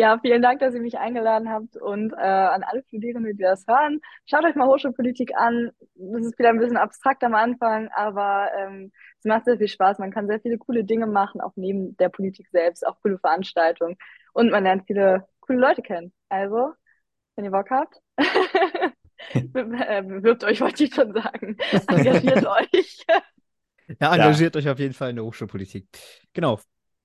Ja, 0.00 0.18
vielen 0.18 0.40
Dank, 0.40 0.60
dass 0.60 0.74
ihr 0.74 0.80
mich 0.80 0.96
eingeladen 0.96 1.50
habt 1.50 1.76
und 1.76 2.14
äh, 2.14 2.16
an 2.16 2.62
alle 2.62 2.82
Studierenden, 2.84 3.36
die 3.36 3.42
das 3.42 3.66
hören. 3.66 4.00
Schaut 4.24 4.46
euch 4.46 4.54
mal 4.54 4.66
Hochschulpolitik 4.66 5.36
an. 5.36 5.72
Das 5.94 6.24
ist 6.24 6.38
wieder 6.38 6.48
ein 6.48 6.58
bisschen 6.58 6.78
abstrakt 6.78 7.22
am 7.22 7.34
Anfang, 7.34 7.90
aber 7.94 8.48
ähm, 8.56 8.92
es 9.18 9.26
macht 9.26 9.44
sehr 9.44 9.58
viel 9.58 9.68
Spaß. 9.68 9.98
Man 9.98 10.10
kann 10.10 10.26
sehr 10.26 10.40
viele 10.40 10.56
coole 10.56 10.84
Dinge 10.84 11.06
machen, 11.06 11.42
auch 11.42 11.52
neben 11.54 11.98
der 11.98 12.08
Politik 12.08 12.48
selbst, 12.48 12.86
auch 12.86 12.96
coole 13.02 13.18
Veranstaltungen. 13.18 13.98
Und 14.32 14.50
man 14.50 14.64
lernt 14.64 14.86
viele 14.86 15.28
coole 15.40 15.58
Leute 15.58 15.82
kennen. 15.82 16.14
Also, 16.30 16.72
wenn 17.36 17.44
ihr 17.44 17.50
Bock 17.50 17.68
habt, 17.68 18.00
bewirbt 19.52 20.44
euch, 20.44 20.62
wollte 20.62 20.84
ich 20.84 20.94
schon 20.94 21.12
sagen. 21.12 21.58
Engagiert 21.88 22.46
euch. 22.72 23.04
Ja, 24.00 24.14
engagiert 24.14 24.54
ja. 24.54 24.60
euch 24.60 24.68
auf 24.70 24.78
jeden 24.78 24.94
Fall 24.94 25.10
in 25.10 25.16
der 25.16 25.26
Hochschulpolitik. 25.26 25.88
Genau. 26.32 26.58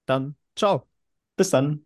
Dann, 0.05 0.37
ciao. 0.55 0.87
Bis 1.35 1.49
dann. 1.49 1.85